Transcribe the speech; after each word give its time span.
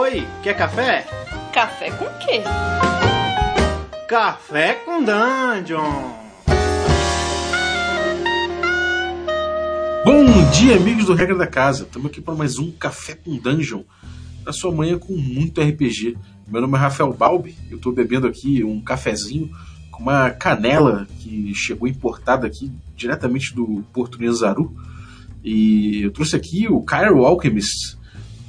Oi, 0.00 0.24
quer 0.44 0.56
café? 0.56 1.04
Café 1.52 1.90
com 1.90 2.04
quê? 2.20 2.42
Café 4.08 4.74
com 4.74 5.02
Dungeon! 5.02 6.12
Bom 10.04 10.50
dia, 10.52 10.76
amigos 10.76 11.06
do 11.06 11.14
Regra 11.14 11.34
da 11.34 11.48
Casa. 11.48 11.82
Estamos 11.82 12.12
aqui 12.12 12.20
para 12.20 12.36
mais 12.36 12.60
um 12.60 12.70
Café 12.70 13.16
com 13.16 13.36
Dungeon, 13.38 13.82
na 14.46 14.52
sua 14.52 14.70
manhã 14.70 14.96
com 14.96 15.14
muito 15.14 15.60
RPG. 15.60 16.16
Meu 16.46 16.60
nome 16.60 16.76
é 16.76 16.80
Rafael 16.80 17.12
Balbi, 17.12 17.56
eu 17.68 17.76
estou 17.76 17.92
bebendo 17.92 18.28
aqui 18.28 18.62
um 18.62 18.80
cafezinho 18.80 19.50
com 19.90 20.04
uma 20.04 20.30
canela 20.30 21.08
que 21.18 21.52
chegou 21.56 21.88
importada 21.88 22.46
aqui 22.46 22.70
diretamente 22.94 23.52
do 23.52 23.84
Porto 23.92 24.20
Nezaru. 24.20 24.72
E 25.42 26.02
eu 26.02 26.12
trouxe 26.12 26.36
aqui 26.36 26.68
o 26.68 26.80
Cairo 26.82 27.24
Alchemist 27.24 27.97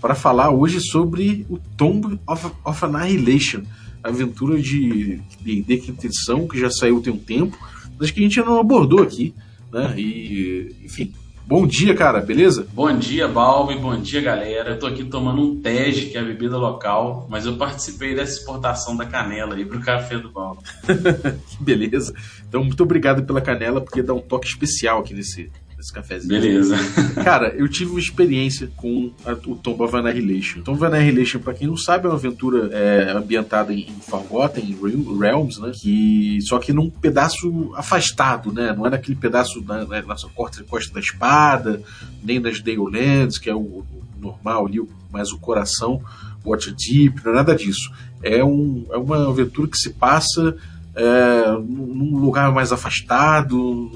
para 0.01 0.15
falar 0.15 0.49
hoje 0.49 0.79
sobre 0.79 1.45
o 1.49 1.57
Tomb 1.77 2.19
of, 2.27 2.47
of 2.63 2.85
Annihilation, 2.85 3.63
aventura 4.03 4.59
de 4.61 5.21
D&D 5.41 5.77
quinta 5.77 6.05
edição, 6.05 6.47
que 6.47 6.59
já 6.59 6.69
saiu 6.69 7.01
tem 7.01 7.13
um 7.13 7.17
tempo, 7.17 7.57
mas 7.99 8.11
que 8.11 8.19
a 8.19 8.23
gente 8.23 8.39
não 8.39 8.59
abordou 8.59 9.01
aqui, 9.01 9.33
né? 9.71 9.93
E, 9.97 10.75
enfim, 10.83 11.13
Bom 11.49 11.65
dia, 11.65 11.95
cara, 11.95 12.21
beleza? 12.21 12.67
Bom 12.71 12.95
dia, 12.95 13.27
Balbi, 13.27 13.75
bom 13.75 13.99
dia, 13.99 14.21
galera. 14.21 14.69
Eu 14.69 14.77
tô 14.77 14.85
aqui 14.85 15.03
tomando 15.03 15.41
um 15.41 15.59
Tej, 15.59 16.11
que 16.11 16.15
é 16.15 16.21
a 16.21 16.23
bebida 16.23 16.55
local, 16.59 17.25
mas 17.27 17.47
eu 17.47 17.57
participei 17.57 18.13
dessa 18.13 18.33
exportação 18.33 18.95
da 18.95 19.03
canela 19.03 19.55
aí 19.55 19.65
pro 19.65 19.79
café 19.79 20.19
do 20.19 20.29
Balbi. 20.29 20.61
que 21.49 21.63
beleza. 21.63 22.13
Então, 22.47 22.63
muito 22.63 22.83
obrigado 22.83 23.23
pela 23.23 23.41
canela, 23.41 23.81
porque 23.81 24.03
dá 24.03 24.13
um 24.13 24.21
toque 24.21 24.47
especial 24.47 24.99
aqui 24.99 25.15
nesse, 25.15 25.49
esse 25.79 25.93
cafezinho. 25.93 26.29
Beleza. 26.29 26.75
Cara, 27.23 27.53
eu 27.55 27.67
tive 27.67 27.91
uma 27.91 27.99
experiência 27.99 28.69
com 28.75 29.11
a, 29.25 29.31
o 29.31 29.55
Tomb 29.55 29.83
of 29.83 29.95
Annihilation. 29.95 30.61
Tomb 30.61 30.83
of 30.83 30.93
Annihilation, 30.93 31.39
pra 31.39 31.53
quem 31.53 31.67
não 31.67 31.77
sabe, 31.77 32.05
é 32.05 32.09
uma 32.09 32.15
aventura 32.15 32.69
é, 32.71 33.11
ambientada 33.11 33.73
em, 33.73 33.89
em 33.89 33.99
Forgotten 34.01 34.77
Realms, 35.19 35.59
né? 35.59 35.71
Que, 35.73 36.39
só 36.41 36.59
que 36.59 36.73
num 36.73 36.89
pedaço 36.89 37.71
afastado, 37.75 38.51
né? 38.51 38.73
Não 38.75 38.85
é 38.85 38.89
naquele 38.89 39.15
pedaço 39.15 39.63
na, 39.63 39.85
na, 39.85 40.01
na 40.01 40.15
costa, 40.35 40.63
costa 40.63 40.93
da 40.93 40.99
espada, 40.99 41.81
nem 42.23 42.41
das 42.41 42.61
Dalelands, 42.61 43.37
que 43.37 43.49
é 43.49 43.55
o, 43.55 43.59
o 43.59 43.85
normal 44.19 44.67
ali, 44.67 44.81
mais 45.11 45.31
o 45.31 45.39
coração, 45.39 46.01
Waterdeep, 46.45 47.23
não 47.23 47.31
é 47.31 47.35
nada 47.35 47.55
disso. 47.55 47.91
É, 48.21 48.43
um, 48.43 48.85
é 48.91 48.97
uma 48.97 49.29
aventura 49.29 49.69
que 49.69 49.77
se 49.77 49.91
passa 49.91 50.57
é, 50.95 51.51
num 51.51 52.17
lugar 52.17 52.51
mais 52.51 52.71
afastado, 52.71 53.89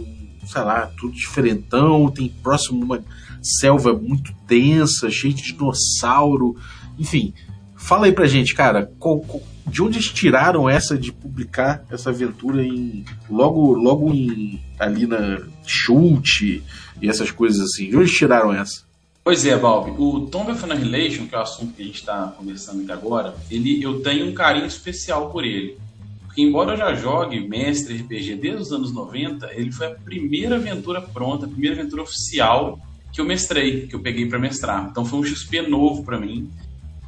sei 0.45 0.61
lá, 0.61 0.91
tudo 0.97 1.13
diferentão, 1.13 2.09
tem 2.09 2.29
próximo 2.29 2.83
uma 2.83 3.03
selva 3.41 3.93
muito 3.93 4.33
densa, 4.47 5.09
cheia 5.09 5.33
de 5.33 5.43
dinossauro, 5.43 6.55
enfim. 6.97 7.33
Fala 7.75 8.05
aí 8.05 8.11
pra 8.11 8.25
gente, 8.25 8.55
cara, 8.55 8.89
qual, 8.97 9.19
qual, 9.19 9.43
de 9.67 9.81
onde 9.81 9.97
eles 9.97 10.09
tiraram 10.09 10.69
essa 10.69 10.97
de 10.97 11.11
publicar 11.11 11.83
essa 11.89 12.09
aventura 12.09 12.63
em 12.63 13.03
logo 13.29 13.73
logo 13.73 14.13
em 14.13 14.61
ali 14.79 15.05
na 15.05 15.41
chute 15.65 16.63
e 17.01 17.09
essas 17.09 17.31
coisas 17.31 17.59
assim? 17.59 17.89
De 17.89 17.95
onde 17.95 18.05
eles 18.05 18.17
tiraram 18.17 18.53
essa? 18.53 18.83
Pois 19.23 19.45
é, 19.45 19.57
Balbi. 19.57 19.91
O 19.97 20.27
Tomb 20.27 20.51
of 20.51 20.63
Annihilation, 20.65 21.27
que 21.27 21.33
é 21.33 21.37
o 21.37 21.41
assunto 21.41 21.73
que 21.73 21.81
a 21.81 21.85
gente 21.85 21.99
está 21.99 22.33
conversando 22.37 22.81
aqui 22.81 22.91
agora, 22.91 23.33
ele, 23.49 23.81
eu 23.81 24.01
tenho 24.01 24.27
um 24.27 24.33
carinho 24.33 24.65
especial 24.65 25.29
por 25.29 25.45
ele. 25.45 25.77
Porque 26.33 26.41
embora 26.41 26.71
eu 26.73 26.77
já 26.77 26.95
jogue 26.95 27.47
mestre 27.47 27.95
RPG 27.95 28.37
desde 28.37 28.63
os 28.63 28.71
anos 28.73 28.91
90, 28.91 29.53
ele 29.53 29.71
foi 29.71 29.85
a 29.85 29.91
primeira 29.91 30.55
aventura 30.55 30.99
pronta, 30.99 31.45
a 31.45 31.47
primeira 31.47 31.79
aventura 31.79 32.01
oficial 32.01 32.79
que 33.11 33.21
eu 33.21 33.25
mestrei, 33.25 33.85
que 33.85 33.95
eu 33.95 33.99
peguei 33.99 34.27
para 34.27 34.39
mestrar. 34.39 34.87
Então 34.89 35.05
foi 35.05 35.19
um 35.19 35.23
XP 35.23 35.61
novo 35.61 36.03
para 36.03 36.19
mim. 36.19 36.49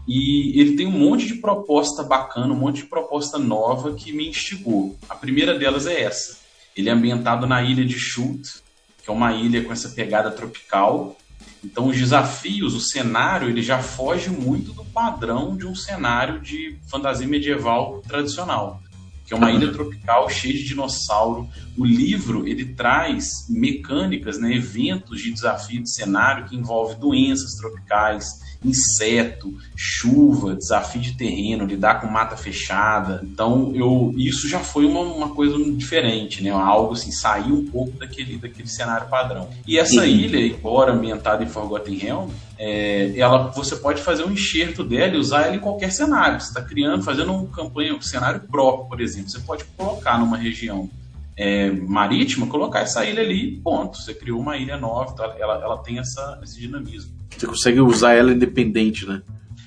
E 0.08 0.62
ele 0.62 0.76
tem 0.76 0.86
um 0.86 0.92
monte 0.92 1.26
de 1.26 1.34
proposta 1.42 2.04
bacana, 2.04 2.54
um 2.54 2.56
monte 2.56 2.84
de 2.84 2.88
proposta 2.88 3.40
nova 3.40 3.96
que 3.96 4.14
me 4.14 4.30
instigou. 4.30 4.96
A 5.10 5.16
primeira 5.16 5.58
delas 5.58 5.88
é 5.88 6.04
essa. 6.04 6.38
Ele 6.78 6.88
é 6.88 6.92
ambientado 6.92 7.48
na 7.48 7.64
ilha 7.64 7.84
de 7.84 7.98
Chult, 7.98 8.62
que 9.04 9.10
é 9.10 9.12
uma 9.12 9.34
ilha 9.34 9.64
com 9.64 9.74
essa 9.74 9.90
pegada 9.90 10.30
tropical. 10.30 11.18
Então 11.64 11.88
os 11.88 11.98
desafios, 11.98 12.76
o 12.76 12.80
cenário, 12.80 13.50
ele 13.50 13.64
já 13.64 13.80
foge 13.82 14.30
muito 14.30 14.72
do 14.72 14.86
padrão 14.86 15.58
de 15.58 15.66
um 15.66 15.74
cenário 15.74 16.40
de 16.40 16.78
fantasia 16.88 17.28
medieval 17.28 18.04
tradicional 18.08 18.85
que 19.26 19.34
é 19.34 19.38
uma 19.38 19.52
ilha 19.52 19.72
tropical 19.74 20.30
cheia 20.30 20.54
de 20.54 20.64
dinossauro. 20.64 21.50
O 21.76 21.84
livro 21.84 22.48
ele 22.48 22.66
traz 22.66 23.48
mecânicas, 23.50 24.40
né, 24.40 24.54
eventos 24.54 25.22
de 25.22 25.32
desafio 25.32 25.82
de 25.82 25.90
cenário 25.90 26.46
que 26.46 26.56
envolve 26.56 26.96
doenças 26.96 27.56
tropicais, 27.56 28.55
inseto, 28.66 29.54
chuva, 29.76 30.56
desafio 30.56 31.02
de 31.02 31.14
terreno, 31.14 31.66
lidar 31.66 32.02
com 32.02 32.08
mata 32.08 32.36
fechada. 32.36 33.22
Então, 33.24 33.72
eu 33.76 34.14
isso 34.18 34.48
já 34.48 34.60
foi 34.60 34.86
uma, 34.86 35.02
uma 35.02 35.30
coisa 35.30 35.58
diferente, 35.74 36.44
né? 36.44 36.50
Algo 36.50 36.94
assim, 36.94 37.12
sair 37.12 37.52
um 37.52 37.66
pouco 37.66 37.98
daquele, 37.98 38.38
daquele 38.38 38.68
cenário 38.68 39.08
padrão. 39.08 39.50
E 39.68 39.78
essa 39.78 40.02
uhum. 40.02 40.06
ilha, 40.06 40.40
embora 40.40 40.94
ambientada 40.94 41.44
em 41.44 41.48
Forgotten 41.48 41.96
Realm, 41.98 42.30
é, 42.58 43.14
ela, 43.18 43.50
você 43.50 43.76
pode 43.76 44.02
fazer 44.02 44.24
um 44.24 44.32
enxerto 44.32 44.84
dela 44.84 45.16
e 45.16 45.18
usar 45.18 45.44
ela 45.44 45.56
em 45.56 45.60
qualquer 45.60 45.92
cenário. 45.92 46.40
Você 46.40 46.48
está 46.48 46.62
criando, 46.62 47.04
fazendo 47.04 47.34
um 47.34 47.46
campanha, 47.46 47.94
um 47.94 48.02
cenário 48.02 48.42
próprio, 48.42 48.88
por 48.88 49.02
exemplo. 49.02 49.30
Você 49.30 49.40
pode 49.40 49.66
colocar 49.78 50.18
numa 50.18 50.38
região 50.38 50.90
é, 51.38 51.70
marítima, 51.72 52.48
colocar 52.48 52.80
essa 52.80 53.06
ilha 53.06 53.22
ali, 53.22 53.60
ponto. 53.62 53.98
Você 53.98 54.14
criou 54.14 54.40
uma 54.40 54.58
ilha 54.58 54.78
nova, 54.78 55.14
tá? 55.14 55.36
ela, 55.38 55.56
ela 55.56 55.78
tem 55.78 56.00
essa, 56.00 56.40
esse 56.44 56.60
dinamismo. 56.60 57.14
Você 57.30 57.46
consegue 57.46 57.82
usar 57.82 58.14
ela 58.14 58.32
independente, 58.32 59.06
né? 59.06 59.22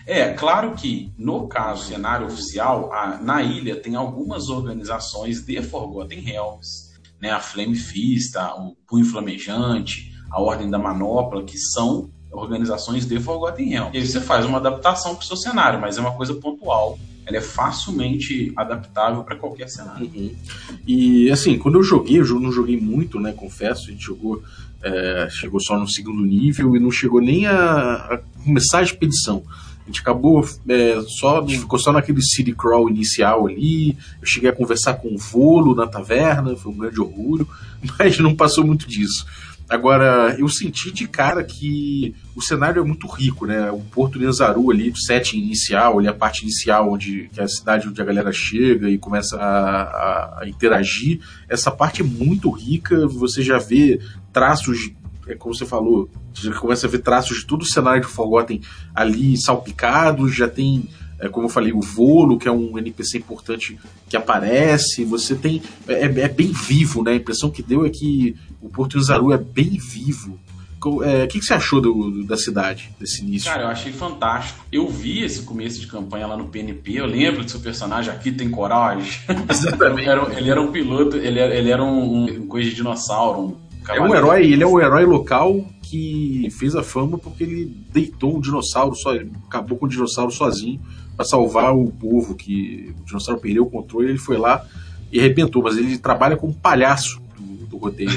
É, 0.07 0.33
claro 0.33 0.73
que 0.73 1.13
no 1.19 1.47
caso 1.47 1.85
cenário 1.85 2.27
oficial, 2.27 2.91
a, 2.93 3.19
na 3.19 3.43
ilha 3.43 3.77
tem 3.77 3.95
algumas 3.95 4.49
organizações 4.49 5.45
de 5.45 5.61
Forgotten 5.63 6.21
Realms, 6.21 6.89
né, 7.21 7.31
a 7.31 7.41
Flame 7.41 7.77
Fist, 7.77 8.35
o 8.37 8.75
Punho 8.87 9.05
Flamejante, 9.05 10.11
a 10.31 10.41
Ordem 10.41 10.71
da 10.71 10.79
Manopla, 10.79 11.45
que 11.45 11.59
são 11.59 12.11
organizações 12.33 13.07
de 13.07 13.21
Forgotten 13.21 13.69
Realms. 13.69 13.95
E 13.95 14.01
aí 14.01 14.07
você 14.07 14.21
faz 14.21 14.47
uma 14.47 14.57
adaptação 14.57 15.15
para 15.15 15.23
o 15.23 15.27
seu 15.27 15.37
cenário, 15.37 15.79
mas 15.79 15.99
é 15.99 16.01
uma 16.01 16.15
coisa 16.15 16.35
pontual. 16.35 16.99
Ela 17.29 17.37
é 17.37 17.43
facilmente 17.43 18.51
adaptável 18.57 19.23
para 19.23 19.37
qualquer 19.37 19.69
cenário. 19.69 20.11
Uhum. 20.15 20.35
E 20.87 21.31
assim, 21.31 21.59
quando 21.59 21.77
eu 21.77 21.83
joguei, 21.83 22.19
eu 22.19 22.41
não 22.41 22.51
joguei 22.51 22.81
muito, 22.81 23.21
né? 23.21 23.33
Confesso, 23.33 23.89
a 23.89 23.93
gente 23.93 24.03
jogou 24.03 24.43
é, 24.83 25.29
chegou 25.31 25.61
só 25.61 25.79
no 25.79 25.89
segundo 25.89 26.25
nível 26.25 26.77
e 26.77 26.81
não 26.81 26.91
chegou 26.91 27.21
nem 27.21 27.47
a, 27.47 27.95
a 27.95 28.21
começar 28.45 28.79
a 28.79 28.83
expedição. 28.83 29.43
A 29.85 29.91
gente 29.91 30.01
acabou 30.03 30.47
é, 30.69 31.01
só, 31.07 31.45
ficou 31.47 31.79
só 31.79 31.93
naquele 31.93 32.21
city 32.23 32.53
crawl 32.53 32.91
inicial 32.91 33.47
ali. 33.47 33.97
Eu 34.21 34.27
cheguei 34.27 34.51
a 34.51 34.53
conversar 34.53 34.95
com 34.95 35.15
o 35.15 35.19
Volo 35.19 35.75
na 35.75 35.87
taverna, 35.87 36.55
foi 36.57 36.73
um 36.73 36.77
grande 36.77 37.01
orgulho, 37.01 37.49
mas 37.99 38.19
não 38.19 38.37
passou 38.37 38.65
muito 38.65 38.87
disso. 38.87 39.27
Agora, 39.69 40.35
eu 40.39 40.49
senti 40.49 40.91
de 40.91 41.07
cara 41.07 41.45
que 41.45 42.15
o 42.35 42.41
cenário 42.41 42.81
é 42.81 42.85
muito 42.85 43.07
rico, 43.07 43.47
né? 43.47 43.71
O 43.71 43.81
Porto 43.81 44.19
de 44.19 44.25
Nazaru 44.25 44.71
ali, 44.71 44.91
o 44.91 44.97
setting 44.97 45.39
inicial, 45.39 45.99
ali 45.99 46.09
a 46.09 46.15
parte 46.15 46.43
inicial, 46.43 46.91
onde 46.91 47.29
que 47.33 47.39
é 47.39 47.45
a 47.45 47.49
cidade 47.49 47.87
onde 47.87 48.01
a 48.01 48.05
galera 48.05 48.33
chega 48.33 48.89
e 48.89 48.97
começa 48.97 49.37
a, 49.37 49.83
a, 49.83 50.43
a 50.43 50.49
interagir, 50.49 51.21
essa 51.49 51.71
parte 51.71 52.01
é 52.01 52.05
muito 52.05 52.51
rica, 52.51 53.07
você 53.07 53.43
já 53.43 53.59
vê 53.59 54.01
traços 54.33 54.91
é 55.29 55.35
como 55.35 55.55
você 55.55 55.67
falou, 55.67 56.09
você 56.35 56.51
começa 56.53 56.87
a 56.87 56.91
ver 56.91 57.01
traços 57.01 57.41
de 57.41 57.47
todo 57.47 57.61
o 57.61 57.67
cenário 57.67 58.01
de 58.01 58.07
Forgotten 58.07 58.63
ali 58.95 59.37
salpicados, 59.37 60.35
já 60.35 60.49
tem, 60.49 60.89
é, 61.21 61.29
como 61.29 61.47
eu 61.47 61.51
falei, 61.51 61.73
o 61.73 61.81
Volo, 61.81 62.39
que 62.39 62.47
é 62.47 62.53
um 62.53 62.79
NPC 62.79 63.19
importante 63.19 63.79
que 64.09 64.17
aparece, 64.17 65.05
você 65.05 65.35
tem. 65.35 65.61
É, 65.89 66.05
é 66.05 66.29
bem 66.29 66.53
vivo, 66.53 67.03
né? 67.03 67.13
A 67.13 67.17
impressão 67.17 67.51
que 67.51 67.63
deu 67.63 67.85
é 67.85 67.91
que 67.91 68.37
o 68.63 68.69
Porto 68.69 69.01
Zaru 69.03 69.33
é 69.33 69.39
bem 69.39 69.79
vivo. 69.79 70.39
O 70.85 71.03
é, 71.03 71.27
que, 71.27 71.41
que, 71.41 71.45
você 71.45 71.55
achou 71.55 71.81
do, 71.81 72.23
da 72.23 72.37
cidade, 72.37 72.91
desse 73.01 73.23
início? 73.23 73.51
Cara, 73.51 73.65
eu 73.65 73.69
achei 73.69 73.93
fantástico. 73.93 74.65
Eu 74.71 74.89
vi 74.89 75.25
esse 75.25 75.43
começo 75.43 75.81
de 75.81 75.89
campanha 75.89 76.29
lá 76.29 76.37
no 76.37 76.47
PNP. 76.47 77.01
Eu 77.01 77.07
lembro 77.07 77.45
do 77.45 77.51
seu 77.51 77.59
personagem 77.59 78.13
aqui 78.13 78.31
tem 78.31 78.49
coragem. 78.49 79.21
Exatamente. 79.51 80.09
ele 80.37 80.51
era 80.51 80.63
um 80.63 80.71
piloto, 80.71 81.17
ele 81.17 81.41
era, 81.41 81.53
ele 81.53 81.71
era 81.71 81.83
um, 81.83 82.27
um 82.27 82.47
coisa 82.47 82.71
de 82.71 82.77
dinossauro, 82.77 83.41
um 83.41 83.57
é 83.89 84.01
um 84.01 84.15
herói, 84.15 84.53
ele 84.53 84.63
é 84.63 84.67
um 84.67 84.79
herói 84.79 85.07
local 85.07 85.65
que 85.83 86.49
fez 86.59 86.77
a 86.77 86.83
fama 86.83 87.17
porque 87.17 87.43
ele 87.43 87.75
deitou 87.91 88.37
um 88.37 88.41
dinossauro, 88.41 88.95
só, 88.95 89.15
acabou 89.47 89.79
com 89.79 89.87
o 89.87 89.89
dinossauro 89.89 90.31
sozinho 90.31 90.79
para 91.19 91.27
salvar 91.27 91.75
o 91.75 91.91
povo, 91.91 92.37
que 92.37 92.95
o 93.01 93.05
dinossauro 93.05 93.41
perdeu 93.41 93.65
o 93.65 93.71
controle, 93.71 94.11
ele 94.11 94.19
foi 94.19 94.39
lá 94.39 94.65
e 95.11 95.19
arrebentou, 95.19 95.61
mas 95.61 95.77
ele 95.77 95.99
trabalha 95.99 96.37
como 96.37 96.55
palhaço 96.55 97.21
do, 97.37 97.67
do 97.67 97.77
roteiro. 97.77 98.17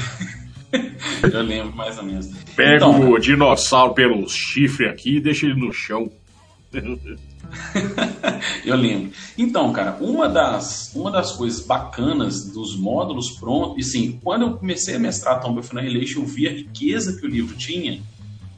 Eu 1.20 1.42
lembro 1.42 1.76
mais 1.76 1.98
ou 1.98 2.04
menos. 2.04 2.28
Pega 2.56 2.76
então, 2.76 3.10
o 3.10 3.18
dinossauro 3.18 3.92
pelo 3.92 4.26
chifre 4.26 4.88
aqui 4.88 5.16
e 5.16 5.20
deixa 5.20 5.44
ele 5.44 5.60
no 5.60 5.70
chão. 5.70 6.10
eu 8.64 8.74
lembro. 8.74 9.12
Então, 9.36 9.70
cara, 9.74 9.98
uma 10.00 10.26
das, 10.26 10.90
uma 10.94 11.10
das 11.10 11.32
coisas 11.32 11.60
bacanas 11.60 12.46
dos 12.50 12.74
módulos 12.74 13.32
prontos, 13.32 13.86
e 13.86 13.90
sim, 13.90 14.18
quando 14.24 14.42
eu 14.42 14.54
comecei 14.54 14.96
a 14.96 14.98
mestrar 14.98 15.38
Tomb 15.38 15.60
of 15.60 15.76
Annihilation, 15.76 16.20
eu 16.20 16.26
vi 16.26 16.48
a 16.48 16.52
riqueza 16.52 17.20
que 17.20 17.26
o 17.26 17.28
livro 17.28 17.54
tinha, 17.54 18.00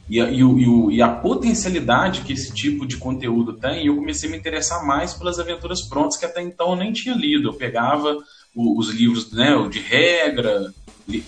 e 0.07 0.21
a, 0.21 0.29
e, 0.29 0.43
o, 0.43 0.91
e 0.91 1.01
a, 1.01 1.09
potencialidade 1.09 2.21
que 2.21 2.33
esse 2.33 2.53
tipo 2.53 2.85
de 2.85 2.97
conteúdo 2.97 3.53
tem, 3.53 3.87
eu 3.87 3.95
comecei 3.95 4.29
a 4.29 4.31
me 4.31 4.37
interessar 4.37 4.85
mais 4.85 5.13
pelas 5.15 5.39
aventuras 5.39 5.81
prontas 5.81 6.15
que 6.15 6.25
até 6.25 6.41
então 6.41 6.71
eu 6.71 6.75
nem 6.75 6.93
tinha 6.93 7.15
lido. 7.15 7.49
Eu 7.49 7.53
pegava 7.53 8.15
o, 8.55 8.79
os 8.79 8.89
livros 8.89 9.31
né, 9.31 9.55
de 9.67 9.79
regra, 9.79 10.71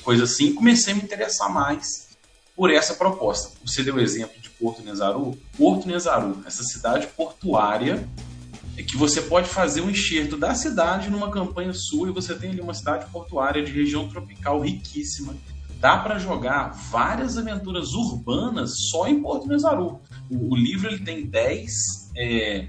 coisa 0.03 0.25
assim, 0.25 0.47
e 0.47 0.53
comecei 0.53 0.93
a 0.93 0.95
me 0.95 1.01
interessar 1.01 1.51
mais 1.51 2.07
por 2.55 2.71
essa 2.71 2.93
proposta. 2.93 3.51
Você 3.65 3.83
deu 3.83 3.95
o 3.95 3.99
exemplo 3.99 4.39
de 4.39 4.49
Porto 4.49 4.83
Nezaru. 4.83 5.37
Porto 5.57 5.87
Nezaru, 5.87 6.43
essa 6.45 6.63
cidade 6.63 7.07
portuária, 7.07 8.07
é 8.77 8.83
que 8.83 8.95
você 8.95 9.21
pode 9.21 9.49
fazer 9.49 9.81
um 9.81 9.89
enxerto 9.89 10.37
da 10.37 10.53
cidade 10.53 11.09
numa 11.09 11.31
campanha 11.31 11.73
sua 11.73 12.09
e 12.09 12.11
você 12.11 12.35
tem 12.35 12.51
ali 12.51 12.61
uma 12.61 12.75
cidade 12.75 13.09
portuária 13.11 13.63
de 13.63 13.71
região 13.71 14.07
tropical 14.07 14.59
riquíssima 14.59 15.35
dá 15.79 15.97
para 15.97 16.17
jogar 16.17 16.69
várias 16.91 17.37
aventuras 17.37 17.93
urbanas 17.93 18.73
só 18.89 19.07
em 19.07 19.21
Porto 19.21 19.47
Nezaru. 19.47 19.99
O, 20.29 20.53
o 20.53 20.55
livro 20.55 20.87
ele 20.87 20.99
tem 20.99 21.25
10 21.25 22.11
é, 22.15 22.67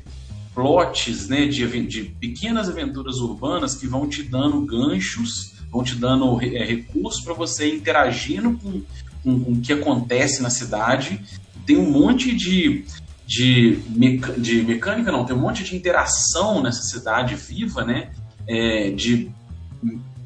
plots 0.54 1.28
né, 1.28 1.46
de, 1.46 1.66
de, 1.86 2.02
pequenas 2.04 2.68
aventuras 2.68 3.16
urbanas 3.18 3.74
que 3.74 3.86
vão 3.86 4.08
te 4.08 4.22
dando 4.22 4.60
ganchos, 4.66 5.54
vão 5.70 5.82
te 5.82 5.94
dando 5.94 6.42
é, 6.42 6.64
recursos 6.64 7.22
para 7.22 7.34
você 7.34 7.74
interagindo 7.74 8.58
com, 8.58 8.82
com, 9.22 9.40
com, 9.40 9.52
o 9.52 9.60
que 9.60 9.72
acontece 9.72 10.42
na 10.42 10.50
cidade. 10.50 11.20
Tem 11.64 11.76
um 11.76 11.90
monte 11.90 12.34
de, 12.34 12.84
de, 13.26 13.78
meca, 13.88 14.32
de 14.32 14.62
mecânica, 14.62 15.12
não, 15.12 15.24
tem 15.24 15.36
um 15.36 15.40
monte 15.40 15.64
de 15.64 15.76
interação 15.76 16.62
nessa 16.62 16.82
cidade 16.82 17.34
viva, 17.34 17.84
né? 17.84 18.10
É, 18.46 18.90
de 18.90 19.30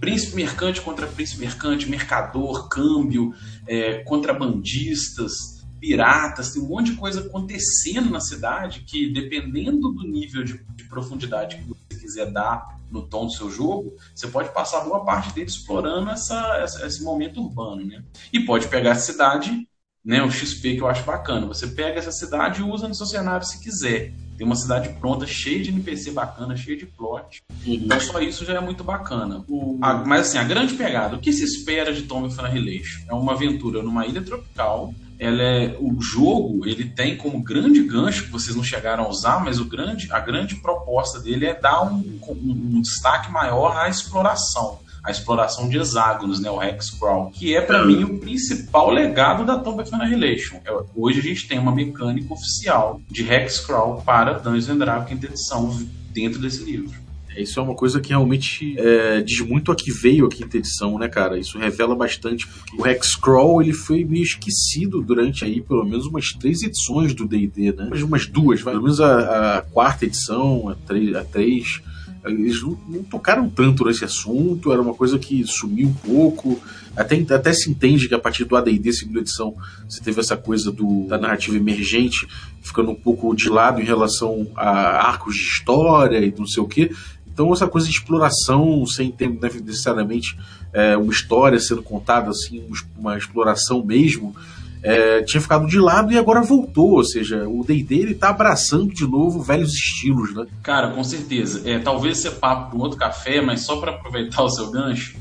príncipe 0.02 0.34
mercante 0.34 0.80
contra 0.80 1.06
príncipe 1.06 1.42
mercante, 1.42 1.88
mercador, 1.88 2.68
câmbio, 2.68 3.32
é, 3.68 4.02
contrabandistas, 4.02 5.64
piratas, 5.78 6.52
tem 6.52 6.60
um 6.60 6.66
monte 6.66 6.90
de 6.90 6.96
coisa 6.96 7.20
acontecendo 7.20 8.10
na 8.10 8.18
cidade 8.18 8.80
que, 8.80 9.12
dependendo 9.12 9.92
do 9.92 10.02
nível 10.02 10.42
de, 10.42 10.60
de 10.74 10.84
profundidade 10.88 11.56
que 11.56 11.62
você 11.68 12.00
quiser 12.00 12.32
dar 12.32 12.80
no 12.90 13.02
tom 13.02 13.26
do 13.26 13.32
seu 13.32 13.48
jogo, 13.48 13.96
você 14.12 14.26
pode 14.26 14.52
passar 14.52 14.80
boa 14.80 15.04
parte 15.04 15.32
dele 15.32 15.46
explorando 15.46 16.10
essa, 16.10 16.56
essa, 16.56 16.84
esse 16.84 17.00
momento 17.04 17.40
urbano, 17.40 17.86
né? 17.86 18.02
E 18.32 18.40
pode 18.40 18.66
pegar 18.66 18.92
a 18.92 18.96
cidade, 18.96 19.68
né, 20.04 20.20
o 20.20 20.30
XP 20.32 20.74
que 20.74 20.82
eu 20.82 20.88
acho 20.88 21.04
bacana. 21.04 21.46
Você 21.46 21.68
pega 21.68 22.00
essa 22.00 22.10
cidade 22.10 22.60
e 22.60 22.64
usa 22.64 22.88
no 22.88 22.94
seu 22.94 23.06
cenário 23.06 23.46
se 23.46 23.60
quiser. 23.60 24.12
Tem 24.42 24.46
uma 24.48 24.56
cidade 24.56 24.88
pronta, 24.98 25.24
cheia 25.24 25.62
de 25.62 25.70
NPC 25.70 26.10
bacana, 26.10 26.56
cheia 26.56 26.76
de 26.76 26.84
plot. 26.84 27.44
Uhum. 27.64 27.74
Então 27.74 28.00
só 28.00 28.20
isso 28.20 28.44
já 28.44 28.54
é 28.54 28.60
muito 28.60 28.82
bacana. 28.82 29.44
A, 29.80 29.94
mas 30.04 30.22
assim, 30.22 30.38
a 30.38 30.42
grande 30.42 30.74
pegada, 30.74 31.14
o 31.14 31.20
que 31.20 31.32
se 31.32 31.44
espera 31.44 31.92
de 31.92 32.02
Tomb 32.02 32.28
Annihilation? 32.36 33.02
É 33.08 33.14
uma 33.14 33.34
aventura 33.34 33.84
numa 33.84 34.04
ilha 34.04 34.20
tropical. 34.20 34.92
Ela 35.16 35.40
é, 35.40 35.76
o 35.78 36.02
jogo 36.02 36.66
ele 36.66 36.86
tem 36.86 37.16
como 37.16 37.40
grande 37.40 37.84
gancho 37.84 38.24
que 38.24 38.32
vocês 38.32 38.56
não 38.56 38.64
chegaram 38.64 39.04
a 39.04 39.08
usar, 39.08 39.44
mas 39.44 39.60
o 39.60 39.64
grande, 39.64 40.10
a 40.10 40.18
grande 40.18 40.56
proposta 40.56 41.20
dele 41.20 41.46
é 41.46 41.54
dar 41.54 41.84
um, 41.84 41.98
um, 42.26 42.78
um 42.78 42.82
destaque 42.82 43.30
maior 43.30 43.76
à 43.76 43.88
exploração 43.88 44.80
a 45.04 45.10
exploração 45.10 45.68
de 45.68 45.76
hexágonos, 45.76 46.40
né, 46.40 46.50
o 46.50 46.62
Hexcrawl, 46.62 47.30
que 47.30 47.54
é 47.56 47.60
para 47.60 47.84
mim 47.84 48.04
o 48.04 48.18
principal 48.18 48.90
legado 48.90 49.44
da 49.44 49.58
Tomb 49.58 49.82
of 49.82 49.94
Annihilation. 49.94 50.56
É, 50.64 50.70
hoje 50.94 51.18
a 51.18 51.22
gente 51.22 51.48
tem 51.48 51.58
uma 51.58 51.74
mecânica 51.74 52.32
oficial 52.32 53.00
de 53.10 53.28
Hexcrawl 53.28 54.02
para 54.02 54.34
Dungeons 54.34 54.68
and 54.68 54.78
Dragons 54.78 55.22
edição 55.24 55.86
dentro 56.10 56.40
desse 56.40 56.62
livro. 56.62 57.02
É, 57.34 57.42
isso 57.42 57.58
é 57.58 57.62
uma 57.62 57.74
coisa 57.74 58.00
que 58.00 58.10
realmente 58.10 58.78
é, 58.78 59.22
diz 59.22 59.40
muito 59.40 59.72
a 59.72 59.74
que 59.74 59.90
veio 59.90 60.26
a 60.26 60.28
quinta 60.28 60.58
edição, 60.58 60.98
né, 60.98 61.08
cara? 61.08 61.38
Isso 61.38 61.58
revela 61.58 61.96
bastante. 61.96 62.46
O 62.78 62.86
Hexcrawl, 62.86 63.62
ele 63.62 63.72
foi 63.72 64.04
meio 64.04 64.22
esquecido 64.22 65.02
durante 65.02 65.44
aí 65.44 65.60
pelo 65.60 65.84
menos 65.84 66.06
umas 66.06 66.32
três 66.32 66.62
edições 66.62 67.14
do 67.14 67.26
D&D, 67.26 67.72
né? 67.72 67.90
Umas 68.04 68.26
duas, 68.26 68.62
pelo 68.62 68.82
menos 68.82 69.00
a, 69.00 69.58
a 69.58 69.62
quarta 69.62 70.04
edição, 70.04 70.68
a 70.68 70.74
três, 70.74 71.14
a 71.14 71.24
três 71.24 71.80
eles 72.24 72.62
não, 72.62 72.78
não, 72.88 73.02
tocaram 73.02 73.48
tanto 73.48 73.84
nesse 73.84 74.04
assunto, 74.04 74.72
era 74.72 74.80
uma 74.80 74.94
coisa 74.94 75.18
que 75.18 75.44
sumiu 75.44 75.88
um 75.88 75.94
pouco. 75.94 76.60
Até, 76.96 77.16
até 77.34 77.52
se 77.52 77.70
entende 77.70 78.08
que 78.08 78.14
a 78.14 78.18
partir 78.18 78.44
do 78.44 78.56
ADD, 78.56 78.92
segunda 78.92 79.20
edição, 79.20 79.56
você 79.88 80.00
teve 80.02 80.20
essa 80.20 80.36
coisa 80.36 80.70
do, 80.70 81.06
da 81.06 81.18
narrativa 81.18 81.56
emergente 81.56 82.28
ficando 82.62 82.90
um 82.90 82.94
pouco 82.94 83.34
de 83.34 83.48
lado 83.48 83.80
em 83.80 83.84
relação 83.84 84.46
a 84.54 85.08
arcos 85.08 85.34
de 85.34 85.42
história 85.42 86.18
e 86.18 86.32
não 86.36 86.46
sei 86.46 86.62
o 86.62 86.68
que. 86.68 86.92
Então, 87.26 87.52
essa 87.52 87.66
coisa 87.66 87.88
de 87.88 87.94
exploração, 87.94 88.84
sem 88.86 89.10
ter 89.10 89.28
necessariamente 89.28 90.36
é, 90.72 90.96
uma 90.96 91.10
história 91.10 91.58
sendo 91.58 91.82
contada, 91.82 92.30
assim, 92.30 92.62
uma 92.96 93.16
exploração 93.16 93.84
mesmo, 93.84 94.36
é, 94.82 95.22
tinha 95.22 95.40
ficado 95.40 95.66
de 95.66 95.78
lado 95.78 96.12
e 96.12 96.18
agora 96.18 96.42
voltou. 96.42 96.96
Ou 96.96 97.04
seja, 97.04 97.48
o 97.48 97.64
D&D 97.64 97.94
ele 97.94 98.14
tá 98.14 98.30
abraçando 98.30 98.92
de 98.92 99.06
novo 99.06 99.40
velhos 99.40 99.72
estilos, 99.72 100.34
né? 100.34 100.46
Cara, 100.62 100.90
com 100.90 101.04
certeza. 101.04 101.62
É, 101.64 101.78
talvez 101.78 102.18
ser 102.18 102.32
papo 102.32 102.70
para 102.70 102.78
um 102.78 102.82
outro 102.82 102.98
café, 102.98 103.40
mas 103.40 103.60
só 103.60 103.76
para 103.76 103.92
aproveitar 103.92 104.42
o 104.42 104.50
seu 104.50 104.70
gancho, 104.70 105.16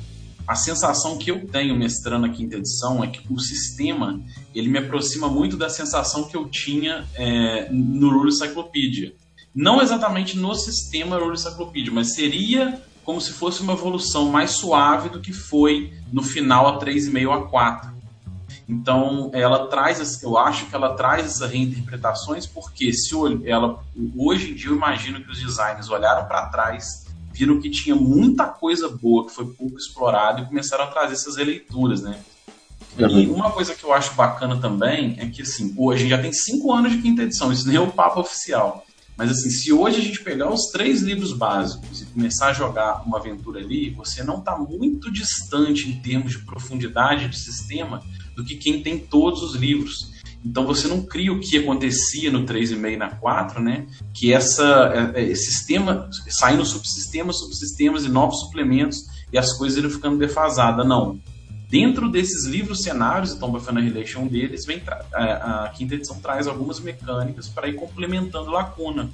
a 0.48 0.56
sensação 0.56 1.18
que 1.18 1.31
eu 1.31 1.48
tenho 1.48 1.78
mestrando 1.78 2.25
a 2.25 2.30
quinta 2.30 2.58
edição 2.58 3.04
é 3.04 3.08
que 3.08 3.22
o 3.30 3.40
sistema 3.40 4.19
ele 4.54 4.68
me 4.68 4.80
aproxima 4.80 5.30
muito 5.30 5.56
da 5.56 5.69
sensação 5.69 6.24
que 6.24 6.36
eu 6.36 6.50
tinha 6.50 7.06
é, 7.16 7.69
no 7.72 8.10
Rule 8.10 8.31
Cyclopedia. 8.31 9.13
Não 9.54 9.81
exatamente 9.81 10.38
no 10.38 10.56
sistema 10.56 11.18
Rule 11.18 11.38
Cyclopedia, 11.38 11.92
mas 11.94 12.16
seria 12.16 12.81
como 13.04 13.19
se 13.19 13.31
fosse 13.34 13.62
uma 13.62 13.74
evolução 13.74 14.30
mais 14.30 14.52
suave 14.52 15.10
do 15.10 15.19
que 15.19 15.34
foi 15.34 15.94
no 16.12 16.24
final 16.24 16.68
a 16.68 16.80
3,5 16.80 17.31
a 17.31 17.48
4 17.48 17.92
então, 18.68 19.30
ela 19.34 19.68
traz, 19.68 20.22
eu 20.24 20.38
acho 20.38 20.68
que 20.68 20.75
ela 20.75 20.94
traz 20.96 21.25
essas 21.25 21.52
reinterpretações, 21.52 22.46
porque 22.46 22.94
se 22.94 23.13
ela, 23.46 23.84
hoje 24.18 24.52
em 24.52 24.56
dia 24.56 24.69
eu 24.69 24.75
imagino 24.75 25.22
que 25.22 25.30
os 25.30 25.40
designers 25.40 25.90
olharam 25.90 26.25
para 26.28 26.46
trás, 26.48 27.06
viram 27.34 27.60
que 27.60 27.69
tinha 27.69 27.96
muita 27.96 28.46
coisa 28.46 28.90
boa 28.90 29.25
que 29.25 29.34
foi 29.34 29.46
pouco 29.46 29.78
explorada 29.78 30.42
e 30.42 30.46
começaram 30.46 30.86
a 30.86 30.88
trazer 30.88 31.13
essas 31.13 31.38
releituras, 31.38 32.02
né? 32.02 32.19
Uhum. 32.98 33.19
E 33.19 33.28
uma 33.28 33.52
coisa 33.52 33.74
que 33.74 33.84
eu 33.84 33.94
acho 33.94 34.13
bacana 34.16 34.58
também 34.58 35.16
é 35.18 35.25
que, 35.28 35.42
assim, 35.42 35.74
hoje 35.78 36.08
já 36.10 36.22
tem 36.22 36.34
cinco 36.34 36.74
anos 36.74 36.92
de 36.92 37.02
quinta 37.02 37.24
edição, 37.24 37.52
isso 37.52 37.68
nem 37.68 37.78
é 37.78 37.81
o 37.81 37.92
papo 37.92 38.19
oficial. 38.19 38.86
Mas, 39.18 39.30
assim, 39.31 39.50
se 39.50 39.72
hoje 39.72 40.00
a 40.00 40.04
gente 40.04 40.24
pegar 40.24 40.52
os 40.52 40.72
três 40.72 41.02
livros 41.02 41.31
básicos 41.31 42.02
e 42.02 42.06
começar 42.06 42.48
a 42.48 42.54
jogar 42.54 43.04
uma 43.06 43.18
aventura 43.18 43.60
ali, 43.60 43.92
você 43.92 44.24
não 44.24 44.40
está 44.40 44.58
muito 44.58 45.12
distante 45.12 45.90
em 45.90 46.02
termos 46.02 46.31
de 46.31 46.40
profundidade 46.40 47.28
de 47.28 47.38
sistema 47.38 48.02
do 48.36 48.44
que 48.44 48.56
quem 48.56 48.81
tem 48.81 48.98
todos 48.98 49.42
os 49.42 49.56
livros. 49.56 50.12
Então 50.44 50.66
você 50.66 50.88
não 50.88 51.04
cria 51.04 51.31
o 51.31 51.39
que 51.39 51.57
acontecia 51.57 52.31
no 52.31 52.45
3,5 52.45 52.94
e 52.94 52.98
na 52.98 53.12
4, 53.12 53.62
né? 53.62 53.86
Que 54.13 54.33
essa 54.33 55.13
é, 55.16 55.31
é, 55.31 55.36
sistema 55.36 56.10
saindo 56.27 56.65
subsistemas, 56.65 57.38
subsistemas 57.38 58.06
e 58.06 58.10
novos 58.10 58.39
suplementos 58.39 59.06
e 59.32 59.38
as 59.38 59.53
coisas 59.53 59.77
irem 59.77 59.91
ficando 59.91 60.17
defasadas. 60.17 60.86
Não. 60.86 61.20
Dentro 61.70 62.10
desses 62.10 62.46
livros 62.46 62.82
cenários, 62.82 63.34
então 63.34 63.50
Buffalo 63.50 63.79
Relation 63.79 64.27
deles, 64.27 64.65
vem 64.65 64.82
a, 65.13 65.65
a 65.65 65.70
quinta 65.70 65.96
edição 65.96 66.20
traz 66.20 66.46
algumas 66.48 66.82
mecânicas 66.82 67.48
para 67.48 67.70
ir 67.70 67.75
complementando 67.75 68.51
lacuna. 68.51 69.10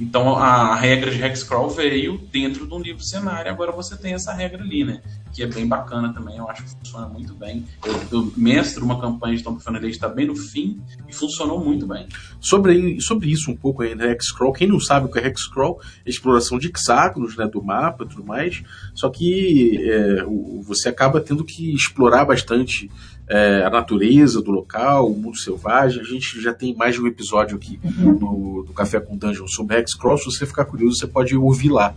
Então 0.00 0.34
a 0.36 0.74
regra 0.74 1.10
de 1.10 1.22
Hexcrawl 1.22 1.70
veio 1.70 2.18
dentro 2.32 2.66
de 2.66 2.74
um 2.74 2.80
livro 2.80 3.04
cenário, 3.04 3.50
agora 3.52 3.70
você 3.70 3.96
tem 3.96 4.14
essa 4.14 4.32
regra 4.32 4.62
ali, 4.62 4.82
né? 4.84 5.00
Que 5.32 5.42
é 5.42 5.46
bem 5.46 5.66
bacana 5.66 6.12
também, 6.12 6.36
eu 6.36 6.48
acho 6.48 6.62
que 6.62 6.70
funciona 6.70 7.08
muito 7.08 7.34
bem. 7.34 7.64
Eu, 7.84 8.20
eu 8.20 8.32
mestro 8.36 8.84
uma 8.84 9.00
campanha 9.00 9.36
de 9.36 9.42
Tom 9.42 9.58
Finality 9.58 9.92
está 9.92 10.08
bem 10.08 10.26
no 10.26 10.36
fim 10.36 10.80
e 11.08 11.14
funcionou 11.14 11.64
muito 11.64 11.86
bem. 11.86 12.06
Sobre, 12.40 13.00
sobre 13.00 13.30
isso 13.30 13.50
um 13.50 13.56
pouco 13.56 13.82
aí, 13.82 13.94
né, 13.94 14.12
Hexcrawl, 14.12 14.52
quem 14.52 14.68
não 14.68 14.80
sabe 14.80 15.06
o 15.06 15.10
que 15.10 15.18
é 15.18 15.26
Hexcrawl, 15.26 15.80
é 16.04 16.10
exploração 16.10 16.58
de 16.58 16.68
hexágonos, 16.68 17.36
né, 17.36 17.46
do 17.46 17.62
mapa 17.62 18.04
e 18.04 18.08
tudo 18.08 18.24
mais, 18.24 18.62
só 18.94 19.08
que 19.08 19.78
é, 19.80 20.24
você 20.62 20.88
acaba 20.88 21.20
tendo 21.20 21.44
que 21.44 21.74
explorar 21.74 22.24
bastante 22.24 22.90
é, 23.28 23.64
a 23.64 23.70
natureza 23.70 24.42
do 24.42 24.50
local, 24.50 25.10
o 25.10 25.16
mundo 25.16 25.38
selvagem. 25.38 26.00
A 26.00 26.04
gente 26.04 26.40
já 26.40 26.52
tem 26.52 26.74
mais 26.74 26.94
de 26.94 27.00
um 27.00 27.06
episódio 27.06 27.56
aqui 27.56 27.80
uhum. 27.82 28.18
no, 28.18 28.64
do 28.64 28.72
Café 28.72 29.00
com 29.00 29.16
Dungeon 29.16 29.46
sobre 29.46 29.78
Hexcross. 29.78 30.20
Se 30.20 30.26
você 30.26 30.46
ficar 30.46 30.66
curioso, 30.66 30.98
você 30.98 31.06
pode 31.06 31.36
ouvir 31.36 31.70
lá. 31.70 31.94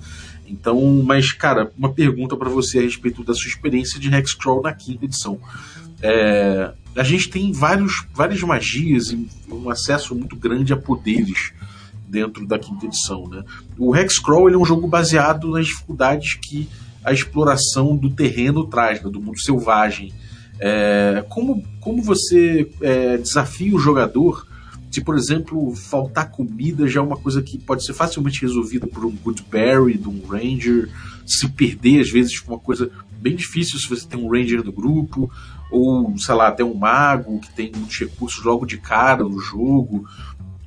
Então, 0.48 1.04
mas, 1.04 1.32
cara, 1.32 1.72
uma 1.78 1.92
pergunta 1.92 2.36
para 2.38 2.50
você 2.50 2.80
a 2.80 2.82
respeito 2.82 3.24
da 3.24 3.34
sua 3.34 3.48
experiência 3.48 4.00
de 4.00 4.14
Hexcrawl 4.14 4.62
na 4.62 4.74
quinta 4.74 5.06
edição. 5.06 5.40
É, 6.02 6.72
a 6.96 7.04
gente 7.04 7.30
tem 7.30 7.52
vários, 7.52 8.06
várias 8.14 8.42
magias 8.42 9.12
e 9.12 9.28
um 9.50 9.70
acesso 9.70 10.16
muito 10.16 10.36
grande 10.36 10.72
a 10.72 10.78
poderes 10.78 11.52
dentro 12.08 12.46
da 12.46 12.60
quinta 12.60 12.86
edição. 12.86 13.28
Né? 13.28 13.44
O 13.78 13.96
Hexcrawl 13.96 14.50
é 14.50 14.58
um 14.58 14.66
jogo 14.66 14.88
baseado 14.88 15.50
nas 15.50 15.68
dificuldades 15.68 16.36
que 16.36 16.70
a 17.04 17.12
exploração 17.12 17.96
do 17.96 18.10
terreno 18.10 18.66
traz, 18.66 19.02
né? 19.02 19.10
do 19.10 19.20
mundo 19.20 19.40
selvagem. 19.40 20.14
É, 20.60 21.25
como, 21.30 21.64
como 21.82 22.02
você 22.02 22.70
é, 22.82 23.18
desafia 23.18 23.75
o 23.75 23.80
jogador 23.80 24.48
Se, 24.96 25.02
por 25.02 25.18
exemplo, 25.18 25.75
faltar 25.75 26.32
comida 26.32 26.88
já 26.88 27.02
é 27.02 27.04
uma 27.04 27.18
coisa 27.18 27.42
que 27.42 27.58
pode 27.58 27.86
ser 27.86 27.94
facilmente 27.94 28.42
resolvida 28.42 28.88
por 28.88 29.04
um 29.04 29.12
Goodberry, 29.12 29.98
de 29.98 30.08
um 30.08 30.25
Ranger. 30.25 30.90
Se 31.25 31.50
perder, 31.50 32.00
às 32.00 32.10
vezes, 32.10 32.42
uma 32.48 32.58
coisa 32.58 32.90
bem 33.20 33.36
difícil 33.36 33.78
se 33.78 33.90
você 33.90 34.08
tem 34.08 34.18
um 34.18 34.32
Ranger 34.32 34.64
no 34.64 34.72
grupo, 34.72 35.30
ou, 35.70 36.18
sei 36.18 36.34
lá, 36.34 36.48
até 36.48 36.64
um 36.64 36.74
Mago 36.74 37.42
que 37.42 37.54
tem 37.54 37.74
muitos 37.75 38.00
recursos 38.00 38.42
logo 38.46 38.66
de 38.66 38.78
cara 38.78 39.25
no 39.25 39.38
jogo. 39.38 40.08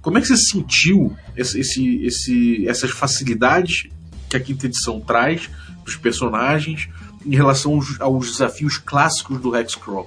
Como 0.02 0.18
é 0.18 0.20
que 0.20 0.26
você 0.26 0.36
sentiu 0.36 1.16
esse, 1.34 1.60
esse, 1.60 2.04
esse, 2.04 2.68
essas 2.68 2.90
facilidades 2.90 3.88
que 4.28 4.36
a 4.36 4.40
quinta 4.40 4.66
edição 4.66 5.00
traz 5.00 5.46
para 5.46 5.88
os 5.88 5.96
personagens 5.96 6.86
em 7.24 7.34
relação 7.34 7.76
aos, 7.76 7.98
aos 7.98 8.32
desafios 8.32 8.76
clássicos 8.76 9.40
do 9.40 9.56
Hexcrawl? 9.56 10.06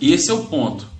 E 0.00 0.12
esse 0.12 0.32
é 0.32 0.34
o 0.34 0.46
ponto. 0.46 0.93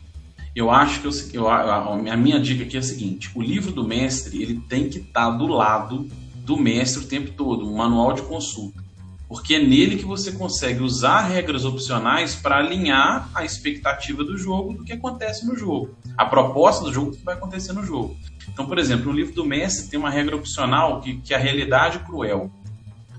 Eu 0.55 0.71
acho 0.71 1.01
que 1.01 1.37
eu, 1.37 1.45
eu, 1.45 1.51
a 1.51 2.17
minha 2.17 2.39
dica 2.39 2.63
aqui 2.63 2.77
é 2.77 2.81
a 2.81 2.83
seguinte: 2.83 3.31
o 3.35 3.43
livro 3.43 3.73
do 3.73 3.87
mestre 3.87 4.41
ele 4.41 4.61
tem 4.69 4.89
que 4.89 4.99
estar 4.99 5.31
tá 5.31 5.31
do 5.31 5.47
lado 5.47 6.09
do 6.45 6.57
mestre 6.57 7.05
o 7.05 7.09
tempo 7.09 7.33
todo, 7.33 7.69
um 7.69 7.77
manual 7.77 8.13
de 8.13 8.23
consulta. 8.23 8.85
Porque 9.27 9.55
é 9.55 9.59
nele 9.59 9.97
que 9.97 10.05
você 10.05 10.31
consegue 10.31 10.83
usar 10.83 11.23
regras 11.23 11.65
opcionais 11.65 12.37
para 12.37 12.59
alinhar 12.59 13.29
a 13.35 13.45
expectativa 13.45 14.23
do 14.23 14.37
jogo 14.37 14.75
do 14.75 14.85
que 14.85 14.93
acontece 14.93 15.47
no 15.47 15.57
jogo. 15.57 15.97
A 16.17 16.27
proposta 16.27 16.85
do 16.85 16.93
jogo 16.93 17.11
do 17.11 17.17
que 17.17 17.25
vai 17.25 17.35
acontecer 17.35 17.73
no 17.73 17.83
jogo. 17.83 18.17
Então, 18.49 18.67
por 18.67 18.79
exemplo, 18.79 19.07
no 19.07 19.13
livro 19.13 19.35
do 19.35 19.45
mestre 19.45 19.89
tem 19.89 19.99
uma 19.99 20.11
regra 20.11 20.37
opcional 20.37 21.01
que, 21.01 21.17
que 21.17 21.33
é 21.33 21.37
a 21.37 21.41
realidade 21.41 21.99
cruel. 22.01 22.53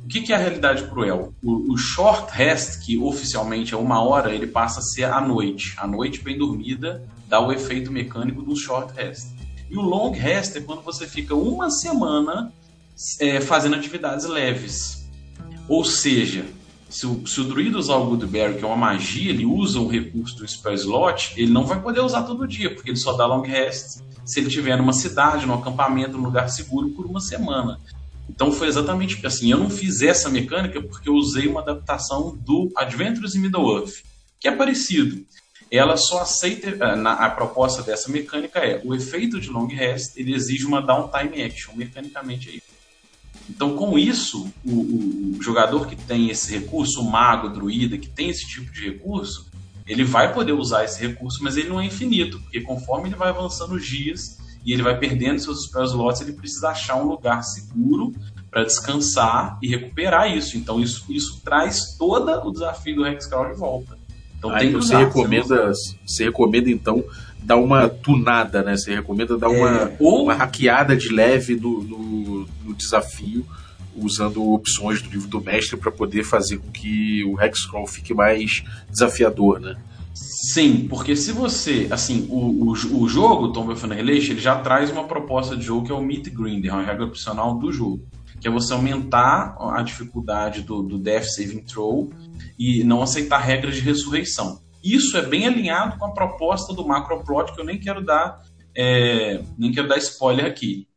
O 0.06 0.08
que, 0.08 0.22
que 0.22 0.32
é 0.32 0.36
a 0.36 0.40
realidade 0.40 0.84
cruel? 0.84 1.34
O, 1.44 1.74
o, 1.74 1.78
short 1.78 2.32
rest, 2.32 2.86
que 2.86 2.96
oficialmente 2.98 3.74
é 3.74 3.78
uma 3.78 4.02
hora, 4.02 4.32
ele 4.32 4.46
passa 4.46 4.80
a 4.80 4.84
ser 4.84 5.06
a 5.06 5.20
noite. 5.20 5.74
A 5.78 5.88
noite 5.88 6.22
bem 6.22 6.38
dormida 6.38 7.04
dá 7.28 7.40
o 7.40 7.52
efeito 7.52 7.92
mecânico 7.92 8.42
do 8.42 8.56
short 8.56 8.94
rest. 8.94 9.28
E 9.70 9.78
o 9.78 9.82
long 9.82 10.12
rest 10.12 10.56
é 10.56 10.62
quando 10.62 10.82
você 10.82 11.08
fica 11.08 11.36
uma 11.36 11.70
semana 11.70 12.52
é, 13.20 13.42
fazendo 13.42 13.76
atividades 13.76 14.26
leves. 14.26 15.08
Ou 15.68 15.84
seja, 15.84 16.46
se 16.90 17.06
o, 17.06 17.26
se 17.26 17.42
o 17.42 17.44
druida 17.44 17.78
usar 17.78 17.96
o 17.96 18.06
Goodberry, 18.06 18.58
que 18.58 18.64
é 18.64 18.68
uma 18.68 18.78
magia, 18.78 19.32
ele 19.32 19.46
usa 19.46 19.80
um 19.80 19.88
recurso 19.88 20.38
do 20.38 20.48
Spell 20.48 20.74
Slot, 20.76 21.34
ele 21.36 21.52
não 21.52 21.66
vai 21.66 21.82
poder 21.82 22.00
usar 22.00 22.24
todo 22.24 22.48
dia, 22.48 22.74
porque 22.74 22.92
ele 22.92 22.98
só 22.98 23.14
dá 23.14 23.26
long 23.26 23.42
rest 23.42 24.02
se 24.24 24.40
ele 24.40 24.48
estiver 24.48 24.78
numa 24.78 24.94
cidade, 24.94 25.46
num 25.46 25.54
acampamento, 25.54 26.18
num 26.18 26.24
lugar 26.24 26.50
seguro 26.50 26.90
por 26.92 27.06
uma 27.06 27.20
semana. 27.20 27.80
Então 28.30 28.52
foi 28.52 28.68
exatamente 28.68 29.24
assim. 29.26 29.52
Eu 29.52 29.60
não 29.60 29.70
fiz 29.70 30.02
essa 30.02 30.30
mecânica 30.30 30.82
porque 30.82 31.10
eu 31.10 31.14
usei 31.14 31.48
uma 31.48 31.62
adaptação 31.62 32.36
do 32.36 32.72
Adventures 32.76 33.36
in 33.36 33.40
Middle-earth, 33.40 34.04
que 34.40 34.48
é 34.48 34.52
parecido. 34.52 35.26
Ela 35.72 35.98
só 35.98 36.22
aceita 36.22 36.70
eh, 36.70 36.96
na, 36.96 37.14
a 37.14 37.30
proposta 37.30 37.82
dessa 37.82 38.12
mecânica 38.12 38.60
é 38.60 38.82
o 38.84 38.94
efeito 38.94 39.40
de 39.40 39.50
long 39.50 39.68
rest 39.68 40.16
ele 40.16 40.34
exige 40.34 40.66
uma 40.66 40.82
downtime 40.82 41.42
action 41.42 41.74
mecanicamente 41.76 42.50
aí. 42.50 42.62
Então 43.50 43.76
com 43.76 43.98
isso 43.98 44.52
o, 44.64 45.38
o, 45.38 45.42
jogador 45.42 45.88
que 45.88 45.96
tem 45.96 46.30
esse 46.30 46.58
recurso, 46.58 47.02
o 47.02 47.10
mago, 47.10 47.48
o 47.48 47.54
druida 47.54 47.98
que 47.98 48.10
tem 48.10 48.30
esse 48.30 48.48
tipo 48.48 48.72
de 48.72 48.90
recurso, 48.90 49.52
ele 49.88 50.04
vai 50.04 50.34
poder 50.34 50.54
usar 50.54 50.84
esse 50.84 51.06
recurso, 51.06 51.44
mas 51.44 51.58
ele 51.58 51.70
não 51.70 51.80
é 51.80 51.86
infinito, 51.86 52.40
porque 52.42 52.62
conforme 52.62 53.10
ele 53.10 53.16
vai 53.16 53.30
avançando 53.30 53.76
os 53.76 53.86
dias 53.86 54.38
e 54.66 54.74
ele 54.74 54.82
vai 54.82 54.98
perdendo 54.98 55.40
seus 55.40 55.66
spell 55.66 55.84
slots, 55.84 56.22
ele 56.22 56.34
precisa 56.34 56.70
achar 56.70 56.96
um 56.96 57.08
lugar 57.08 57.44
seguro 57.44 58.14
para 58.50 58.64
descansar 58.64 59.60
e 59.62 59.68
recuperar 59.68 60.36
isso. 60.36 60.58
Então 60.58 60.80
isso, 60.80 61.06
isso 61.10 61.42
traz 61.44 61.96
todo 61.98 62.32
o 62.48 62.52
desafio 62.52 62.96
do 62.96 63.06
Hexcrawl 63.06 63.52
de 63.52 63.60
volta. 63.60 63.95
Então 64.46 64.56
Aí 64.56 64.68
tem 64.68 64.74
você 64.74 64.96
recomenda, 64.96 65.68
você, 65.68 65.96
você 66.06 66.24
recomenda 66.26 66.70
então 66.70 67.04
dar 67.42 67.58
uma 67.58 67.90
tunada, 67.90 68.62
né? 68.62 68.78
Você 68.78 68.94
recomenda 68.94 69.38
dar 69.38 69.50
uma, 69.50 69.70
é, 69.70 69.96
ou... 70.00 70.24
uma 70.24 70.34
hackeada 70.34 70.96
de 70.96 71.10
leve 71.10 71.56
no, 71.56 71.84
no, 71.84 72.48
no 72.64 72.74
desafio 72.76 73.46
usando 73.96 74.44
opções 74.52 75.02
do 75.02 75.10
livro 75.10 75.28
do 75.28 75.42
mestre 75.42 75.78
para 75.78 75.92
poder 75.92 76.24
fazer 76.24 76.58
com 76.58 76.70
que 76.70 77.24
o 77.24 77.42
Hexcrawl 77.42 77.88
fique 77.88 78.14
mais 78.14 78.64
desafiador, 78.90 79.60
né? 79.60 79.78
Sim, 80.14 80.86
porque 80.90 81.16
se 81.16 81.32
você, 81.32 81.88
assim, 81.90 82.28
o, 82.30 82.70
o, 82.70 82.72
o 82.72 83.08
jogo 83.08 83.52
Tomb 83.52 83.74
of 83.74 83.86
Annihilation, 83.86 84.34
ele 84.34 84.42
já 84.42 84.58
traz 84.60 84.92
uma 84.92 85.06
proposta 85.06 85.56
de 85.56 85.64
jogo 85.64 85.86
que 85.86 85.92
é 85.92 85.96
o 85.96 86.02
Meet 86.02 86.30
Grinder, 86.30 86.74
uma 86.74 86.84
regra 86.84 87.06
opcional 87.06 87.58
do 87.58 87.72
jogo, 87.72 88.06
que 88.40 88.48
é 88.48 88.52
você 88.52 88.74
aumentar 88.74 89.56
a 89.60 89.82
dificuldade 89.82 90.62
do, 90.62 90.84
do 90.84 90.98
Death 90.98 91.26
Saving 91.26 91.62
Throw 91.62 92.12
e 92.58 92.84
não 92.84 93.02
aceitar 93.02 93.40
regras 93.40 93.76
de 93.76 93.82
ressurreição. 93.82 94.62
Isso 94.84 95.18
é 95.18 95.22
bem 95.22 95.48
alinhado 95.48 95.98
com 95.98 96.06
a 96.06 96.12
proposta 96.12 96.74
do 96.74 96.88
Macroplot, 96.88 97.54
que 97.54 97.60
eu 97.60 97.66
nem 97.66 97.80
quero 97.80 98.06
dar, 98.06 98.42
é, 98.76 99.42
nem 99.58 99.72
quero 99.72 99.88
dar 99.88 99.98
spoiler 99.98 100.46
aqui. 100.46 100.88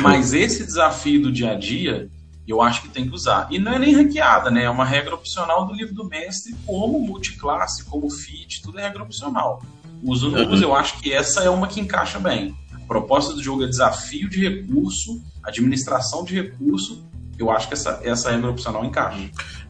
Mas 0.00 0.32
esse 0.32 0.64
desafio 0.64 1.22
do 1.22 1.32
dia 1.32 1.52
a 1.52 1.54
dia, 1.54 2.08
eu 2.46 2.60
acho 2.62 2.82
que 2.82 2.88
tem 2.88 3.08
que 3.08 3.14
usar. 3.14 3.48
E 3.50 3.58
não 3.58 3.72
é 3.72 3.78
nem 3.78 3.94
ranqueada, 3.94 4.50
né? 4.50 4.64
É 4.64 4.70
uma 4.70 4.84
regra 4.84 5.14
opcional 5.14 5.66
do 5.66 5.74
livro 5.74 5.94
do 5.94 6.08
mestre, 6.08 6.54
como 6.64 6.98
multiclasse, 7.00 7.84
como 7.84 8.08
fit, 8.10 8.62
tudo 8.62 8.78
é 8.78 8.82
regra 8.82 9.02
opcional. 9.02 9.62
Uso 10.02 10.30
não 10.30 10.50
uso, 10.50 10.64
eu 10.64 10.74
acho 10.74 10.98
que 11.00 11.12
essa 11.12 11.44
é 11.44 11.50
uma 11.50 11.68
que 11.68 11.80
encaixa 11.80 12.18
bem. 12.18 12.56
A 12.72 12.80
proposta 12.86 13.34
do 13.34 13.42
jogo 13.42 13.64
é 13.64 13.68
desafio 13.68 14.28
de 14.28 14.48
recurso, 14.48 15.22
administração 15.42 16.24
de 16.24 16.34
recurso. 16.34 17.04
Eu 17.42 17.50
acho 17.50 17.66
que 17.66 17.74
essa, 17.74 18.00
essa 18.04 18.30
regra 18.30 18.50
opcional 18.50 18.84
encaixa. 18.84 19.18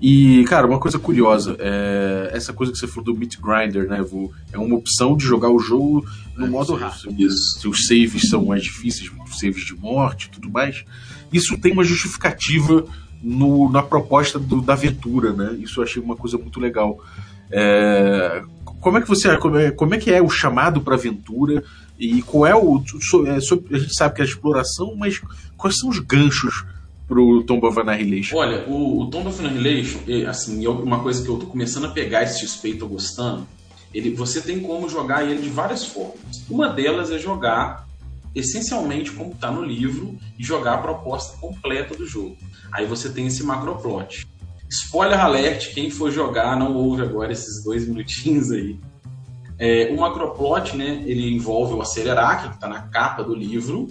E, 0.00 0.44
cara, 0.44 0.66
uma 0.66 0.78
coisa 0.78 0.98
curiosa, 0.98 1.56
é 1.58 2.30
essa 2.34 2.52
coisa 2.52 2.70
que 2.70 2.78
você 2.78 2.86
falou 2.86 3.04
do 3.04 3.14
Meat 3.14 3.38
Grinder, 3.40 3.88
né? 3.88 4.04
É 4.52 4.58
uma 4.58 4.76
opção 4.76 5.16
de 5.16 5.24
jogar 5.24 5.48
o 5.48 5.58
jogo 5.58 6.04
no 6.36 6.46
é, 6.46 6.48
modo 6.48 6.74
rápido. 6.74 7.30
Se 7.30 7.66
os 7.66 7.86
saves 7.86 8.28
são 8.28 8.44
mais 8.44 8.62
difíceis, 8.62 9.10
saves 9.40 9.64
de 9.64 9.74
morte 9.74 10.26
e 10.26 10.30
tudo 10.30 10.50
mais, 10.50 10.84
isso 11.32 11.58
tem 11.58 11.72
uma 11.72 11.84
justificativa 11.84 12.84
no, 13.22 13.70
na 13.70 13.82
proposta 13.82 14.38
do, 14.38 14.60
da 14.60 14.74
aventura, 14.74 15.32
né? 15.32 15.56
Isso 15.58 15.80
eu 15.80 15.84
achei 15.84 16.02
uma 16.02 16.16
coisa 16.16 16.36
muito 16.36 16.60
legal. 16.60 16.98
É, 17.50 18.42
como 18.80 18.98
é 18.98 19.00
que 19.00 19.08
você 19.08 19.36
como 19.38 19.56
é, 19.56 19.70
como 19.70 19.94
é 19.94 19.98
que 19.98 20.10
é 20.10 20.20
o 20.20 20.28
chamado 20.28 20.80
para 20.80 20.94
aventura 20.94 21.62
e 21.98 22.20
qual 22.22 22.46
é 22.46 22.54
o 22.54 22.82
é, 23.26 23.36
a 23.36 23.78
gente 23.78 23.94
sabe 23.94 24.14
que 24.14 24.20
é 24.20 24.24
a 24.24 24.28
exploração, 24.28 24.94
mas 24.96 25.20
quais 25.56 25.78
são 25.78 25.88
os 25.88 25.98
ganchos 26.00 26.64
pro 27.12 27.42
Tomb 27.42 27.66
of 27.66 27.78
Annihilation? 27.78 28.38
Olha, 28.38 28.64
o, 28.66 29.02
o 29.02 29.10
Tomb 29.10 29.28
of 29.28 29.44
Annihilation, 29.44 29.98
assim, 30.26 30.66
uma 30.66 31.00
coisa 31.00 31.22
que 31.22 31.28
eu 31.28 31.36
tô 31.36 31.44
começando 31.44 31.84
a 31.84 31.90
pegar 31.90 32.22
esse 32.22 32.78
tô 32.78 32.88
gostando, 32.88 33.46
ele, 33.92 34.14
você 34.14 34.40
tem 34.40 34.60
como 34.60 34.88
jogar 34.88 35.22
ele 35.22 35.42
de 35.42 35.50
várias 35.50 35.84
formas. 35.84 36.42
Uma 36.48 36.68
delas 36.68 37.10
é 37.10 37.18
jogar 37.18 37.86
essencialmente 38.34 39.12
como 39.12 39.32
está 39.32 39.50
no 39.50 39.62
livro 39.62 40.16
e 40.38 40.42
jogar 40.42 40.74
a 40.74 40.78
proposta 40.78 41.36
completa 41.36 41.94
do 41.94 42.06
jogo. 42.06 42.34
Aí 42.72 42.86
você 42.86 43.10
tem 43.10 43.26
esse 43.26 43.44
macroplot. 43.44 44.26
Spoiler 44.70 45.20
alert, 45.20 45.74
quem 45.74 45.90
for 45.90 46.10
jogar 46.10 46.58
não 46.58 46.74
ouve 46.74 47.02
agora 47.02 47.30
esses 47.30 47.62
dois 47.62 47.86
minutinhos 47.86 48.50
aí. 48.50 48.78
É, 49.58 49.92
o 49.92 50.00
macroplot, 50.00 50.74
né, 50.74 51.02
ele 51.04 51.30
envolve 51.30 51.74
o 51.74 51.82
Acelerac, 51.82 52.48
que 52.48 52.54
está 52.54 52.68
na 52.68 52.80
capa 52.80 53.22
do 53.22 53.34
livro, 53.34 53.86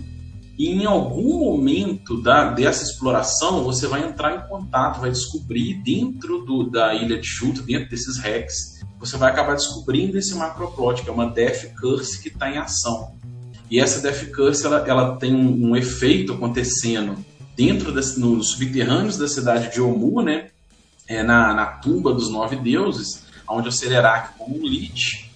e 0.62 0.70
em 0.70 0.86
algum 0.86 1.40
momento 1.40 2.22
da, 2.22 2.52
dessa 2.52 2.84
exploração 2.84 3.64
você 3.64 3.88
vai 3.88 4.08
entrar 4.08 4.36
em 4.36 4.48
contato, 4.48 5.02
vai 5.02 5.10
descobrir 5.10 5.82
dentro 5.84 6.46
do, 6.46 6.70
da 6.70 6.94
ilha 6.94 7.20
de 7.20 7.26
Chuto, 7.26 7.64
dentro 7.64 7.90
desses 7.90 8.20
hacks, 8.20 8.80
você 9.00 9.18
vai 9.18 9.32
acabar 9.32 9.56
descobrindo 9.56 10.20
esse 10.20 10.36
macroplot, 10.36 11.02
que 11.02 11.10
é 11.10 11.12
uma 11.12 11.26
Death 11.26 11.74
Curse 11.80 12.22
que 12.22 12.28
está 12.28 12.48
em 12.52 12.60
ação. 12.60 13.16
E 13.72 13.80
essa 13.80 14.04
Death 14.04 14.32
Curse 14.36 14.64
ela, 14.64 14.88
ela 14.88 15.16
tem 15.16 15.34
um, 15.34 15.72
um, 15.72 15.76
efeito 15.76 16.34
acontecendo 16.34 17.18
dentro 17.58 17.92
das, 17.92 18.16
nos 18.16 18.52
subterrâneos 18.52 19.18
da 19.18 19.28
cidade 19.28 19.74
de 19.74 19.82
Omu, 19.82 20.22
né? 20.22 20.50
É, 21.08 21.24
na, 21.24 21.56
na 21.56 21.66
tumba 21.66 22.14
dos 22.14 22.30
nove 22.30 22.56
deuses, 22.56 23.26
onde 23.50 23.68
o 23.68 23.72
Celerac, 23.72 24.38
como 24.38 24.60
um 24.60 24.64
Lich, 24.64 25.31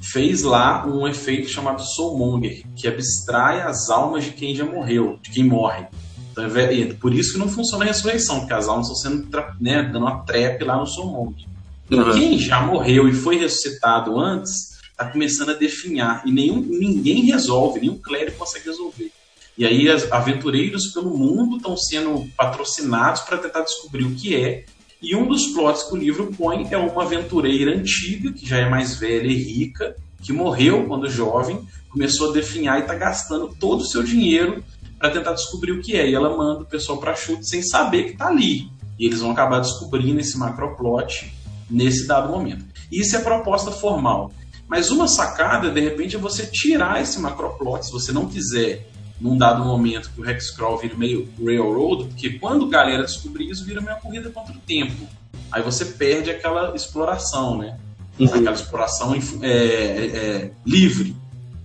fez 0.00 0.42
lá 0.42 0.86
um 0.86 1.06
efeito 1.06 1.48
chamado 1.48 1.82
Soulmonger, 1.82 2.62
que 2.76 2.88
abstrai 2.88 3.60
as 3.60 3.90
almas 3.90 4.24
de 4.24 4.30
quem 4.32 4.54
já 4.54 4.64
morreu, 4.64 5.18
de 5.22 5.30
quem 5.30 5.44
morre. 5.44 5.86
Então, 6.32 6.44
é, 6.44 6.92
por 6.94 7.12
isso 7.12 7.32
que 7.32 7.38
não 7.38 7.48
funciona 7.48 7.84
a 7.84 7.88
ressurreição, 7.88 8.40
porque 8.40 8.54
as 8.54 8.68
almas 8.68 8.88
estão 8.88 9.10
sendo 9.10 9.28
né, 9.60 9.82
dando 9.82 10.04
uma 10.04 10.24
trap 10.24 10.62
lá 10.64 10.76
no 10.76 10.86
Soulmonger. 10.86 11.46
Uhum. 11.90 12.12
Quem 12.12 12.38
já 12.38 12.62
morreu 12.62 13.08
e 13.08 13.12
foi 13.12 13.36
ressuscitado 13.36 14.18
antes, 14.18 14.70
está 14.90 15.06
começando 15.06 15.50
a 15.50 15.54
definhar 15.54 16.22
e 16.26 16.30
nenhum, 16.30 16.60
ninguém 16.60 17.24
resolve, 17.24 17.80
nenhum 17.80 17.98
clérigo 17.98 18.36
consegue 18.36 18.66
resolver. 18.66 19.10
E 19.58 19.66
aí 19.66 19.88
as 19.88 20.10
aventureiros 20.10 20.88
pelo 20.88 21.16
mundo 21.16 21.56
estão 21.56 21.76
sendo 21.76 22.26
patrocinados 22.36 23.22
para 23.22 23.38
tentar 23.38 23.62
descobrir 23.62 24.04
o 24.04 24.14
que 24.14 24.36
é. 24.36 24.64
E 25.02 25.16
um 25.16 25.26
dos 25.26 25.46
plots 25.48 25.84
que 25.84 25.94
o 25.94 25.96
livro 25.96 26.32
põe 26.36 26.68
é 26.70 26.76
uma 26.76 27.02
aventureira 27.02 27.74
antiga, 27.74 28.32
que 28.32 28.46
já 28.46 28.58
é 28.58 28.68
mais 28.68 28.96
velha 28.96 29.26
e 29.26 29.34
rica, 29.34 29.96
que 30.22 30.32
morreu 30.32 30.86
quando 30.86 31.08
jovem, 31.08 31.66
começou 31.88 32.30
a 32.30 32.32
definhar 32.32 32.78
e 32.78 32.82
está 32.82 32.94
gastando 32.94 33.54
todo 33.58 33.80
o 33.80 33.86
seu 33.86 34.02
dinheiro 34.02 34.62
para 34.98 35.10
tentar 35.10 35.32
descobrir 35.32 35.72
o 35.72 35.80
que 35.80 35.96
é. 35.96 36.08
E 36.08 36.14
ela 36.14 36.36
manda 36.36 36.62
o 36.62 36.66
pessoal 36.66 36.98
para 36.98 37.14
chute 37.14 37.48
sem 37.48 37.62
saber 37.62 38.04
que 38.04 38.12
está 38.12 38.28
ali. 38.28 38.70
E 38.98 39.06
eles 39.06 39.20
vão 39.20 39.30
acabar 39.30 39.60
descobrindo 39.60 40.20
esse 40.20 40.36
macroplot 40.36 41.32
nesse 41.70 42.06
dado 42.06 42.30
momento. 42.30 42.66
Isso 42.92 43.16
é 43.16 43.20
proposta 43.20 43.70
formal. 43.70 44.30
Mas 44.68 44.90
uma 44.90 45.08
sacada, 45.08 45.70
de 45.70 45.80
repente, 45.80 46.14
é 46.14 46.18
você 46.18 46.46
tirar 46.46 47.00
esse 47.00 47.18
macroplot, 47.18 47.86
se 47.86 47.92
você 47.92 48.12
não 48.12 48.28
quiser, 48.28 48.88
num 49.20 49.36
dado 49.36 49.64
momento, 49.64 50.10
que 50.14 50.20
o 50.20 50.28
Hexcrawl 50.28 50.78
vire 50.78 50.96
meio 50.96 51.28
railroad, 51.38 52.04
porque 52.04 52.38
quando 52.38 52.66
a 52.66 52.68
galera 52.68 53.04
descobrir 53.04 53.50
isso, 53.50 53.64
vira 53.64 53.80
meio 53.80 53.96
corrida 53.98 54.30
contra 54.30 54.54
o 54.54 54.58
tempo. 54.58 55.06
Aí 55.52 55.62
você 55.62 55.84
perde 55.84 56.30
aquela 56.30 56.74
exploração, 56.74 57.58
né? 57.58 57.78
Uhum. 58.18 58.26
Aquela 58.26 58.52
exploração 58.52 59.14
é, 59.14 59.48
é, 59.48 60.06
é, 60.06 60.50
livre. 60.64 61.16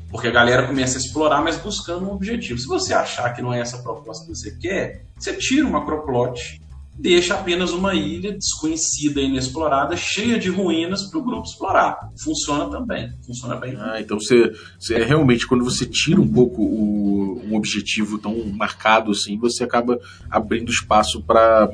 Porque 0.09 0.27
a 0.27 0.31
galera 0.31 0.67
começa 0.67 0.97
a 0.97 1.01
explorar, 1.01 1.41
mas 1.41 1.57
buscando 1.57 2.05
um 2.05 2.11
objetivo. 2.11 2.59
Se 2.59 2.67
você 2.67 2.93
achar 2.93 3.33
que 3.33 3.41
não 3.41 3.53
é 3.53 3.59
essa 3.59 3.77
proposta 3.79 4.25
que 4.25 4.35
você 4.35 4.51
quer, 4.51 5.03
você 5.17 5.33
tira 5.33 5.65
uma 5.65 5.79
macroplot 5.79 6.61
deixa 6.97 7.33
apenas 7.33 7.71
uma 7.71 7.93
ilha 7.93 8.31
desconhecida 8.31 9.19
e 9.21 9.25
inexplorada, 9.25 9.95
cheia 9.97 10.39
de 10.39 10.49
ruínas 10.49 11.03
para 11.03 11.19
o 11.19 11.23
grupo 11.23 11.47
explorar. 11.47 11.97
Funciona 12.17 12.69
também, 12.69 13.11
funciona 13.25 13.55
bem. 13.55 13.75
Ah, 13.77 13.99
então 13.99 14.19
você, 14.19 14.51
você 14.79 15.03
realmente 15.03 15.45
quando 15.45 15.63
você 15.63 15.85
tira 15.85 16.21
um 16.21 16.27
pouco 16.27 16.61
o, 16.61 17.41
um 17.45 17.55
objetivo 17.55 18.17
tão 18.17 18.35
marcado 18.47 19.11
assim, 19.11 19.37
você 19.37 19.63
acaba 19.63 19.99
abrindo 20.29 20.71
espaço 20.71 21.21
para 21.21 21.69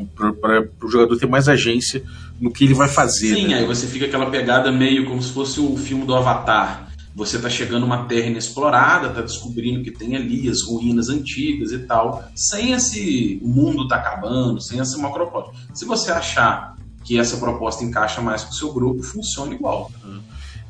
o 0.81 0.87
jogador 0.87 1.17
ter 1.17 1.27
mais 1.27 1.47
agência 1.47 2.03
no 2.39 2.51
que 2.51 2.63
ele 2.63 2.73
vai 2.73 2.89
fazer. 2.89 3.35
Sim, 3.35 3.49
né? 3.49 3.59
aí 3.59 3.65
você 3.65 3.85
fica 3.85 4.05
aquela 4.05 4.29
pegada 4.29 4.71
meio 4.71 5.05
como 5.05 5.21
se 5.21 5.31
fosse 5.31 5.59
o 5.59 5.77
filme 5.77 6.05
do 6.05 6.15
Avatar 6.15 6.90
você 7.13 7.38
está 7.38 7.50
chegando 7.50 7.86
uma 7.86 8.06
terra 8.06 8.27
inexplorada, 8.27 9.08
está 9.08 9.22
descobrindo 9.22 9.84
que 9.84 9.91
tem 9.91 10.15
ali 10.15 10.50
as 10.50 10.63
ruínas 10.63 11.10
antigas 11.10 11.72
e 11.72 11.80
tal, 11.80 12.24
sem 12.36 12.72
esse 12.72 13.39
o 13.41 13.48
mundo 13.48 13.88
tá 13.88 13.98
acabando, 13.98 14.62
sem 14.62 14.80
essa 14.80 14.98
macroplot. 14.98 15.51
Se 15.74 15.86
você 15.86 16.12
achar 16.12 16.75
que 17.03 17.20
essa 17.20 17.38
proposta 17.38 17.84
encaixa 17.84 18.22
mais 18.22 18.44
com 18.44 18.51
o 18.51 18.56
seu 18.56 18.74
grupo, 18.74 19.03
funciona 19.03 19.53
igual. 19.53 19.91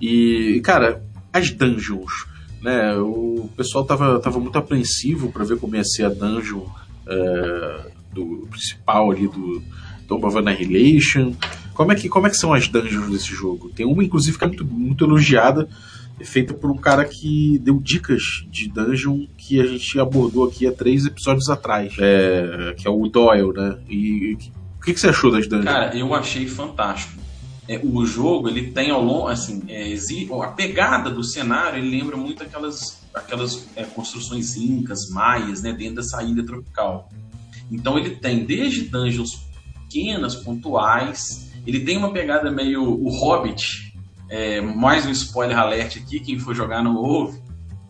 E, 0.02 0.62
cara, 0.64 1.04
as 1.32 1.52
dungeons, 1.52 2.26
né? 2.62 2.96
O 2.98 3.50
pessoal 3.56 3.86
tava, 3.86 4.20
tava 4.20 4.40
muito 4.40 4.58
apreensivo 4.58 5.32
para 5.32 5.44
ver 5.44 5.60
como 5.60 5.76
ia 5.76 5.84
ser 5.84 6.06
a 6.06 6.10
dungeon 6.10 6.66
é, 7.08 7.92
do 8.14 8.48
principal 8.50 9.12
ali 9.12 9.28
do 9.28 9.62
Tomb 10.08 10.26
of 10.26 10.38
Annihilation. 10.38 11.34
Como 11.74 11.92
é, 11.92 11.96
que, 11.96 12.10
como 12.10 12.28
é 12.28 12.30
que 12.30 12.38
são 12.38 12.54
as 12.54 12.68
dungeons 12.68 13.10
desse 13.12 13.34
jogo? 13.34 13.70
Tem 13.70 13.86
uma, 13.86 14.04
inclusive, 14.04 14.38
que 14.38 14.44
é 14.44 14.48
muito, 14.48 14.66
muito 14.66 15.06
elogiada, 15.06 15.70
é 16.22 16.24
feita 16.24 16.54
por 16.54 16.70
um 16.72 16.78
cara 16.78 17.04
que 17.04 17.60
deu 17.60 17.80
dicas 17.80 18.22
de 18.50 18.70
dungeon 18.70 19.26
que 19.38 19.60
a 19.60 19.66
gente 19.66 20.00
abordou 20.00 20.46
aqui 20.46 20.68
há 20.68 20.72
três 20.72 21.06
episódios 21.06 21.50
atrás, 21.50 21.94
é, 22.00 22.74
que 22.78 22.88
é 22.88 22.92
o 22.92 23.08
Doyle, 23.08 23.54
né? 23.54 23.78
E 23.90 24.38
o 24.78 24.84
que, 24.84 24.94
que, 24.94 25.00
você 25.00 25.10
achou 25.10 25.32
das 25.32 25.48
dungeons? 25.48 25.66
Cara, 25.66 25.96
eu 25.96 26.14
achei 26.14 26.48
fantástico. 26.48 27.20
É, 27.68 27.80
o 27.84 28.06
jogo 28.06 28.50
ele 28.50 28.72
tem 28.72 28.92
ao 28.92 29.04
longo, 29.04 29.28
assim, 29.28 29.64
é, 29.68 29.94
a 30.44 30.48
pegada 30.48 31.10
do 31.10 31.24
cenário 31.24 31.80
ele 31.80 31.90
lembra 31.90 32.18
muito 32.18 32.44
aquelas, 32.44 33.02
aquelas 33.14 33.68
é, 33.76 33.84
construções 33.84 34.56
incas, 34.56 35.10
maias, 35.10 35.62
né, 35.62 35.72
dentro 35.74 35.96
dessa 35.96 36.24
ilha 36.24 36.46
tropical. 36.46 37.10
Então 37.72 37.98
ele 37.98 38.12
tem 38.12 38.44
desde 38.44 38.82
dungeons 38.82 39.48
pequenas, 39.84 40.36
pontuais, 40.36 41.52
ele 41.66 41.82
tem 41.82 41.98
uma 41.98 42.12
pegada 42.12 42.52
meio 42.52 42.84
o 42.84 43.10
Hobbit, 43.10 43.91
é, 44.32 44.62
mais 44.62 45.06
um 45.06 45.12
spoiler 45.12 45.60
alert 45.60 45.98
aqui, 45.98 46.22
quem 46.22 46.40
for 46.40 46.56
jogar 46.56 46.82
não 46.82 46.96
ouve, 46.96 47.38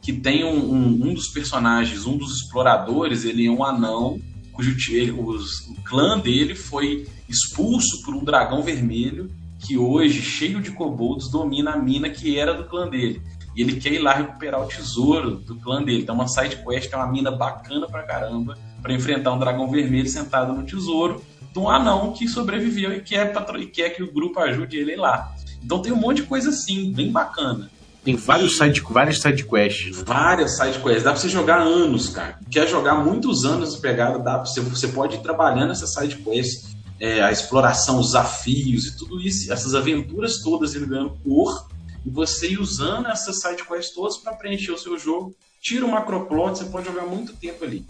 que 0.01 0.11
tem 0.11 0.43
um, 0.43 0.57
um, 0.57 1.09
um 1.09 1.13
dos 1.13 1.27
personagens, 1.27 2.07
um 2.07 2.17
dos 2.17 2.37
exploradores, 2.37 3.23
ele 3.23 3.45
é 3.45 3.51
um 3.51 3.63
anão, 3.63 4.19
cujo 4.51 4.75
ele, 4.91 5.11
os, 5.11 5.67
o 5.67 5.75
clã 5.83 6.17
dele 6.17 6.55
foi 6.55 7.07
expulso 7.29 8.01
por 8.03 8.15
um 8.15 8.23
dragão 8.23 8.63
vermelho, 8.63 9.29
que 9.59 9.77
hoje, 9.77 10.19
cheio 10.19 10.59
de 10.59 10.71
kobolds, 10.71 11.29
domina 11.29 11.73
a 11.73 11.77
mina 11.77 12.09
que 12.09 12.39
era 12.39 12.55
do 12.55 12.63
clã 12.63 12.89
dele. 12.89 13.21
E 13.55 13.61
ele 13.61 13.79
quer 13.79 13.93
ir 13.93 13.99
lá 13.99 14.13
recuperar 14.13 14.63
o 14.63 14.67
tesouro 14.67 15.35
do 15.35 15.55
clã 15.57 15.83
dele. 15.83 16.01
Então, 16.01 16.15
uma 16.15 16.27
side 16.27 16.57
quest 16.65 16.91
é 16.91 16.95
uma 16.95 17.05
mina 17.05 17.29
bacana 17.29 17.85
pra 17.85 18.01
caramba 18.01 18.57
para 18.81 18.93
enfrentar 18.93 19.31
um 19.33 19.37
dragão 19.37 19.69
vermelho 19.69 20.09
sentado 20.09 20.53
no 20.53 20.63
tesouro 20.63 21.21
de 21.53 21.59
um 21.59 21.69
anão 21.69 22.13
que 22.13 22.27
sobreviveu 22.27 22.93
e 22.93 23.01
quer, 23.01 23.31
e 23.59 23.65
quer 23.67 23.89
que 23.91 24.01
o 24.01 24.11
grupo 24.11 24.39
ajude 24.39 24.77
ele 24.77 24.95
lá. 24.95 25.35
Então 25.63 25.81
tem 25.81 25.91
um 25.91 25.97
monte 25.97 26.17
de 26.17 26.23
coisa 26.23 26.49
assim, 26.49 26.91
bem 26.91 27.11
bacana. 27.11 27.69
Tem 28.03 28.15
vários 28.15 28.57
side, 28.57 28.81
várias 28.89 29.21
sidequests. 29.21 29.99
Né? 29.99 30.03
Várias 30.05 30.57
sidequests. 30.57 31.03
Dá 31.03 31.11
pra 31.11 31.19
você 31.19 31.29
jogar 31.29 31.61
anos, 31.61 32.09
cara. 32.09 32.39
Quer 32.49 32.67
jogar 32.67 32.95
muitos 32.95 33.45
anos 33.45 33.75
pegada, 33.75 34.17
dá 34.17 34.39
pra 34.39 34.45
você, 34.45 34.59
você 34.59 34.87
pode 34.87 35.17
ir 35.17 35.21
trabalhando 35.21 35.71
essas 35.71 35.93
sidequests, 35.93 36.75
é, 36.99 37.21
a 37.21 37.31
exploração, 37.31 37.99
os 37.99 38.07
desafios 38.07 38.87
e 38.87 38.97
tudo 38.97 39.21
isso, 39.21 39.51
essas 39.53 39.75
aventuras 39.75 40.39
todas 40.41 40.73
ele 40.73 40.87
ganhando 40.87 41.17
cor, 41.23 41.67
e 42.03 42.09
você 42.09 42.51
ir 42.51 42.59
usando 42.59 43.07
essas 43.07 43.39
sidequests 43.39 43.93
todas 43.93 44.17
para 44.17 44.33
preencher 44.33 44.71
o 44.71 44.77
seu 44.77 44.97
jogo. 44.97 45.35
Tira 45.61 45.85
o 45.85 45.91
macroplot, 45.91 46.57
você 46.57 46.65
pode 46.65 46.87
jogar 46.87 47.05
muito 47.05 47.33
tempo 47.33 47.63
ali. 47.63 47.85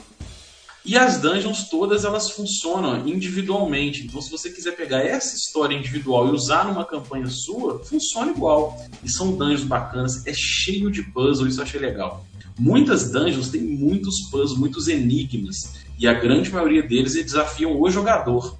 E 0.83 0.97
as 0.97 1.21
dungeons 1.21 1.69
todas 1.69 2.05
elas 2.05 2.31
funcionam 2.31 3.07
individualmente. 3.07 4.03
Então, 4.03 4.19
se 4.19 4.31
você 4.31 4.49
quiser 4.49 4.75
pegar 4.75 4.99
essa 4.99 5.35
história 5.35 5.75
individual 5.75 6.27
e 6.27 6.31
usar 6.31 6.65
numa 6.65 6.83
campanha 6.83 7.27
sua, 7.29 7.83
funciona 7.83 8.31
igual. 8.31 8.83
E 9.03 9.09
são 9.09 9.31
dungeons 9.31 9.63
bacanas, 9.63 10.25
é 10.25 10.33
cheio 10.33 10.89
de 10.89 11.03
puzzle, 11.03 11.47
isso 11.47 11.59
eu 11.59 11.63
achei 11.63 11.79
legal. 11.79 12.25
Muitas 12.57 13.11
dungeons 13.11 13.49
têm 13.49 13.61
muitos 13.61 14.21
puzzles, 14.31 14.57
muitos 14.57 14.87
enigmas, 14.87 15.81
e 15.99 16.07
a 16.07 16.13
grande 16.13 16.51
maioria 16.51 16.81
deles 16.81 17.13
desafiam 17.13 17.79
o 17.79 17.89
jogador. 17.89 18.57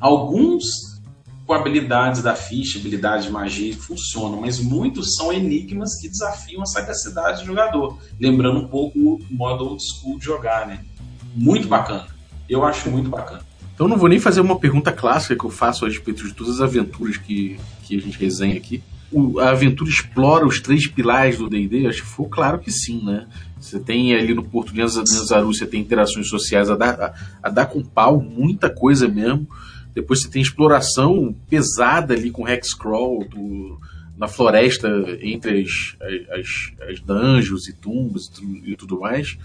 Alguns 0.00 0.98
com 1.44 1.54
habilidades 1.54 2.22
da 2.22 2.34
ficha, 2.34 2.78
habilidades 2.78 3.24
de 3.24 3.32
magia, 3.32 3.74
funcionam, 3.74 4.40
mas 4.40 4.60
muitos 4.60 5.14
são 5.14 5.32
enigmas 5.32 5.98
que 5.98 6.08
desafiam 6.08 6.62
a 6.62 6.66
sagacidade 6.66 7.40
do 7.40 7.46
jogador. 7.46 7.98
Lembrando 8.20 8.60
um 8.60 8.68
pouco 8.68 8.98
o 8.98 9.18
modo 9.30 9.64
old 9.64 9.82
school 9.82 10.18
de 10.18 10.26
jogar, 10.26 10.66
né? 10.66 10.84
Muito 11.34 11.68
bacana. 11.68 12.06
Eu 12.48 12.64
acho 12.64 12.90
muito 12.90 13.10
bacana. 13.10 13.42
Então 13.74 13.86
não 13.86 13.96
vou 13.96 14.08
nem 14.08 14.18
fazer 14.18 14.40
uma 14.40 14.58
pergunta 14.58 14.90
clássica 14.90 15.36
que 15.36 15.44
eu 15.44 15.50
faço 15.50 15.84
a 15.84 15.88
respeito 15.88 16.26
de 16.26 16.34
todas 16.34 16.54
as 16.54 16.60
aventuras 16.60 17.16
que, 17.16 17.58
que 17.84 17.96
a 17.96 18.00
gente 18.00 18.18
resenha 18.18 18.56
aqui. 18.56 18.82
O, 19.10 19.38
a 19.38 19.50
aventura 19.50 19.88
explora 19.88 20.46
os 20.46 20.60
três 20.60 20.86
pilares 20.88 21.38
do 21.38 21.48
D&D? 21.48 21.86
Acho 21.86 22.02
que 22.02 22.08
foi 22.08 22.26
claro 22.28 22.58
que 22.58 22.70
sim, 22.70 23.04
né? 23.04 23.26
Você 23.60 23.78
tem 23.78 24.14
ali 24.14 24.34
no 24.34 24.42
Porto 24.42 24.72
de 24.72 24.80
Nazaru, 24.80 25.52
você 25.52 25.66
tem 25.66 25.80
interações 25.80 26.28
sociais 26.28 26.68
a 26.70 26.76
dar, 26.76 27.00
a, 27.00 27.14
a 27.42 27.48
dar 27.48 27.66
com 27.66 27.82
pau, 27.82 28.20
muita 28.20 28.68
coisa 28.68 29.08
mesmo. 29.08 29.48
Depois 29.94 30.22
você 30.22 30.28
tem 30.28 30.42
exploração 30.42 31.34
pesada 31.48 32.14
ali 32.14 32.30
com 32.30 32.48
Hexcrawl 32.48 33.24
do, 33.28 33.80
na 34.18 34.26
floresta 34.26 34.88
entre 35.22 35.62
as, 35.62 35.96
as, 36.30 36.90
as 36.90 37.00
dungeons 37.00 37.68
e 37.68 37.72
tumbas 37.72 38.30
e 38.64 38.76
tudo 38.76 38.98
mais. 39.00 39.38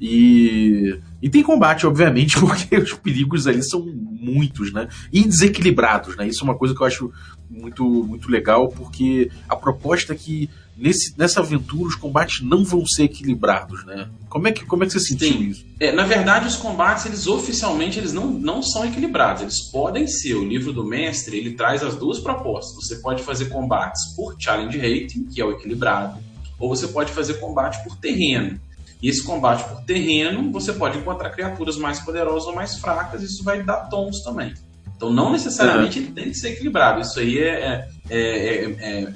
E, 0.00 0.98
e 1.22 1.28
tem 1.28 1.42
combate, 1.42 1.86
obviamente, 1.86 2.38
porque 2.40 2.76
os 2.76 2.92
perigos 2.94 3.46
ali 3.46 3.62
são 3.62 3.84
muitos, 3.84 4.72
né? 4.72 4.88
E 5.12 5.24
desequilibrados, 5.24 6.16
né? 6.16 6.28
Isso 6.28 6.42
é 6.42 6.44
uma 6.44 6.56
coisa 6.56 6.74
que 6.74 6.80
eu 6.80 6.86
acho 6.86 7.12
muito, 7.48 7.84
muito 7.84 8.30
legal, 8.30 8.68
porque 8.68 9.30
a 9.48 9.56
proposta 9.56 10.12
é 10.12 10.16
que 10.16 10.48
nesse, 10.76 11.16
nessa 11.18 11.40
aventura 11.40 11.88
os 11.88 11.94
combates 11.94 12.44
não 12.44 12.64
vão 12.64 12.84
ser 12.86 13.04
equilibrados, 13.04 13.84
né? 13.84 14.08
Como 14.28 14.48
é 14.48 14.52
que, 14.52 14.64
como 14.64 14.82
é 14.82 14.86
que 14.86 14.92
você 14.92 15.00
sentiu 15.00 15.28
Sim. 15.28 15.50
isso? 15.50 15.66
É, 15.78 15.92
na 15.92 16.04
verdade, 16.04 16.46
os 16.46 16.56
combates, 16.56 17.06
eles 17.06 17.26
oficialmente, 17.26 17.98
eles 17.98 18.12
não, 18.12 18.26
não 18.26 18.62
são 18.62 18.84
equilibrados. 18.84 19.42
Eles 19.42 19.60
podem 19.60 20.06
ser. 20.06 20.34
O 20.34 20.44
livro 20.44 20.72
do 20.72 20.84
mestre, 20.84 21.36
ele 21.36 21.52
traz 21.52 21.82
as 21.82 21.96
duas 21.96 22.18
propostas. 22.18 22.74
Você 22.86 22.96
pode 22.96 23.22
fazer 23.22 23.46
combates 23.46 24.14
por 24.16 24.34
challenge 24.38 24.76
rating, 24.76 25.24
que 25.24 25.40
é 25.40 25.44
o 25.44 25.52
equilibrado, 25.52 26.18
ou 26.58 26.68
você 26.68 26.88
pode 26.88 27.12
fazer 27.12 27.34
combate 27.34 27.82
por 27.84 27.96
terreno. 27.96 28.60
E 29.00 29.08
esse 29.08 29.22
combate 29.22 29.68
por 29.68 29.82
terreno, 29.82 30.50
você 30.50 30.72
pode 30.72 30.98
encontrar 30.98 31.30
criaturas 31.30 31.76
mais 31.76 32.00
poderosas 32.00 32.48
ou 32.48 32.54
mais 32.54 32.76
fracas, 32.76 33.22
e 33.22 33.26
isso 33.26 33.44
vai 33.44 33.62
dar 33.62 33.88
tons 33.88 34.22
também. 34.22 34.54
Então, 34.96 35.12
não 35.12 35.32
necessariamente 35.32 35.98
ele 35.98 36.12
tem 36.12 36.30
que 36.30 36.34
ser 36.34 36.50
equilibrado. 36.50 37.00
Isso 37.00 37.18
aí 37.18 37.38
é, 37.38 37.88
é, 38.08 38.18
é, 38.18 38.64
é 38.80 39.12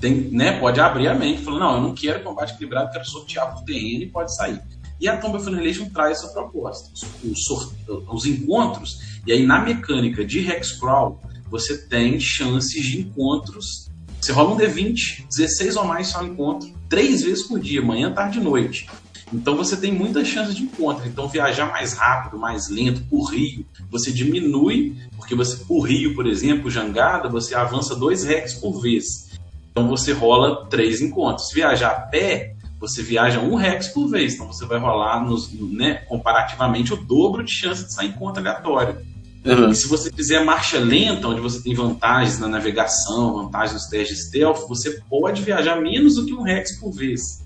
tem, 0.00 0.14
né, 0.30 0.58
pode 0.58 0.80
abrir 0.80 1.08
a 1.08 1.14
mente, 1.14 1.42
falando, 1.42 1.60
não, 1.60 1.74
eu 1.74 1.82
não 1.82 1.94
quero 1.94 2.22
combate 2.22 2.54
equilibrado, 2.54 2.90
quero 2.90 3.04
sortear 3.04 3.52
por 3.52 3.62
terreno 3.64 4.02
e 4.02 4.06
pode 4.06 4.34
sair. 4.34 4.60
E 5.00 5.08
a 5.08 5.16
Tomb 5.16 5.36
of 5.36 5.48
Annihilation 5.48 5.88
traz 5.90 6.18
essa 6.18 6.28
proposta. 6.28 6.90
Os, 6.92 7.48
os, 7.48 7.72
os, 8.08 8.26
encontros, 8.26 9.20
e 9.26 9.32
aí 9.32 9.46
na 9.46 9.60
mecânica 9.60 10.24
de 10.24 10.40
Hexcrawl, 10.40 11.20
você 11.50 11.86
tem 11.86 12.18
chances 12.20 12.82
de 12.82 13.00
encontros. 13.00 13.90
Você 14.20 14.32
rola 14.32 14.52
um 14.52 14.58
D20, 14.58 15.26
16 15.28 15.76
ou 15.76 15.84
mais 15.84 16.08
só 16.08 16.22
encontro, 16.22 16.70
três 16.88 17.22
vezes 17.22 17.46
por 17.46 17.58
dia, 17.58 17.80
manhã, 17.80 18.12
tarde 18.12 18.38
e 18.38 18.42
noite. 18.42 18.86
Então 19.32 19.56
você 19.56 19.76
tem 19.76 19.92
muitas 19.92 20.26
chances 20.26 20.54
de 20.54 20.64
encontro. 20.64 21.06
Então 21.06 21.28
viajar 21.28 21.66
mais 21.66 21.94
rápido, 21.94 22.38
mais 22.38 22.68
lento, 22.68 23.02
por 23.08 23.32
rio, 23.32 23.64
você 23.90 24.12
diminui, 24.12 24.96
porque 25.16 25.34
você 25.34 25.64
por 25.64 25.82
rio, 25.82 26.14
por 26.14 26.26
exemplo, 26.26 26.70
jangada, 26.70 27.28
você 27.28 27.54
avança 27.54 27.94
dois 27.94 28.24
rex 28.24 28.54
por 28.54 28.80
vez. 28.80 29.29
Então 29.70 29.88
você 29.88 30.12
rola 30.12 30.66
três 30.66 31.00
encontros. 31.00 31.48
Se 31.48 31.54
viajar 31.54 31.90
a 31.90 32.00
pé, 32.00 32.54
você 32.78 33.02
viaja 33.02 33.40
um 33.40 33.54
rex 33.54 33.88
por 33.88 34.08
vez. 34.08 34.34
Então 34.34 34.46
você 34.46 34.64
vai 34.64 34.78
rolar 34.78 35.24
nos, 35.24 35.52
né, 35.52 36.02
comparativamente 36.08 36.92
o 36.92 36.96
dobro 36.96 37.44
de 37.44 37.52
chance 37.52 37.84
de 37.84 37.92
sair 37.92 38.08
encontro 38.08 38.40
aleatório. 38.40 38.96
Uhum. 39.44 39.70
E 39.70 39.74
se 39.74 39.88
você 39.88 40.12
fizer 40.12 40.44
marcha 40.44 40.78
lenta, 40.78 41.28
onde 41.28 41.40
você 41.40 41.62
tem 41.62 41.74
vantagens 41.74 42.38
na 42.38 42.48
navegação, 42.48 43.44
vantagens 43.44 43.74
nos 43.74 43.86
testes 43.86 44.26
stealth, 44.26 44.68
você 44.68 45.00
pode 45.08 45.42
viajar 45.42 45.80
menos 45.80 46.16
do 46.16 46.26
que 46.26 46.34
um 46.34 46.42
Rex 46.42 46.78
por 46.78 46.92
vez. 46.92 47.40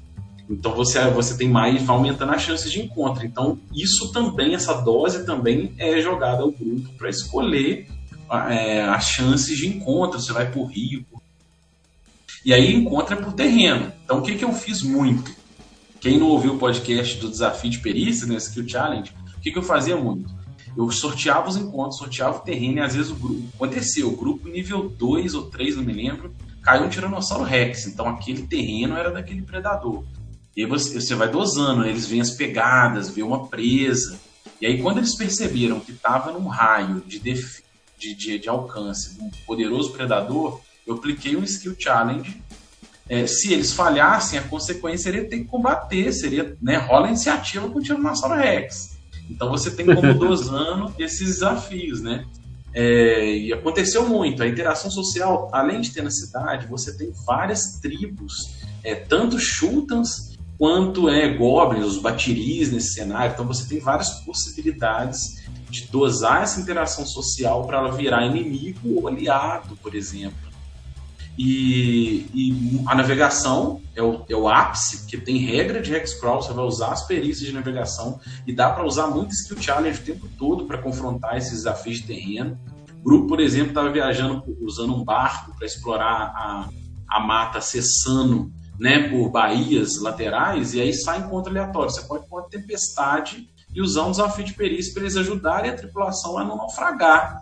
Então 0.49 0.75
você, 0.75 1.01
você 1.11 1.37
tem 1.37 1.49
mais, 1.49 1.83
vai 1.83 1.97
aumentando 1.97 2.33
as 2.33 2.43
chances 2.43 2.71
de 2.71 2.81
encontro. 2.81 3.25
Então, 3.25 3.59
isso 3.73 4.13
também, 4.13 4.55
essa 4.55 4.75
dose 4.75 5.25
também 5.25 5.75
é 5.79 6.01
jogada 6.01 6.43
ao 6.43 6.51
grupo 6.51 6.89
para 6.99 7.09
escolher 7.09 7.89
é, 8.49 8.83
as 8.83 9.09
chances 9.09 9.57
de 9.57 9.69
encontro. 9.69 10.21
Você 10.21 10.33
vai 10.33 10.51
por 10.51 10.67
rio. 10.67 11.05
E 12.45 12.53
aí 12.53 12.75
encontra 12.75 13.17
por 13.17 13.33
terreno. 13.33 13.93
Então, 14.05 14.19
o 14.19 14.23
que, 14.23 14.35
que 14.35 14.45
eu 14.45 14.53
fiz 14.53 14.83
muito? 14.83 15.35
Quem 16.01 16.19
não 16.19 16.27
ouviu 16.27 16.55
o 16.55 16.59
podcast 16.59 17.19
do 17.19 17.31
desafio 17.31 17.71
de 17.71 17.79
perícia, 17.79 18.27
né, 18.27 18.37
Skill 18.37 18.69
Challenge, 18.69 19.13
o 19.37 19.41
que, 19.41 19.51
que 19.51 19.59
eu 19.59 19.63
fazia 19.63 19.97
muito? 19.97 20.31
Eu 20.77 20.91
sorteava 20.91 21.49
os 21.49 21.57
encontros, 21.57 21.99
sorteava 21.99 22.37
o 22.37 22.41
terreno 22.41 22.79
e 22.79 22.81
às 22.81 22.95
vezes 22.95 23.11
o 23.11 23.15
grupo. 23.15 23.43
Aconteceu, 23.55 24.09
o 24.09 24.17
grupo 24.17 24.49
nível 24.49 24.89
2 24.89 25.35
ou 25.35 25.45
3, 25.45 25.77
não 25.77 25.85
me 25.85 25.93
lembro, 25.93 26.35
caiu 26.63 26.85
um 26.85 26.89
Tiranossauro 26.89 27.45
Rex. 27.45 27.87
Então 27.87 28.09
aquele 28.09 28.43
terreno 28.43 28.97
era 28.97 29.11
daquele 29.11 29.43
predador. 29.43 30.05
E 30.57 30.63
aí 30.63 30.69
você, 30.69 31.01
você 31.01 31.15
vai 31.15 31.29
dosando, 31.29 31.85
eles 31.85 32.07
veem 32.07 32.21
as 32.21 32.31
pegadas, 32.31 33.11
vê 33.11 33.23
uma 33.23 33.47
presa. 33.47 34.21
E 34.61 34.67
aí, 34.67 34.81
quando 34.81 34.99
eles 34.99 35.17
perceberam 35.17 35.81
que 35.81 35.93
estava 35.93 36.33
num 36.33 36.47
raio 36.47 37.03
de, 37.07 37.19
def... 37.19 37.61
de, 37.99 38.15
de, 38.15 38.39
de, 38.39 38.49
alcance 38.49 39.15
de 39.15 39.21
um 39.21 39.31
poderoso 39.47 39.93
predador, 39.93 40.61
eu 40.87 40.95
apliquei 40.95 41.37
um 41.37 41.45
skill 41.45 41.75
challenge. 41.79 42.43
É, 43.09 43.27
se 43.27 43.53
eles 43.53 43.73
falhassem, 43.73 44.39
a 44.39 44.43
consequência 44.43 45.13
seria 45.13 45.29
ter 45.29 45.39
que 45.39 45.45
combater, 45.45 46.11
seria 46.13 46.57
né, 46.61 46.77
rola 46.77 47.07
a 47.07 47.11
iniciativa 47.11 47.69
com 47.69 47.79
o 47.79 47.83
Tiranossauro 47.83 48.35
Rex. 48.35 48.97
Então 49.29 49.51
você 49.51 49.71
tem 49.71 49.87
como 49.87 50.13
dosando 50.15 50.95
esses 50.99 51.27
desafios, 51.27 52.01
né? 52.01 52.25
É, 52.73 53.37
e 53.37 53.53
aconteceu 53.53 54.09
muito. 54.09 54.43
A 54.43 54.49
interação 54.49 54.91
social, 54.91 55.49
além 55.53 55.81
de 55.81 55.93
ter 55.93 56.03
na 56.03 56.11
cidade, 56.11 56.67
você 56.67 56.97
tem 56.97 57.13
várias 57.25 57.79
tribos, 57.81 58.35
é, 58.83 58.95
tanto 58.95 59.39
Chutans 59.39 60.35
quanto 60.59 61.09
é 61.09 61.29
goblins, 61.29 61.87
os 61.87 61.99
batiris 61.99 62.73
nesse 62.73 62.95
cenário. 62.95 63.33
Então 63.33 63.47
você 63.47 63.69
tem 63.69 63.79
várias 63.79 64.11
possibilidades 64.25 65.45
de 65.71 65.87
dosar 65.87 66.43
essa 66.43 66.61
interação 66.61 67.07
social 67.07 67.65
para 67.67 67.79
ela 67.79 67.93
virar 67.93 68.27
inimigo 68.27 68.97
ou 68.97 69.09
aliado, 69.09 69.77
por 69.77 69.95
exemplo. 69.95 70.54
E, 71.37 72.27
e 72.33 72.83
a 72.87 72.95
navegação 72.95 73.81
é 73.95 74.03
o, 74.03 74.25
é 74.29 74.37
o, 74.37 74.49
ápice, 74.49 75.07
que 75.07 75.17
tem 75.17 75.39
regra 75.39 75.83
de 75.83 75.93
hexcrawl, 75.93 76.41
você 76.41 76.53
vai 76.53 76.65
usar 76.65 76.93
as 76.93 77.07
perícias 77.07 77.49
de 77.49 77.53
navegação 77.53 78.21
e 78.47 78.53
dá 78.55 78.71
para 78.71 78.87
usar 78.87 79.09
muito 79.09 79.33
skill 79.33 79.61
challenge 79.61 80.01
o 80.01 80.05
tempo 80.05 80.29
todo 80.39 80.67
para 80.67 80.79
confrontar 80.79 81.37
esses 81.37 81.53
desafios 81.53 81.99
de 81.99 82.07
terreno. 82.07 82.59
O 83.01 83.05
grupo, 83.05 83.27
por 83.27 83.41
exemplo, 83.41 83.69
estava 83.69 83.91
viajando 83.91 84.45
usando 84.61 84.95
um 84.95 85.05
barco 85.05 85.57
para 85.57 85.67
explorar 85.67 86.33
a, 86.37 86.69
a 87.09 87.21
mata 87.21 87.61
cessando 87.61 88.53
né, 88.79 89.09
por 89.09 89.31
baías 89.31 90.01
laterais, 90.01 90.75
e 90.75 90.81
aí 90.81 90.93
sai 90.93 91.19
encontro 91.19 91.51
aleatório. 91.51 91.91
Você 91.91 92.03
pode 92.03 92.29
pôr 92.29 92.45
tempestade 92.45 93.49
e 93.75 93.83
usar 93.83 94.05
um 94.05 94.13
desafio 94.13 94.45
de 94.45 94.55
perícia 94.55 94.93
para 94.93 95.03
eles 95.03 95.17
ajudarem 95.17 95.71
a 95.71 95.77
tripulação 95.77 96.39
a 96.39 96.45
não 96.45 96.57
naufragar. 96.57 97.41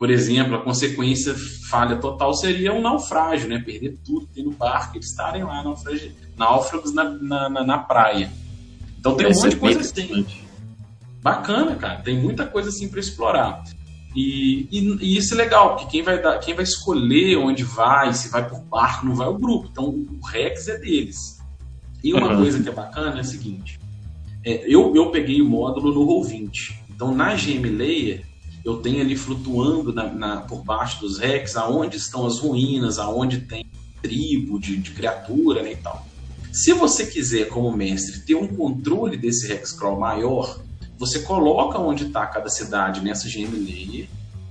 Por 0.00 0.10
exemplo, 0.10 0.56
a 0.56 0.62
consequência 0.62 1.34
falha 1.68 1.96
total 1.96 2.32
seria 2.32 2.72
um 2.72 2.80
naufrágio, 2.80 3.50
né? 3.50 3.58
Perder 3.58 3.98
tudo 4.02 4.26
tem 4.28 4.42
no 4.42 4.50
barco, 4.50 4.96
eles 4.96 5.10
estarem 5.10 5.44
lá 5.44 5.62
náufragos 6.38 6.94
na, 6.94 7.04
na, 7.04 7.48
na, 7.50 7.64
na 7.64 7.78
praia. 7.78 8.32
Então 8.98 9.14
tem 9.14 9.26
um 9.26 9.34
monte 9.34 9.50
de 9.50 9.56
coisa 9.56 9.80
assim. 9.80 10.24
Bacana, 11.20 11.76
cara. 11.76 12.00
Tem 12.00 12.18
muita 12.18 12.46
coisa 12.46 12.70
assim 12.70 12.88
para 12.88 12.98
explorar. 12.98 13.62
E, 14.16 14.66
e, 14.72 14.98
e, 15.02 15.16
isso 15.18 15.34
é 15.34 15.36
legal, 15.36 15.76
porque 15.76 15.90
quem 15.90 16.02
vai, 16.02 16.20
dar, 16.20 16.38
quem 16.38 16.54
vai 16.54 16.64
escolher 16.64 17.36
onde 17.36 17.62
vai, 17.62 18.14
se 18.14 18.30
vai 18.30 18.48
por 18.48 18.58
barco, 18.62 19.04
não 19.04 19.14
vai 19.14 19.28
o 19.28 19.36
grupo. 19.38 19.68
Então 19.70 19.84
o 19.84 20.26
Rex 20.26 20.66
é 20.68 20.78
deles. 20.78 21.38
E 22.02 22.14
uma 22.14 22.32
uhum. 22.32 22.38
coisa 22.38 22.62
que 22.62 22.68
é 22.70 22.72
bacana 22.72 23.18
é 23.18 23.20
a 23.20 23.24
seguinte: 23.24 23.78
é, 24.46 24.64
eu, 24.66 24.96
eu 24.96 25.10
peguei 25.10 25.42
o 25.42 25.46
módulo 25.46 25.92
no 25.92 26.06
Roll20. 26.06 26.72
Então 26.88 27.14
na 27.14 27.34
GM 27.34 27.68
Layer 27.68 28.29
eu 28.64 28.76
tenho 28.76 29.00
ali 29.00 29.16
flutuando 29.16 29.92
na, 29.92 30.12
na, 30.12 30.36
por 30.42 30.62
baixo 30.62 31.00
dos 31.00 31.18
Rex, 31.18 31.56
aonde 31.56 31.96
estão 31.96 32.26
as 32.26 32.38
ruínas, 32.38 32.98
aonde 32.98 33.40
tem 33.40 33.66
tribo 34.02 34.58
de, 34.58 34.76
de 34.76 34.90
criatura 34.90 35.62
né, 35.62 35.72
e 35.72 35.76
tal. 35.76 36.06
Se 36.52 36.72
você 36.72 37.06
quiser, 37.06 37.48
como 37.48 37.70
mestre, 37.72 38.20
ter 38.20 38.34
um 38.34 38.48
controle 38.48 39.16
desse 39.16 39.50
Hexcrawl 39.52 39.98
maior, 39.98 40.60
você 40.98 41.20
coloca 41.20 41.78
onde 41.78 42.06
está 42.06 42.26
cada 42.26 42.48
cidade 42.48 43.00
nessa 43.00 43.28
GM 43.28 43.56
Layer, 43.56 44.08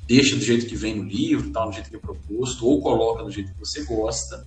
deixa 0.08 0.36
do 0.36 0.42
jeito 0.42 0.66
que 0.66 0.76
vem 0.76 0.96
no 0.96 1.04
livro, 1.04 1.52
tal, 1.52 1.70
do 1.70 1.74
jeito 1.74 1.90
que 1.90 1.96
é 1.96 2.00
proposto, 2.00 2.66
ou 2.66 2.82
coloca 2.82 3.24
do 3.24 3.30
jeito 3.30 3.52
que 3.52 3.60
você 3.60 3.84
gosta. 3.84 4.44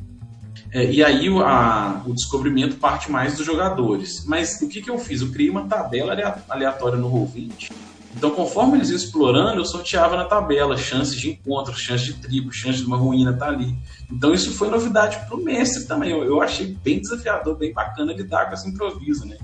É, 0.72 0.90
e 0.90 1.04
aí 1.04 1.28
a, 1.28 2.02
o 2.06 2.14
descobrimento 2.14 2.76
parte 2.76 3.10
mais 3.12 3.36
dos 3.36 3.44
jogadores. 3.44 4.24
Mas 4.24 4.60
o 4.62 4.68
que, 4.68 4.80
que 4.80 4.90
eu 4.90 4.98
fiz? 4.98 5.20
Eu 5.20 5.30
criei 5.30 5.50
uma 5.50 5.68
tabela 5.68 6.16
aleatória 6.48 6.98
no 6.98 7.10
Roll20. 7.10 7.70
Então, 8.14 8.30
conforme 8.30 8.76
eles 8.76 8.90
iam 8.90 8.96
explorando, 8.96 9.60
eu 9.60 9.64
sorteava 9.64 10.16
na 10.16 10.24
tabela 10.24 10.76
chances 10.76 11.16
de 11.16 11.30
encontro, 11.30 11.74
chances 11.74 12.06
de 12.06 12.14
tribo, 12.14 12.52
chances 12.52 12.80
de 12.80 12.86
uma 12.86 12.96
ruína 12.96 13.30
estar 13.32 13.46
tá 13.46 13.52
ali. 13.52 13.74
Então, 14.10 14.34
isso 14.34 14.52
foi 14.52 14.68
novidade 14.68 15.18
para 15.26 15.34
o 15.34 15.42
mestre 15.42 15.86
também. 15.86 16.10
Eu, 16.10 16.22
eu, 16.22 16.42
achei 16.42 16.76
bem 16.84 17.00
desafiador, 17.00 17.56
bem 17.56 17.72
bacana 17.72 18.12
lidar 18.12 18.46
com 18.46 18.54
esse 18.54 18.68
improviso, 18.68 19.26
né? 19.26 19.38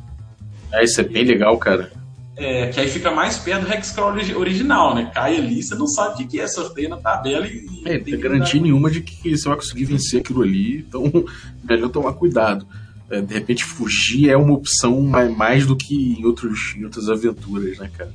É, 0.72 0.84
isso 0.84 1.00
é 1.00 1.04
bem 1.04 1.24
legal, 1.24 1.56
cara. 1.56 1.90
É, 2.36 2.68
que 2.68 2.78
aí 2.78 2.88
fica 2.88 3.10
mais 3.10 3.36
perto 3.36 3.66
do 3.66 3.72
Hexcrawl 3.72 4.14
original, 4.36 4.94
né? 4.94 5.10
Cai 5.12 5.36
ali, 5.36 5.60
você 5.60 5.74
não 5.74 5.88
sabe 5.88 6.22
o 6.22 6.28
que 6.28 6.38
é, 6.38 6.46
sorteio 6.46 6.88
na 6.88 6.98
tabela 6.98 7.46
e. 7.46 7.66
É, 7.84 7.98
não 7.98 8.04
tem 8.04 8.20
garantia 8.20 8.60
nenhuma 8.60 8.90
de 8.90 9.00
que 9.00 9.36
você 9.36 9.48
vai 9.48 9.56
conseguir 9.56 9.86
vencer 9.86 10.20
aquilo 10.20 10.42
ali, 10.42 10.78
então 10.78 11.02
melhor 11.68 11.88
tomar 11.88 12.12
cuidado. 12.12 12.64
É, 13.10 13.20
de 13.20 13.34
repente, 13.34 13.64
fugir 13.64 14.28
é 14.28 14.36
uma 14.36 14.52
opção 14.52 15.00
mais, 15.00 15.34
mais 15.34 15.66
do 15.66 15.74
que 15.74 16.14
em, 16.20 16.24
outros, 16.26 16.74
em 16.76 16.84
outras 16.84 17.08
aventuras, 17.08 17.78
né, 17.78 17.90
cara? 17.96 18.12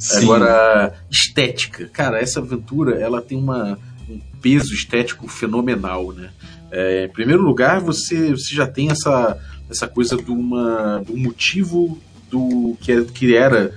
Sim. 0.00 0.24
Agora, 0.24 0.94
estética. 1.10 1.86
Cara, 1.92 2.18
essa 2.18 2.40
aventura 2.40 2.98
ela 2.98 3.20
tem 3.20 3.36
uma, 3.36 3.78
um 4.08 4.18
peso 4.40 4.72
estético 4.72 5.28
fenomenal, 5.28 6.12
né? 6.12 6.30
É, 6.72 7.04
em 7.04 7.08
primeiro 7.08 7.42
lugar, 7.42 7.80
você, 7.80 8.30
você 8.30 8.54
já 8.54 8.66
tem 8.66 8.90
essa, 8.90 9.38
essa 9.68 9.86
coisa 9.86 10.16
de, 10.16 10.30
uma, 10.30 11.02
um 11.10 11.18
motivo 11.18 12.00
do 12.30 12.76
que, 12.80 12.92
é, 12.92 13.04
que 13.04 13.36
era 13.36 13.74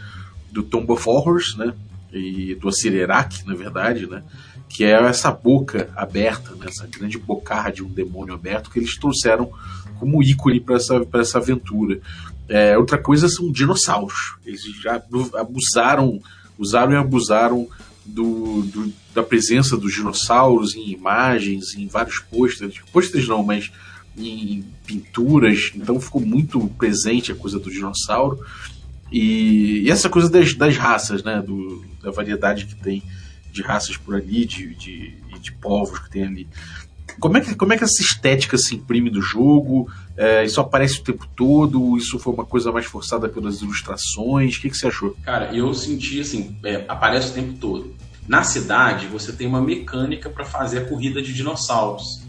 do 0.50 0.64
Tomb 0.64 0.92
of 0.94 1.10
Horrors, 1.10 1.58
né? 1.58 1.74
E 2.14 2.56
do 2.56 2.70
Acelerak, 2.70 3.46
na 3.46 3.56
verdade, 3.56 4.08
né? 4.08 4.24
Que 4.70 4.86
é 4.86 4.92
essa 4.92 5.30
boca 5.30 5.90
aberta, 5.96 6.52
né? 6.56 6.68
essa 6.68 6.88
grande 6.88 7.18
bocarra 7.18 7.72
de 7.72 7.84
um 7.84 7.90
demônio 7.90 8.34
aberto 8.34 8.70
que 8.70 8.80
eles 8.80 8.98
trouxeram 8.98 9.52
como 10.00 10.24
ícone 10.24 10.60
para 10.60 10.76
essa, 10.76 11.06
essa 11.16 11.38
aventura. 11.40 12.00
É, 12.48 12.78
outra 12.78 12.98
coisa 12.98 13.28
são 13.28 13.52
dinossauros. 13.52 14.36
Eles 14.46 14.62
já 14.82 15.02
abusaram, 15.36 16.22
usaram 16.58 16.94
e 16.94 16.98
abusaram 16.98 17.68
do, 18.06 18.64
do, 18.64 18.94
da 19.14 19.24
presença 19.24 19.78
dos 19.78 19.94
dinossauros 19.94 20.76
em 20.76 20.92
imagens, 20.92 21.74
em 21.76 21.88
vários 21.88 22.20
pôsteres. 22.20 22.80
Pôsteres 22.92 23.28
não, 23.28 23.44
mas 23.44 23.72
em 24.18 24.64
pinturas, 24.86 25.72
então 25.76 26.00
ficou 26.00 26.22
muito 26.22 26.68
presente 26.78 27.32
a 27.32 27.36
coisa 27.36 27.60
do 27.60 27.72
dinossauro. 27.72 28.40
E, 29.12 29.84
e 29.84 29.90
essa 29.90 30.10
coisa 30.10 30.30
das, 30.30 30.54
das 30.54 30.76
raças, 30.78 31.24
né? 31.24 31.42
Do, 31.42 31.84
da 32.02 32.12
variedade 32.12 32.66
que 32.66 32.76
tem 32.76 33.04
de 33.52 33.62
raças 33.62 33.96
por 33.96 34.16
ali, 34.16 34.46
de, 34.46 34.74
de, 34.76 35.14
de 35.40 35.52
povos 35.54 36.00
que 36.00 36.10
tem 36.10 36.24
ali. 36.24 36.48
Como 37.20 37.38
é, 37.38 37.42
que, 37.42 37.56
como 37.56 37.74
é 37.74 37.78
que 37.78 37.84
essa 37.84 38.02
estética 38.02 38.58
se 38.58 38.76
imprime 38.76 39.10
do 39.10 39.22
jogo? 39.22 39.90
É, 40.18 40.44
isso 40.44 40.60
aparece 40.60 41.00
o 41.00 41.04
tempo 41.04 41.28
todo? 41.36 41.98
Isso 41.98 42.20
foi 42.20 42.34
uma 42.34 42.46
coisa 42.46 42.72
mais 42.72 42.86
forçada 42.86 43.30
pelas 43.30 43.62
ilustrações? 43.62 44.56
O 44.56 44.62
que, 44.62 44.70
que 44.70 44.78
você 44.78 44.88
achou? 44.88 45.16
Cara, 45.24 45.54
eu 45.56 45.74
senti 45.74 46.20
assim, 46.20 46.58
é, 46.64 46.86
aparece 46.88 47.32
o 47.32 47.34
tempo 47.34 47.54
todo. 47.54 47.94
Na 48.28 48.44
cidade, 48.44 49.08
você 49.08 49.34
tem 49.34 49.48
uma 49.48 49.62
mecânica 49.62 50.30
para 50.30 50.46
fazer 50.46 50.80
a 50.80 50.86
corrida 50.86 51.22
de 51.22 51.34
dinossauros. 51.34 52.24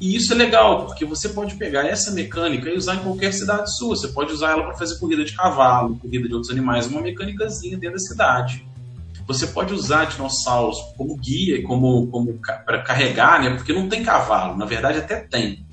E 0.00 0.16
isso 0.16 0.32
é 0.32 0.36
legal, 0.36 0.86
porque 0.86 1.04
você 1.04 1.28
pode 1.28 1.56
pegar 1.56 1.86
essa 1.86 2.10
mecânica 2.12 2.70
e 2.70 2.76
usar 2.76 2.94
em 2.94 3.00
qualquer 3.00 3.32
cidade 3.34 3.76
sua. 3.76 3.94
Você 3.94 4.08
pode 4.08 4.32
usar 4.32 4.52
ela 4.52 4.62
para 4.62 4.74
fazer 4.74 4.98
corrida 4.98 5.24
de 5.24 5.34
cavalo, 5.34 5.96
corrida 5.96 6.26
de 6.26 6.32
outros 6.32 6.50
animais, 6.50 6.86
uma 6.86 7.02
mecânicazinha 7.02 7.76
dentro 7.76 7.96
da 7.96 8.02
cidade. 8.02 8.66
Você 9.32 9.46
pode 9.46 9.72
usar 9.72 10.06
dinossauros 10.06 10.76
como 10.96 11.16
guia, 11.16 11.62
como, 11.62 12.08
como 12.08 12.36
para 12.66 12.82
carregar, 12.82 13.40
né? 13.40 13.54
Porque 13.54 13.72
não 13.72 13.88
tem 13.88 14.02
cavalo. 14.02 14.56
Na 14.56 14.64
verdade, 14.64 14.98
até 14.98 15.20
tem. 15.20 15.64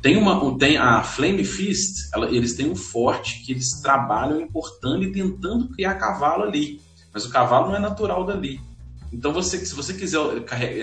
Tem 0.00 0.16
uma, 0.16 0.56
tem 0.56 0.76
a 0.76 1.02
Flame 1.02 1.44
Fist. 1.44 2.14
Ela, 2.14 2.26
eles 2.26 2.54
têm 2.54 2.70
um 2.70 2.76
forte 2.76 3.44
que 3.44 3.50
eles 3.50 3.80
trabalham 3.82 4.40
importando 4.40 5.02
e 5.02 5.10
tentando 5.10 5.68
criar 5.70 5.96
cavalo 5.96 6.44
ali. 6.44 6.80
Mas 7.12 7.26
o 7.26 7.30
cavalo 7.30 7.70
não 7.70 7.76
é 7.76 7.80
natural 7.80 8.24
dali. 8.24 8.60
Então, 9.12 9.32
você, 9.32 9.58
se 9.66 9.74
você 9.74 9.94
quiser 9.94 10.20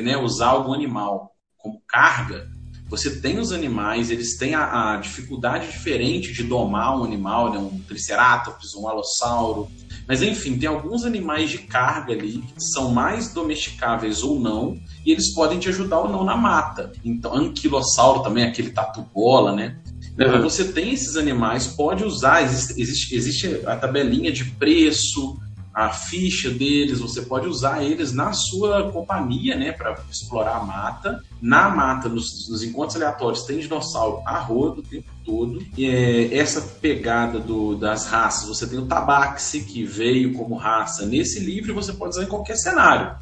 né, 0.03 0.17
usar 0.17 0.47
algum 0.47 0.73
animal 0.73 1.32
como 1.58 1.82
carga, 1.88 2.49
você 2.89 3.19
tem 3.19 3.38
os 3.38 3.52
animais, 3.52 4.10
eles 4.10 4.36
têm 4.36 4.56
a, 4.56 4.93
a 4.93 4.97
dificuldade 4.97 5.67
diferente 5.67 6.34
de 6.34 6.43
domar 6.43 6.99
um 6.99 7.04
animal, 7.04 7.52
né? 7.52 7.60
um 7.60 7.80
triceratops, 7.88 8.73
um 8.75 8.88
alossauro. 8.88 9.67
Mas 10.08 10.23
enfim, 10.23 10.58
tem 10.58 10.67
alguns 10.67 11.06
animais 11.06 11.52
de 11.52 11.60
carga 11.60 12.13
ali 12.13 12.39
que 12.39 12.63
são 12.63 12.91
mais 12.91 13.32
domesticáveis 13.32 14.23
ou 14.23 14.39
não, 14.39 14.75
e 15.06 15.12
eles 15.12 15.34
podem 15.36 15.60
te 15.60 15.69
ajudar 15.69 15.99
ou 15.99 16.10
não 16.10 16.23
na 16.23 16.36
mata. 16.36 16.91
Então, 17.06 17.36
anquilossauro 17.36 18.23
também, 18.23 18.43
aquele 18.43 18.71
tatu 18.71 19.06
bola, 19.13 19.56
né? 19.56 19.78
Então, 20.15 20.41
você 20.41 20.65
tem 20.65 20.91
esses 20.91 21.15
animais, 21.15 21.67
pode 21.67 22.04
usar, 22.04 22.41
existe, 22.41 22.82
existe, 22.82 23.15
existe 23.15 23.62
a 23.67 23.75
tabelinha 23.75 24.32
de 24.32 24.45
preço, 24.45 25.39
a 25.73 25.89
ficha 25.89 26.49
deles, 26.49 26.99
você 26.99 27.21
pode 27.21 27.47
usar 27.47 27.84
eles 27.84 28.12
na 28.12 28.34
sua 28.34 28.91
companhia, 28.91 29.55
né, 29.55 29.71
para 29.71 29.97
explorar 30.10 30.58
a 30.58 30.63
mata. 30.63 31.23
Na 31.41 31.69
mata, 31.69 32.10
nos, 32.10 32.49
nos, 32.49 32.63
encontros 32.63 32.97
aleatórios, 32.97 33.43
tem 33.43 33.60
dinossauro 33.60 34.21
a 34.25 34.39
rodo 34.39 34.82
o 34.82 34.84
tempo 34.84 35.10
todo. 35.23 35.63
E, 35.77 35.86
é, 35.86 36.38
essa 36.38 36.60
pegada 36.62 37.39
do, 37.39 37.75
das 37.75 38.08
raças, 38.08 38.47
você 38.47 38.67
tem 38.67 38.79
o 38.79 38.88
Tabaxi, 38.88 39.62
que 39.62 39.86
veio 39.86 40.34
como 40.34 40.55
raça 40.55 41.05
nesse 41.05 41.39
livro, 41.39 41.73
você 41.73 41.93
pode 41.93 42.12
usar 42.12 42.23
em 42.23 42.29
qualquer 42.29 42.58
cenário. 42.58 43.15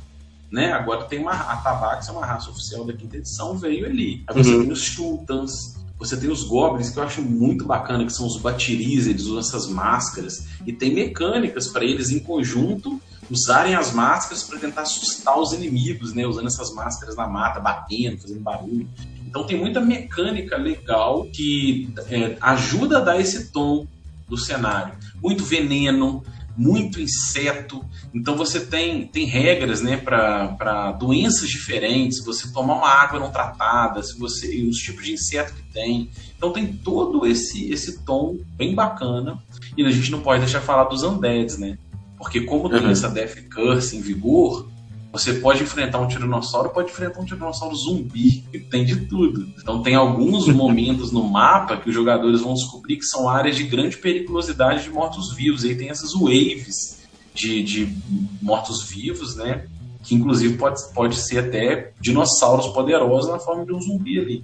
Né? 0.52 0.72
Agora 0.72 1.06
tem 1.06 1.20
uma 1.20 1.34
a 1.34 1.58
Tabaxi 1.58 2.10
é 2.10 2.14
uma 2.14 2.26
raça 2.26 2.50
oficial 2.50 2.86
da 2.86 2.94
quinta 2.94 3.18
edição, 3.18 3.58
veio 3.58 3.86
ali. 3.86 4.24
Aí 4.28 4.36
você 4.36 4.56
uhum. 4.56 4.64
tem 4.64 4.72
os 4.72 4.94
Sultans, 4.94 5.77
você 5.98 6.16
tem 6.16 6.30
os 6.30 6.44
goblins 6.44 6.90
que 6.90 7.00
eu 7.00 7.04
acho 7.04 7.22
muito 7.22 7.66
bacana, 7.66 8.06
que 8.06 8.14
são 8.14 8.28
os 8.28 8.38
batiris, 8.38 9.08
eles 9.08 9.24
usam 9.24 9.40
essas 9.40 9.68
máscaras 9.68 10.46
e 10.66 10.72
tem 10.72 10.94
mecânicas 10.94 11.68
para 11.68 11.84
eles 11.84 12.12
em 12.12 12.20
conjunto 12.20 13.02
usarem 13.30 13.76
as 13.76 13.92
máscaras 13.92 14.44
para 14.44 14.60
tentar 14.60 14.84
assustar 14.84 15.38
os 15.38 15.52
inimigos, 15.54 16.14
né? 16.14 16.26
Usando 16.26 16.48
essas 16.48 16.74
máscaras 16.74 17.16
na 17.16 17.28
mata, 17.28 17.60
batendo, 17.60 18.20
fazendo 18.20 18.40
barulho. 18.40 18.88
Então 19.26 19.46
tem 19.46 19.58
muita 19.58 19.82
mecânica 19.82 20.56
legal 20.56 21.26
que 21.26 21.90
é, 22.10 22.38
ajuda 22.40 23.00
a 23.00 23.02
dar 23.02 23.20
esse 23.20 23.52
tom 23.52 23.86
do 24.28 24.38
cenário. 24.38 24.94
Muito 25.22 25.44
veneno, 25.44 26.24
muito 26.58 27.00
inseto. 27.00 27.86
Então 28.14 28.36
você 28.36 28.60
tem, 28.60 29.06
tem 29.06 29.26
regras 29.26 29.82
né, 29.82 29.98
para 29.98 30.92
doenças 30.94 31.48
diferentes, 31.48 32.24
você 32.26 32.52
tomar 32.52 32.76
uma 32.76 32.90
água 32.90 33.20
não 33.20 33.32
tratada, 33.32 34.02
se 34.02 34.18
você 34.18 34.54
e 34.56 34.68
os 34.68 34.78
tipos 34.78 35.06
de 35.06 35.14
inseto 35.14 35.54
que 35.54 35.64
tem. 35.72 36.10
Então 36.36 36.52
tem 36.52 36.66
todo 36.66 37.26
esse, 37.26 37.72
esse 37.72 38.04
tom 38.04 38.38
bem 38.56 38.74
bacana. 38.74 39.38
E 39.78 39.86
a 39.86 39.92
gente 39.92 40.10
não 40.12 40.22
pode 40.22 40.42
deixar 40.42 40.62
falar 40.62 40.86
dos 40.86 41.04
undeads, 41.04 41.60
né? 41.60 41.78
Porque 42.18 42.42
como 42.42 42.70
tem 42.70 42.80
uhum. 42.80 42.90
essa 42.90 43.10
Death 43.10 43.48
Curse 43.54 43.96
em 43.96 44.02
vigor, 44.02 44.68
você 45.12 45.34
pode 45.34 45.64
enfrentar 45.64 46.00
um 46.00 46.08
tiranossauro, 46.08 46.70
pode 46.70 46.92
enfrentar 46.92 47.20
um 47.20 47.26
tiranossauro 47.26 47.76
zumbi, 47.76 48.44
tem 48.70 48.86
de 48.86 49.08
tudo. 49.08 49.48
Então 49.58 49.82
tem 49.82 49.96
alguns 49.96 50.48
momentos 50.54 51.12
no 51.12 51.24
mapa 51.24 51.78
que 51.78 51.90
os 51.90 51.96
jogadores 51.96 52.42
vão 52.42 52.54
descobrir 52.54 52.98
que 52.98 53.06
são 53.06 53.30
áreas 53.30 53.56
de 53.56 53.64
grande 53.64 53.98
periculosidade 53.98 54.84
de 54.84 54.90
mortos-vivos. 54.90 55.64
Aí 55.64 55.76
tem 55.76 55.90
essas 55.90 56.14
waves 56.14 57.06
de, 57.34 57.64
de 57.64 57.98
mortos-vivos, 58.42 59.36
né? 59.36 59.66
Que 60.04 60.16
inclusive 60.16 60.58
pode, 60.58 60.82
pode 60.94 61.16
ser 61.16 61.40
até 61.40 61.92
dinossauros 62.00 62.68
poderosos 62.68 63.32
na 63.32 63.40
forma 63.40 63.66
de 63.66 63.74
um 63.74 63.82
zumbi 63.82 64.20
ali. 64.20 64.44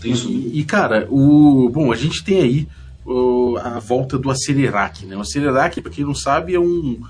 Tem. 0.00 0.12
E, 0.12 0.60
e 0.60 0.64
cara, 0.64 1.06
o 1.10 1.68
bom, 1.70 1.92
a 1.92 1.96
gente 1.96 2.22
tem 2.22 2.40
aí 2.40 2.68
o, 3.04 3.56
a 3.58 3.78
volta 3.78 4.18
do 4.18 4.30
Acelerac, 4.30 5.06
né? 5.06 5.16
O 5.16 5.20
Acelerac, 5.20 5.80
para 5.80 5.90
quem 5.90 6.04
não 6.04 6.14
sabe, 6.14 6.54
é 6.54 6.60
um 6.60 7.00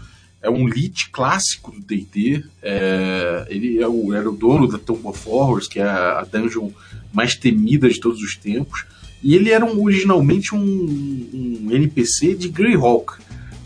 é 0.42 0.50
um 0.50 0.66
lit 0.66 1.10
clássico 1.10 1.70
do 1.70 1.80
D&D. 1.80 2.44
É, 2.60 3.46
ele 3.48 3.78
é 3.80 3.86
o, 3.86 4.12
era 4.12 4.28
o 4.28 4.36
dono 4.36 4.66
da 4.66 4.78
Tomb 4.78 5.06
of 5.06 5.28
Horrors, 5.28 5.68
que 5.68 5.78
é 5.78 5.84
a, 5.84 6.26
dungeon 6.30 6.70
mais 7.12 7.36
temida 7.36 7.88
de 7.88 8.00
todos 8.00 8.20
os 8.20 8.36
tempos. 8.36 8.84
E 9.22 9.36
ele 9.36 9.50
era 9.50 9.64
um, 9.64 9.80
originalmente 9.82 10.54
um, 10.54 10.58
um, 10.58 11.68
NPC 11.70 12.34
de 12.34 12.48
Greyhawk, 12.48 13.14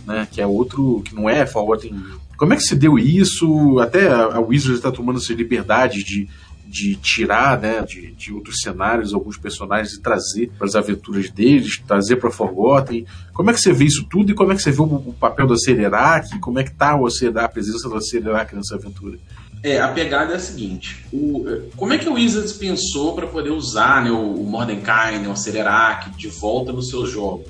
né? 0.06 0.28
Que 0.30 0.42
é 0.42 0.46
outro 0.46 1.02
que 1.02 1.14
não 1.14 1.30
é 1.30 1.46
Forgotten. 1.46 1.94
Como 2.36 2.52
é 2.52 2.56
que 2.56 2.62
se 2.62 2.76
deu 2.76 2.98
isso? 2.98 3.78
Até 3.78 4.08
a, 4.08 4.36
a 4.36 4.40
Wizards 4.40 4.76
está 4.76 4.92
tomando 4.92 5.18
essa 5.18 5.32
liberdade 5.32 6.04
de 6.04 6.28
de 6.66 6.96
tirar 6.96 7.60
né, 7.60 7.82
de, 7.82 8.12
de 8.12 8.32
outros 8.32 8.60
cenários 8.60 9.14
alguns 9.14 9.38
personagens 9.38 9.94
e 9.94 10.02
trazer 10.02 10.50
para 10.58 10.66
as 10.66 10.74
aventuras 10.74 11.30
deles, 11.30 11.80
trazer 11.86 12.16
para 12.16 12.30
Forgotten. 12.30 13.06
Como 13.32 13.50
é 13.50 13.52
que 13.52 13.60
você 13.60 13.72
vê 13.72 13.84
isso 13.84 14.04
tudo 14.10 14.32
e 14.32 14.34
como 14.34 14.52
é 14.52 14.56
que 14.56 14.62
você 14.62 14.72
vê 14.72 14.80
o, 14.80 14.84
o 14.84 15.14
papel 15.18 15.46
do 15.46 15.54
Acelerac? 15.54 16.38
Como 16.40 16.58
é 16.58 16.64
que 16.64 16.70
está 16.70 16.92
a 16.92 17.48
presença 17.48 17.88
do 17.88 17.96
Acelerac 17.96 18.54
nessa 18.54 18.74
aventura? 18.74 19.18
É, 19.62 19.80
a 19.80 19.88
pegada 19.88 20.32
é 20.32 20.36
a 20.36 20.40
seguinte: 20.40 21.04
o, 21.12 21.44
como 21.76 21.92
é 21.92 21.98
que 21.98 22.08
o 22.08 22.14
Wizards 22.14 22.52
pensou 22.52 23.14
para 23.14 23.26
poder 23.26 23.50
usar 23.50 24.04
né, 24.04 24.10
o, 24.10 24.34
o 24.34 24.44
Mordenkainen, 24.44 25.26
o 25.28 25.32
Acelerac 25.32 26.10
de 26.10 26.28
volta 26.28 26.72
nos 26.72 26.90
seus 26.90 27.10
jogos? 27.10 27.48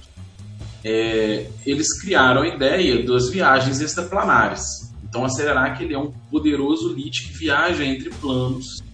É, 0.85 1.49
eles 1.65 2.01
criaram 2.01 2.43
a 2.43 2.49
ideia 2.49 3.05
das 3.05 3.29
viagens 3.29 3.81
extraplanares. 3.81 4.93
Então, 5.09 5.23
o 5.23 5.25
Acelerac 5.25 5.83
ele 5.83 5.95
é 5.95 5.99
um 5.99 6.13
poderoso 6.31 6.93
lit 6.93 7.27
que 7.27 7.33
viaja 7.37 7.85
entre 7.85 8.11
planos 8.11 8.86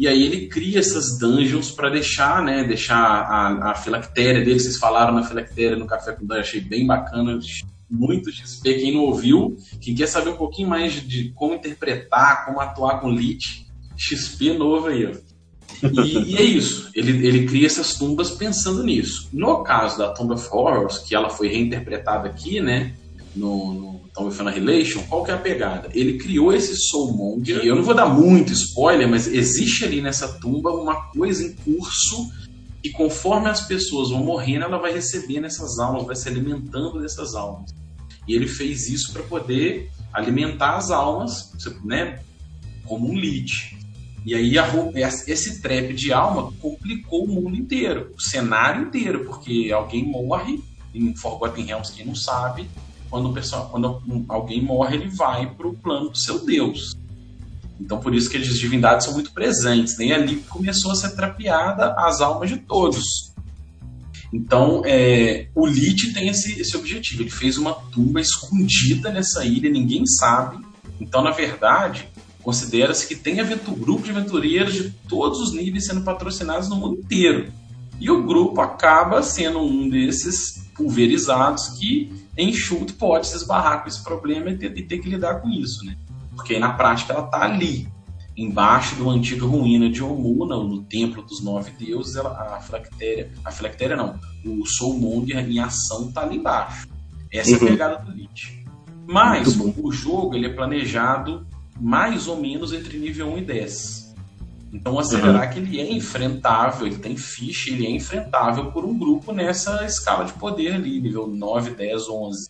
e 0.00 0.08
aí 0.08 0.22
ele 0.22 0.46
cria 0.46 0.78
essas 0.78 1.18
dungeons 1.18 1.70
para 1.70 1.90
deixar, 1.90 2.42
né, 2.42 2.64
deixar 2.64 2.96
a, 2.96 3.72
a 3.72 3.74
filactéria 3.74 4.42
dele. 4.42 4.58
Vocês 4.58 4.78
falaram 4.78 5.12
na 5.12 5.22
filactéria 5.22 5.76
no 5.76 5.86
Café 5.86 6.12
com 6.12 6.24
Dungeon, 6.24 6.40
achei 6.40 6.60
bem 6.62 6.86
bacana, 6.86 7.38
muito 7.90 8.32
XP. 8.32 8.78
Quem 8.78 8.94
não 8.94 9.02
ouviu, 9.02 9.58
quem 9.78 9.94
quer 9.94 10.06
saber 10.06 10.30
um 10.30 10.38
pouquinho 10.38 10.70
mais 10.70 10.94
de, 11.06 11.30
como 11.34 11.52
interpretar, 11.52 12.46
como 12.46 12.60
atuar 12.60 12.98
com 12.98 13.10
Lich, 13.10 13.66
XP 13.94 14.54
novo 14.54 14.86
aí, 14.86 15.04
ó. 15.04 15.10
E, 16.02 16.32
e, 16.32 16.36
é 16.38 16.44
isso, 16.44 16.90
ele, 16.94 17.26
ele 17.26 17.46
cria 17.46 17.66
essas 17.66 17.92
tumbas 17.92 18.30
pensando 18.30 18.82
nisso. 18.82 19.28
No 19.34 19.62
caso 19.62 19.98
da 19.98 20.14
Tomb 20.14 20.32
of 20.32 20.48
Horrors, 20.50 20.96
que 21.00 21.14
ela 21.14 21.28
foi 21.28 21.48
reinterpretada 21.48 22.26
aqui, 22.26 22.58
né, 22.58 22.94
no, 23.34 23.74
no 23.74 24.00
então, 24.10 24.26
With 24.26 24.52
Relation, 24.52 25.02
qual 25.08 25.24
que 25.24 25.30
é 25.30 25.34
a 25.34 25.38
pegada? 25.38 25.88
Ele 25.94 26.18
criou 26.18 26.52
esse 26.52 26.74
Soulmonger, 26.76 27.64
eu 27.64 27.76
não 27.76 27.82
vou 27.82 27.94
dar 27.94 28.06
muito 28.06 28.52
spoiler, 28.52 29.08
mas 29.08 29.26
existe 29.28 29.84
ali 29.84 30.02
nessa 30.02 30.40
tumba 30.40 30.70
uma 30.70 31.10
coisa 31.10 31.44
em 31.44 31.54
curso 31.54 32.28
e 32.82 32.90
conforme 32.90 33.48
as 33.48 33.66
pessoas 33.66 34.10
vão 34.10 34.24
morrendo, 34.24 34.64
ela 34.64 34.78
vai 34.78 34.92
recebendo 34.92 35.44
essas 35.44 35.78
almas, 35.78 36.06
vai 36.06 36.16
se 36.16 36.28
alimentando 36.28 37.00
dessas 37.00 37.34
almas. 37.34 37.70
E 38.26 38.34
ele 38.34 38.46
fez 38.46 38.88
isso 38.88 39.12
para 39.12 39.22
poder 39.22 39.90
alimentar 40.12 40.76
as 40.76 40.90
almas, 40.90 41.52
né, 41.84 42.20
como 42.84 43.08
um 43.08 43.14
lead. 43.14 43.78
E 44.26 44.34
aí 44.34 44.58
a, 44.58 44.66
esse 45.26 45.62
trap 45.62 45.92
de 45.94 46.12
alma 46.12 46.52
complicou 46.60 47.24
o 47.24 47.28
mundo 47.28 47.56
inteiro, 47.56 48.12
o 48.16 48.20
cenário 48.20 48.86
inteiro, 48.86 49.24
porque 49.24 49.70
alguém 49.72 50.04
morre 50.04 50.60
em 50.94 51.14
Forgotten 51.14 51.64
Realms, 51.64 51.92
quem 51.92 52.04
não 52.04 52.14
sabe, 52.14 52.68
quando, 53.10 53.28
o 53.28 53.32
pessoal, 53.32 53.68
quando 53.70 54.00
alguém 54.28 54.62
morre, 54.62 54.96
ele 54.96 55.08
vai 55.08 55.52
para 55.52 55.66
o 55.66 55.74
plano 55.74 56.10
do 56.10 56.16
seu 56.16 56.44
Deus. 56.46 56.96
Então, 57.80 57.98
por 57.98 58.14
isso 58.14 58.30
que 58.30 58.36
as 58.36 58.46
divindades 58.46 59.06
são 59.06 59.14
muito 59.14 59.32
presentes. 59.32 59.98
Nem 59.98 60.12
ali 60.12 60.36
começou 60.48 60.92
a 60.92 60.94
ser 60.94 61.16
trapeada 61.16 61.94
as 61.98 62.20
almas 62.20 62.48
de 62.48 62.58
todos. 62.58 63.32
Então, 64.32 64.82
é, 64.84 65.48
o 65.54 65.66
Lich 65.66 66.12
tem 66.12 66.28
esse, 66.28 66.60
esse 66.60 66.76
objetivo. 66.76 67.22
Ele 67.22 67.30
fez 67.30 67.58
uma 67.58 67.72
tumba 67.72 68.20
escondida 68.20 69.10
nessa 69.10 69.44
ilha, 69.44 69.68
ninguém 69.68 70.06
sabe. 70.06 70.64
Então, 71.00 71.22
na 71.22 71.30
verdade, 71.30 72.08
considera-se 72.42 73.08
que 73.08 73.16
tem 73.16 73.36
grupo 73.74 74.04
de 74.04 74.10
aventureiros 74.10 74.74
de 74.74 74.90
todos 75.08 75.40
os 75.40 75.52
níveis 75.52 75.86
sendo 75.86 76.02
patrocinados 76.02 76.68
no 76.68 76.76
mundo 76.76 77.00
inteiro. 77.00 77.50
E 77.98 78.10
o 78.10 78.22
grupo 78.22 78.60
acaba 78.60 79.22
sendo 79.22 79.58
um 79.60 79.88
desses 79.88 80.64
pulverizados 80.74 81.68
que 81.78 82.19
enxuto 82.36 82.94
pode 82.94 83.26
se 83.26 83.36
esbarrar 83.36 83.82
com 83.82 83.88
esse 83.88 84.02
problema 84.02 84.50
e 84.50 84.56
ter, 84.56 84.76
e 84.76 84.82
ter 84.82 84.98
que 84.98 85.08
lidar 85.08 85.40
com 85.40 85.48
isso, 85.48 85.84
né? 85.84 85.96
Porque 86.34 86.58
na 86.58 86.72
prática 86.72 87.12
ela 87.12 87.24
está 87.24 87.42
ali, 87.42 87.88
embaixo 88.36 88.96
do 88.96 89.10
antigo 89.10 89.46
ruína 89.46 89.90
de 89.90 90.02
Omuna, 90.02 90.56
no 90.56 90.82
templo 90.82 91.22
dos 91.22 91.42
nove 91.42 91.72
deuses, 91.72 92.16
ela, 92.16 92.56
a 92.56 92.60
Flactéria, 92.60 93.30
a 93.44 93.50
Flactéria 93.50 93.96
não, 93.96 94.18
o 94.44 94.64
Soulmonger 94.64 95.38
em 95.38 95.58
ação 95.58 96.08
está 96.08 96.22
ali 96.22 96.36
embaixo. 96.36 96.88
Essa 97.32 97.50
uhum. 97.50 97.56
é 97.56 97.58
a 97.58 97.62
uhum. 97.62 97.68
pegada 97.68 97.98
do 97.98 98.12
Lich. 98.12 98.64
Mas 99.06 99.58
o 99.58 99.90
jogo 99.90 100.34
ele 100.34 100.46
é 100.46 100.52
planejado 100.52 101.46
mais 101.80 102.28
ou 102.28 102.40
menos 102.40 102.72
entre 102.72 102.98
nível 102.98 103.32
1 103.32 103.38
e 103.38 103.40
10. 103.42 104.09
Então, 104.72 104.98
acelerar 104.98 105.46
uhum. 105.46 105.52
que 105.52 105.58
ele 105.58 105.80
é 105.80 105.92
enfrentável, 105.92 106.86
ele 106.86 106.96
tem 106.96 107.16
ficha, 107.16 107.70
ele 107.70 107.86
é 107.86 107.90
enfrentável 107.90 108.70
por 108.70 108.84
um 108.84 108.96
grupo 108.96 109.32
nessa 109.32 109.84
escala 109.84 110.24
de 110.24 110.32
poder 110.34 110.74
ali, 110.74 111.00
nível 111.00 111.26
9, 111.26 111.72
10, 111.72 112.08
11. 112.08 112.48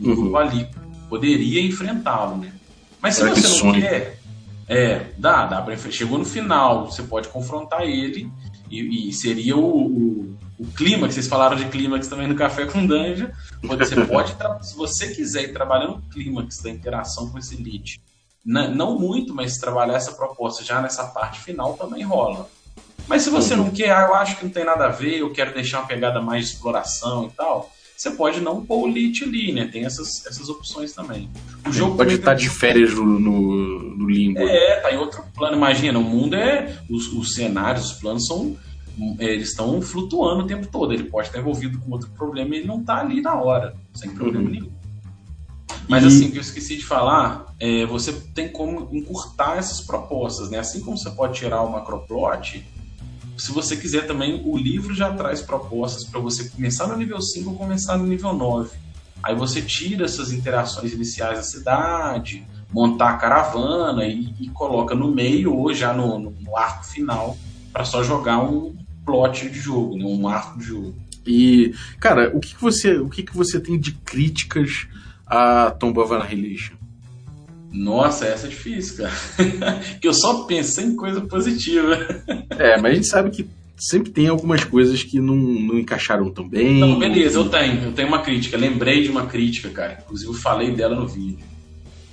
Um 0.00 0.08
uhum. 0.08 0.14
grupo 0.16 0.36
ali 0.36 0.68
poderia 1.08 1.62
enfrentá-lo, 1.62 2.38
né? 2.38 2.52
Mas 3.00 3.14
se 3.14 3.28
você 3.28 3.46
não 3.46 3.54
sonho. 3.54 3.80
quer, 3.80 4.18
é, 4.66 5.12
dá, 5.16 5.46
dá 5.46 5.62
pra 5.62 5.74
enfrentar. 5.74 5.96
Chegou 5.96 6.18
no 6.18 6.24
final, 6.24 6.90
você 6.90 7.04
pode 7.04 7.28
confrontar 7.28 7.82
ele 7.82 8.28
e, 8.68 9.08
e 9.08 9.12
seria 9.12 9.56
o, 9.56 9.86
o, 9.86 10.36
o 10.58 10.66
clima, 10.74 11.06
que 11.06 11.14
vocês 11.14 11.28
falaram 11.28 11.56
de 11.56 11.66
clímax 11.66 12.08
também 12.08 12.26
no 12.26 12.34
Café 12.34 12.66
com 12.66 12.84
Dungeon. 12.84 13.28
Você 13.62 13.94
pode, 14.06 14.34
se 14.62 14.76
você 14.76 15.14
quiser 15.14 15.44
ir 15.44 15.52
trabalhando 15.52 15.98
o 15.98 16.02
clímax 16.10 16.60
da 16.60 16.70
interação 16.70 17.30
com 17.30 17.38
esse 17.38 17.54
elite 17.54 18.00
não 18.44 18.98
muito, 18.98 19.34
mas 19.34 19.56
trabalhar 19.56 19.94
essa 19.94 20.12
proposta 20.12 20.62
já 20.62 20.80
nessa 20.80 21.04
parte 21.04 21.40
final 21.40 21.74
também 21.74 22.02
rola. 22.02 22.48
Mas 23.06 23.22
se 23.22 23.30
você 23.30 23.54
não 23.54 23.70
quer, 23.70 23.90
ah, 23.90 24.06
eu 24.08 24.14
acho 24.14 24.36
que 24.36 24.44
não 24.44 24.52
tem 24.52 24.64
nada 24.64 24.86
a 24.86 24.90
ver, 24.90 25.18
eu 25.18 25.32
quero 25.32 25.52
deixar 25.52 25.80
uma 25.80 25.86
pegada 25.86 26.20
mais 26.20 26.46
de 26.46 26.52
exploração 26.52 27.26
e 27.26 27.30
tal, 27.36 27.70
você 27.96 28.10
pode 28.10 28.40
não 28.40 28.64
pôr 28.64 28.84
o 28.84 28.86
lit 28.88 29.22
ali, 29.22 29.52
né? 29.52 29.68
Tem 29.70 29.84
essas, 29.84 30.26
essas 30.26 30.48
opções 30.48 30.92
também. 30.92 31.30
O 31.66 31.72
jogo 31.72 31.96
pode 31.96 32.14
estar 32.14 32.34
de 32.34 32.50
férias 32.50 32.92
no, 32.94 33.04
no, 33.04 33.96
no 33.96 34.10
limbo. 34.10 34.40
É, 34.40 34.80
tá 34.80 34.92
em 34.92 34.96
outro 34.96 35.22
plano. 35.34 35.56
Imagina, 35.56 35.98
o 35.98 36.02
mundo 36.02 36.34
é. 36.34 36.76
Os, 36.90 37.12
os 37.12 37.34
cenários, 37.34 37.92
os 37.92 37.98
planos 38.00 38.26
são. 38.26 38.56
É, 39.18 39.26
eles 39.26 39.50
estão 39.50 39.80
flutuando 39.80 40.42
o 40.42 40.46
tempo 40.46 40.66
todo. 40.66 40.92
Ele 40.92 41.04
pode 41.04 41.28
estar 41.28 41.38
envolvido 41.38 41.78
com 41.78 41.92
outro 41.92 42.10
problema 42.10 42.54
e 42.54 42.58
ele 42.58 42.66
não 42.66 42.82
tá 42.82 42.98
ali 43.00 43.20
na 43.20 43.34
hora, 43.34 43.76
sem 43.94 44.10
problema 44.10 44.44
uhum. 44.44 44.50
nenhum. 44.50 44.73
Mas 45.88 46.04
e... 46.04 46.06
assim, 46.06 46.30
que 46.30 46.38
eu 46.38 46.42
esqueci 46.42 46.76
de 46.76 46.84
falar, 46.84 47.54
é, 47.60 47.84
você 47.86 48.12
tem 48.34 48.48
como 48.48 48.88
encurtar 48.92 49.56
essas 49.56 49.80
propostas, 49.80 50.50
né? 50.50 50.58
Assim 50.58 50.80
como 50.80 50.96
você 50.96 51.10
pode 51.10 51.34
tirar 51.34 51.62
o 51.62 51.70
macroplot, 51.70 52.64
se 53.36 53.52
você 53.52 53.76
quiser 53.76 54.06
também, 54.06 54.42
o 54.44 54.56
livro 54.56 54.94
já 54.94 55.12
traz 55.12 55.42
propostas 55.42 56.04
para 56.04 56.20
você 56.20 56.48
começar 56.48 56.86
no 56.86 56.96
nível 56.96 57.20
5 57.20 57.50
ou 57.50 57.56
começar 57.56 57.98
no 57.98 58.06
nível 58.06 58.32
9. 58.32 58.70
Aí 59.22 59.34
você 59.34 59.60
tira 59.60 60.04
essas 60.04 60.32
interações 60.32 60.92
iniciais 60.92 61.38
da 61.38 61.42
cidade, 61.42 62.46
montar 62.70 63.10
a 63.10 63.16
caravana 63.16 64.06
e, 64.06 64.34
e 64.38 64.48
coloca 64.50 64.94
no 64.94 65.10
meio 65.10 65.54
ou 65.54 65.72
já 65.74 65.92
no, 65.92 66.18
no, 66.18 66.56
arco 66.56 66.84
final 66.84 67.36
para 67.72 67.84
só 67.84 68.04
jogar 68.04 68.38
um 68.38 68.76
plot 69.04 69.48
de 69.48 69.58
jogo, 69.58 69.96
né? 69.96 70.04
um 70.04 70.28
arco 70.28 70.58
de 70.58 70.64
jogo. 70.66 70.94
E, 71.26 71.74
cara, 71.98 72.30
o 72.36 72.40
que, 72.40 72.54
que 72.54 72.60
você, 72.60 72.98
o 72.98 73.08
que, 73.08 73.22
que 73.22 73.34
você 73.34 73.58
tem 73.58 73.78
de 73.78 73.92
críticas 73.92 74.86
a 75.26 75.70
Tomb 75.70 75.98
of 75.98 76.12
Annihilation? 76.12 76.74
Nossa, 77.72 78.26
essa 78.26 78.46
é 78.46 78.50
difícil, 78.50 79.04
cara. 79.04 79.80
que 80.00 80.06
eu 80.06 80.14
só 80.14 80.44
pensei 80.44 80.84
em 80.84 80.96
coisa 80.96 81.20
positiva. 81.22 81.96
é, 82.50 82.80
mas 82.80 82.92
a 82.92 82.94
gente 82.94 83.06
sabe 83.06 83.30
que 83.30 83.46
sempre 83.76 84.12
tem 84.12 84.28
algumas 84.28 84.62
coisas 84.62 85.02
que 85.02 85.18
não, 85.18 85.34
não 85.34 85.78
encaixaram 85.78 86.30
tão 86.30 86.48
bem. 86.48 86.78
Não, 86.78 86.98
beleza, 86.98 87.38
eu 87.38 87.48
tenho. 87.48 87.82
Eu 87.82 87.92
tenho 87.92 88.08
uma 88.08 88.22
crítica. 88.22 88.56
Lembrei 88.56 89.02
de 89.02 89.10
uma 89.10 89.26
crítica, 89.26 89.68
cara. 89.70 89.98
Inclusive 90.04 90.30
eu 90.30 90.34
falei 90.34 90.70
dela 90.70 90.94
no 90.94 91.08
vídeo. 91.08 91.44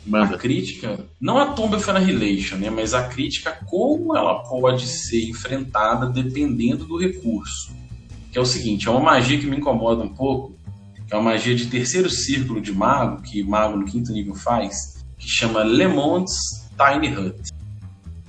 Manda. 0.05 0.35
A 0.35 0.37
crítica, 0.37 1.05
não 1.19 1.37
a 1.37 1.53
Tomb 1.53 1.75
of 1.75 1.89
Annihilation, 1.89 2.55
né, 2.55 2.71
mas 2.71 2.93
a 2.93 3.03
crítica 3.03 3.59
como 3.67 4.17
ela 4.17 4.41
pode 4.41 4.87
ser 4.87 5.29
enfrentada 5.29 6.07
dependendo 6.07 6.85
do 6.85 6.97
recurso. 6.97 7.71
Que 8.31 8.37
é 8.37 8.41
o 8.41 8.45
seguinte, 8.45 8.87
é 8.87 8.91
uma 8.91 8.99
magia 8.99 9.37
que 9.37 9.45
me 9.45 9.57
incomoda 9.57 10.01
um 10.01 10.09
pouco, 10.09 10.55
é 11.11 11.15
uma 11.15 11.31
magia 11.31 11.53
de 11.53 11.67
terceiro 11.67 12.09
círculo 12.09 12.61
de 12.61 12.71
mago, 12.71 13.21
que 13.21 13.43
mago 13.43 13.77
no 13.77 13.85
quinto 13.85 14.13
nível 14.13 14.33
faz, 14.33 15.03
que 15.19 15.27
chama 15.27 15.61
Le 15.61 15.87
Monde's 15.87 16.39
Tiny 16.77 17.09
Hut. 17.09 17.51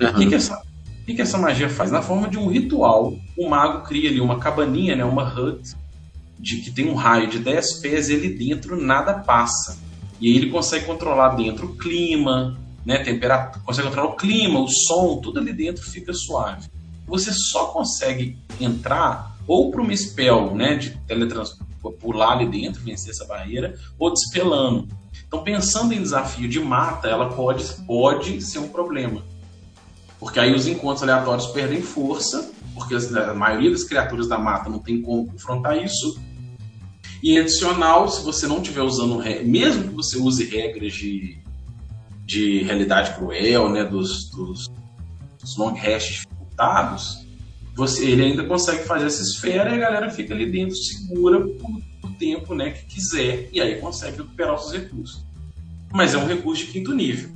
Uhum. 0.01 0.09
O 0.09 0.15
que, 0.15 0.27
que, 0.27 0.35
essa, 0.35 0.59
o 0.59 1.05
que, 1.07 1.15
que 1.15 1.23
essa 1.23 1.39
magia 1.39 1.69
faz? 1.69 1.93
Na 1.93 2.03
forma 2.03 2.29
de 2.29 2.37
um 2.37 2.49
ritual, 2.49 3.15
o 3.39 3.49
mago 3.49 3.87
cria 3.87 4.11
ali 4.11 4.21
uma 4.21 4.41
cabaninha, 4.41 4.97
né, 4.97 5.05
uma 5.05 5.33
hut, 5.33 5.77
de 6.41 6.57
que 6.57 6.73
tem 6.73 6.91
um 6.91 6.95
raio 6.95 7.29
de 7.29 7.39
10 7.39 7.75
pés 7.75 8.09
e 8.09 8.15
ali 8.15 8.29
dentro 8.31 8.77
nada 8.77 9.15
passa. 9.15 9.79
E 10.21 10.29
aí 10.29 10.37
ele 10.37 10.51
consegue 10.51 10.85
controlar 10.85 11.37
dentro 11.37 11.67
o 11.67 11.77
clima, 11.77 12.59
né, 12.85 12.99
temperatura, 12.99 13.65
consegue 13.65 13.87
controlar 13.87 14.09
o 14.09 14.17
clima, 14.17 14.59
o 14.59 14.67
som, 14.67 15.21
tudo 15.23 15.39
ali 15.39 15.53
dentro 15.53 15.89
fica 15.89 16.13
suave. 16.13 16.69
Você 17.07 17.33
só 17.33 17.67
consegue 17.67 18.37
entrar 18.61 19.37
ou 19.47 19.71
para 19.71 19.83
uma 19.83 19.97
spell, 19.97 20.53
né, 20.55 20.75
de 20.75 20.91
teletransporte, 21.07 21.72
pular 21.91 22.33
ali 22.33 22.47
dentro, 22.47 22.83
vencer 22.83 23.11
essa 23.11 23.25
barreira, 23.25 23.75
ou 23.99 24.13
despelando. 24.13 24.89
Então, 25.27 25.43
pensando 25.43 25.93
em 25.93 26.03
desafio 26.03 26.49
de 26.49 26.61
mata, 26.61 27.09
ela 27.09 27.31
pode, 27.31 27.65
pode 27.87 28.41
ser 28.43 28.59
um 28.59 28.69
problema. 28.69 29.25
Porque 30.21 30.39
aí 30.39 30.55
os 30.55 30.67
encontros 30.67 31.03
aleatórios 31.03 31.47
perdem 31.49 31.83
força, 31.83 32.53
porque 32.75 32.95
a 32.95 33.35
maioria 33.35 33.71
das 33.71 33.83
criaturas 33.83 34.29
da 34.29 34.39
mata 34.39 34.71
não 34.71 34.79
tem 34.79 35.03
como 35.03 35.27
confrontar 35.27 35.83
isso. 35.83 36.21
E 37.23 37.39
adicional, 37.39 38.09
se 38.09 38.23
você 38.23 38.47
não 38.47 38.59
estiver 38.59 38.83
usando, 38.83 39.23
mesmo 39.45 39.89
que 39.89 39.95
você 39.95 40.19
use 40.19 40.45
regras 40.45 40.93
de, 40.93 41.39
de 42.25 42.63
realidade 42.63 43.15
cruel, 43.15 43.69
né, 43.69 43.85
dos, 43.85 44.29
dos, 44.31 44.69
dos 45.41 45.57
long 45.57 45.75
hash 45.75 46.09
dificultados, 46.09 47.22
você, 47.75 48.05
ele 48.05 48.23
ainda 48.23 48.45
consegue 48.45 48.85
fazer 48.85 49.07
essa 49.07 49.23
esfera 49.23 49.71
e 49.71 49.75
a 49.75 49.79
galera 49.79 50.11
fica 50.11 50.35
ali 50.35 50.51
dentro 50.51 50.77
segura 50.77 51.41
por 51.41 52.13
tempo 52.19 52.55
né, 52.55 52.71
que 52.71 52.85
quiser 52.87 53.49
e 53.53 53.61
aí 53.61 53.81
consegue 53.81 54.19
recuperar 54.19 54.55
os 54.55 54.69
seus 54.69 54.83
recursos. 54.83 55.25
Mas 55.93 56.15
é 56.15 56.19
um 56.19 56.27
recurso 56.27 56.65
de 56.65 56.73
quinto 56.73 56.95
nível. 56.95 57.31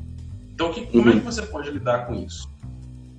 Então, 0.54 0.72
que, 0.72 0.86
como 0.86 1.04
uhum. 1.04 1.10
é 1.10 1.20
que 1.20 1.24
você 1.24 1.42
pode 1.42 1.70
lidar 1.70 2.06
com 2.06 2.14
isso? 2.14 2.48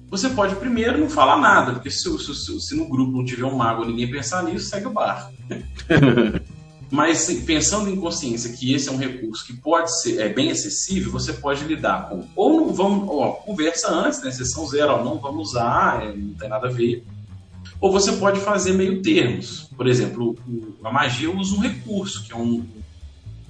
Você 0.10 0.30
pode 0.30 0.56
primeiro 0.56 0.98
não 0.98 1.10
falar 1.10 1.38
nada, 1.38 1.74
porque 1.74 1.92
se, 1.92 2.10
se, 2.18 2.60
se 2.62 2.76
no 2.76 2.88
grupo 2.88 3.12
não 3.12 3.26
tiver 3.26 3.46
um 3.46 3.56
mago 3.56 3.84
ninguém 3.84 4.10
pensar 4.10 4.44
nisso, 4.44 4.70
segue 4.70 4.88
o 4.88 4.92
barco. 4.92 5.34
Mas 6.90 7.30
pensando 7.46 7.90
em 7.90 8.00
consciência 8.00 8.54
que 8.54 8.74
esse 8.74 8.88
é 8.88 8.92
um 8.92 8.98
recurso 8.98 9.46
que 9.46 9.54
pode 9.54 10.02
ser 10.02 10.20
é 10.20 10.30
bem 10.30 10.52
acessível, 10.52 11.12
você 11.12 11.34
pode 11.34 11.66
lidar 11.66 12.08
com 12.08 12.26
ou 12.36 12.62
não 12.62 12.74
vamos, 12.74 13.10
ó, 13.10 13.32
conversa 13.34 13.92
antes, 13.92 14.22
né? 14.24 14.32
Sessão 14.32 14.66
zero, 14.68 14.94
ó, 14.94 15.04
não 15.04 15.20
vamos 15.20 15.50
usar, 15.50 16.04
é, 16.04 16.16
não 16.16 16.34
tem 16.34 16.48
nada 16.48 16.68
a 16.68 16.72
ver. 16.72 17.04
Ou 17.82 17.92
você 17.92 18.14
pode 18.14 18.40
fazer 18.40 18.74
meio 18.74 19.02
termos. 19.02 19.70
Por 19.76 19.88
exemplo, 19.88 20.38
a 20.84 20.92
magia 20.92 21.30
usa 21.30 21.56
um 21.56 21.60
recurso, 21.60 22.24
que 22.24 22.32
é 22.32 22.36
um, 22.36 22.66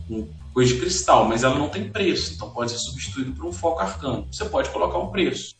um 0.09 0.27
coisa 0.57 0.73
de 0.73 0.79
cristal, 0.79 1.27
mas 1.27 1.43
ela 1.43 1.59
não 1.59 1.69
tem 1.69 1.87
preço, 1.87 2.33
então 2.33 2.49
pode 2.49 2.71
ser 2.71 2.79
substituído 2.79 3.31
por 3.33 3.45
um 3.45 3.53
foco 3.53 3.79
arcano. 3.79 4.27
Você 4.31 4.43
pode 4.45 4.71
colocar 4.71 4.97
um 4.97 5.11
preço. 5.11 5.53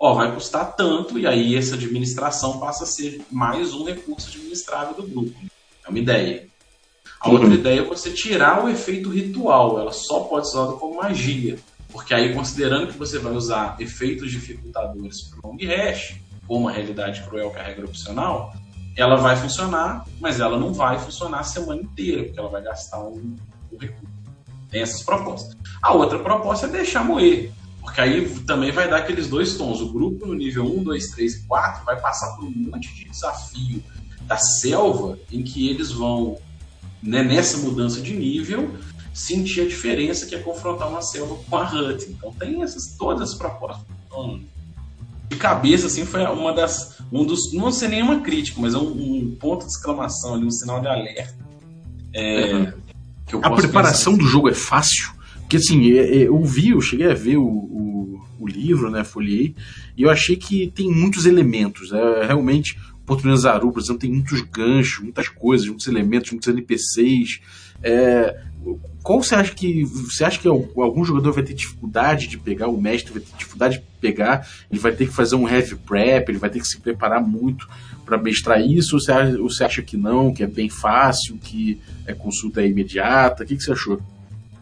Ó, 0.00 0.14
vai 0.14 0.34
custar 0.34 0.74
tanto, 0.74 1.16
e 1.16 1.28
aí 1.28 1.54
essa 1.54 1.76
administração 1.76 2.58
passa 2.58 2.82
a 2.82 2.86
ser 2.88 3.24
mais 3.30 3.72
um 3.72 3.84
recurso 3.84 4.28
administrável 4.28 4.94
do 4.96 5.04
grupo. 5.04 5.38
É 5.86 5.88
uma 5.88 5.98
ideia. 6.00 6.48
A 7.22 7.28
uhum. 7.28 7.34
outra 7.34 7.54
ideia 7.54 7.80
é 7.80 7.84
você 7.84 8.10
tirar 8.10 8.64
o 8.64 8.68
efeito 8.68 9.08
ritual, 9.08 9.78
ela 9.78 9.92
só 9.92 10.20
pode 10.20 10.50
ser 10.50 10.58
usada 10.58 10.76
como 10.76 10.96
magia. 10.96 11.56
Porque 11.88 12.12
aí, 12.12 12.34
considerando 12.34 12.88
que 12.88 12.98
você 12.98 13.18
vai 13.18 13.32
usar 13.32 13.76
efeitos 13.78 14.30
dificultadores 14.30 15.22
para 15.22 15.38
o 15.48 15.52
long 15.52 15.58
hash, 15.64 16.16
como 16.48 16.68
a 16.68 16.72
realidade 16.72 17.22
cruel 17.22 17.50
que 17.50 17.58
é 17.58 17.84
opcional, 17.84 18.52
ela 18.96 19.16
vai 19.16 19.36
funcionar, 19.36 20.04
mas 20.20 20.40
ela 20.40 20.58
não 20.58 20.72
vai 20.72 20.98
funcionar 20.98 21.40
a 21.40 21.44
semana 21.44 21.80
inteira, 21.80 22.24
porque 22.24 22.40
ela 22.40 22.48
vai 22.48 22.62
gastar 22.62 22.98
um, 22.98 23.36
um 23.72 23.78
recurso. 23.78 24.12
Tem 24.70 24.82
essas 24.82 25.02
propostas. 25.02 25.56
A 25.82 25.92
outra 25.92 26.18
proposta 26.18 26.66
é 26.66 26.70
deixar 26.70 27.04
moer, 27.04 27.52
porque 27.80 28.00
aí 28.00 28.28
também 28.46 28.72
vai 28.72 28.88
dar 28.88 28.98
aqueles 28.98 29.28
dois 29.28 29.54
tons. 29.54 29.80
O 29.80 29.92
grupo 29.92 30.26
no 30.26 30.34
nível 30.34 30.64
1, 30.64 30.82
2, 30.82 31.08
3 31.10 31.34
e 31.34 31.46
4 31.46 31.84
vai 31.84 32.00
passar 32.00 32.34
por 32.36 32.44
um 32.44 32.50
monte 32.50 32.92
de 32.94 33.04
desafio 33.04 33.82
da 34.22 34.38
selva 34.38 35.18
em 35.30 35.42
que 35.42 35.68
eles 35.68 35.92
vão, 35.92 36.38
né, 37.02 37.22
nessa 37.22 37.58
mudança 37.58 38.00
de 38.00 38.14
nível, 38.14 38.70
sentir 39.12 39.62
a 39.62 39.66
diferença 39.66 40.26
que 40.26 40.34
é 40.34 40.38
confrontar 40.38 40.88
uma 40.88 41.02
selva 41.02 41.36
com 41.48 41.56
a 41.56 41.64
HUT. 41.64 42.06
Então 42.08 42.32
tem 42.32 42.62
essas, 42.62 42.96
todas 42.96 43.32
as 43.32 43.34
propostas. 43.36 43.84
Então, 44.06 44.40
de 45.28 45.36
cabeça, 45.36 45.86
assim, 45.86 46.04
foi 46.04 46.22
uma 46.24 46.52
das. 46.52 46.98
Um 47.10 47.24
dos. 47.24 47.52
Não 47.52 47.72
sei 47.72 47.88
nenhuma 47.88 48.20
crítica, 48.20 48.60
mas 48.60 48.74
é 48.74 48.78
um, 48.78 48.90
um 48.90 49.36
ponto 49.38 49.64
de 49.64 49.72
exclamação 49.72 50.34
ali, 50.34 50.44
um 50.44 50.50
sinal 50.50 50.80
de 50.80 50.88
alerta. 50.88 51.34
É, 52.14 52.72
uhum. 53.32 53.40
a 53.42 53.50
preparação 53.50 54.12
pensar. 54.12 54.24
do 54.24 54.30
jogo 54.30 54.48
é 54.48 54.54
fácil. 54.54 55.10
Porque 55.40 55.56
assim, 55.56 55.84
eu 55.86 56.42
vi, 56.44 56.70
eu 56.70 56.80
cheguei 56.80 57.10
a 57.10 57.14
ver 57.14 57.36
o, 57.36 57.44
o, 57.44 58.20
o 58.40 58.46
livro, 58.46 58.90
né? 58.90 59.04
Folhei, 59.04 59.54
e 59.96 60.02
eu 60.02 60.10
achei 60.10 60.36
que 60.36 60.70
tem 60.74 60.90
muitos 60.90 61.26
elementos. 61.26 61.92
É, 61.92 62.26
realmente, 62.26 62.78
Português 63.06 63.40
Zaru, 63.40 63.72
por 63.72 63.80
exemplo, 63.80 64.00
tem 64.00 64.10
muitos 64.10 64.40
ganchos, 64.42 65.02
muitas 65.02 65.28
coisas, 65.28 65.66
muitos 65.66 65.86
elementos, 65.86 66.30
muitos 66.30 66.48
NPCs. 66.48 67.40
É, 67.82 68.40
qual 69.02 69.22
você 69.22 69.34
acha 69.34 69.52
que. 69.54 69.84
Você 69.84 70.24
acha 70.24 70.38
que 70.38 70.46
algum 70.46 71.04
jogador 71.04 71.32
vai 71.32 71.42
ter 71.42 71.54
dificuldade 71.54 72.28
de 72.28 72.38
pegar, 72.38 72.68
o 72.68 72.80
mestre 72.80 73.12
vai 73.12 73.22
ter 73.22 73.36
dificuldade 73.36 73.78
de 73.78 73.84
pegar, 74.00 74.48
ele 74.70 74.80
vai 74.80 74.92
ter 74.92 75.06
que 75.06 75.12
fazer 75.12 75.34
um 75.34 75.48
heavy 75.48 75.74
prep, 75.74 76.30
ele 76.30 76.38
vai 76.38 76.50
ter 76.50 76.60
que 76.60 76.66
se 76.66 76.80
preparar 76.80 77.20
muito 77.20 77.68
para 78.04 78.16
mestrar 78.18 78.60
isso, 78.60 78.96
ou 78.96 79.00
você, 79.00 79.12
acha, 79.12 79.40
ou 79.40 79.50
você 79.50 79.64
acha 79.64 79.82
que 79.82 79.96
não, 79.96 80.32
que 80.32 80.42
é 80.42 80.46
bem 80.46 80.68
fácil, 80.68 81.36
que 81.38 81.80
é 82.06 82.12
consulta 82.12 82.62
imediata? 82.62 83.42
O 83.42 83.46
que, 83.46 83.56
que 83.56 83.62
você 83.62 83.72
achou? 83.72 84.00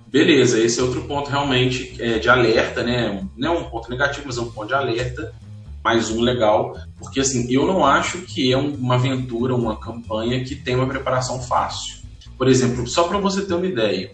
Beleza, 0.06 0.58
esse 0.58 0.80
é 0.80 0.82
outro 0.82 1.02
ponto 1.02 1.30
realmente 1.30 1.94
é, 2.00 2.18
de 2.18 2.28
alerta, 2.28 2.82
né? 2.82 3.24
Não 3.36 3.54
é 3.54 3.58
um 3.60 3.64
ponto 3.64 3.88
negativo, 3.90 4.24
mas 4.26 4.38
é 4.38 4.40
um 4.40 4.50
ponto 4.50 4.68
de 4.68 4.74
alerta, 4.74 5.32
mais 5.82 6.10
um 6.10 6.20
legal, 6.20 6.76
porque 6.98 7.20
assim, 7.20 7.50
eu 7.50 7.66
não 7.66 7.84
acho 7.84 8.18
que 8.22 8.52
é 8.52 8.56
uma 8.56 8.96
aventura, 8.96 9.54
uma 9.54 9.78
campanha 9.78 10.44
que 10.44 10.54
tem 10.54 10.76
uma 10.76 10.86
preparação 10.86 11.40
fácil. 11.40 12.00
Por 12.36 12.48
exemplo, 12.48 12.86
só 12.86 13.04
para 13.04 13.18
você 13.18 13.42
ter 13.42 13.54
uma 13.54 13.66
ideia, 13.66 14.12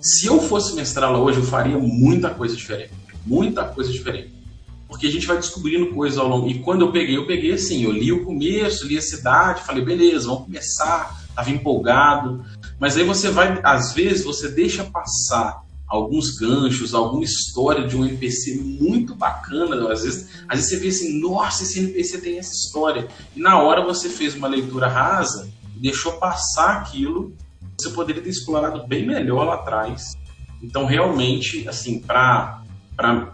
se 0.00 0.26
eu 0.26 0.40
fosse 0.40 0.74
mestrá-la 0.74 1.18
hoje, 1.18 1.38
eu 1.38 1.44
faria 1.44 1.78
muita 1.78 2.30
coisa 2.30 2.54
diferente. 2.54 2.92
Muita 3.24 3.64
coisa 3.64 3.90
diferente. 3.90 4.34
Porque 4.88 5.06
a 5.06 5.10
gente 5.10 5.26
vai 5.26 5.36
descobrindo 5.36 5.92
coisas 5.92 6.16
ao 6.16 6.28
longo. 6.28 6.48
E 6.48 6.60
quando 6.60 6.82
eu 6.82 6.92
peguei, 6.92 7.16
eu 7.16 7.26
peguei 7.26 7.52
assim: 7.52 7.82
eu 7.82 7.90
li 7.90 8.12
o 8.12 8.24
começo, 8.24 8.86
li 8.86 8.96
a 8.96 9.02
cidade, 9.02 9.64
falei, 9.64 9.84
beleza, 9.84 10.28
vamos 10.28 10.44
começar. 10.44 11.24
Estava 11.28 11.50
empolgado. 11.50 12.44
Mas 12.78 12.96
aí 12.96 13.04
você 13.04 13.30
vai, 13.30 13.60
às 13.64 13.92
vezes, 13.92 14.24
você 14.24 14.48
deixa 14.48 14.84
passar 14.84 15.65
alguns 15.88 16.36
ganchos, 16.36 16.94
alguma 16.94 17.24
história 17.24 17.86
de 17.86 17.96
um 17.96 18.04
NPC 18.04 18.60
muito 18.60 19.14
bacana. 19.14 19.92
Às 19.92 20.02
vezes, 20.02 20.28
às 20.48 20.56
vezes 20.58 20.70
você 20.70 20.76
vê 20.78 20.88
assim, 20.88 21.20
nossa, 21.20 21.62
esse 21.62 21.78
NPC 21.78 22.20
tem 22.20 22.38
essa 22.38 22.52
história. 22.52 23.08
E 23.34 23.40
na 23.40 23.62
hora 23.62 23.84
você 23.84 24.08
fez 24.08 24.34
uma 24.34 24.48
leitura 24.48 24.88
rasa, 24.88 25.48
deixou 25.76 26.12
passar 26.12 26.78
aquilo, 26.78 27.32
você 27.78 27.90
poderia 27.90 28.22
ter 28.22 28.30
explorado 28.30 28.86
bem 28.86 29.06
melhor 29.06 29.44
lá 29.44 29.54
atrás. 29.54 30.16
Então, 30.62 30.86
realmente, 30.86 31.68
assim, 31.68 32.00
para 32.00 32.62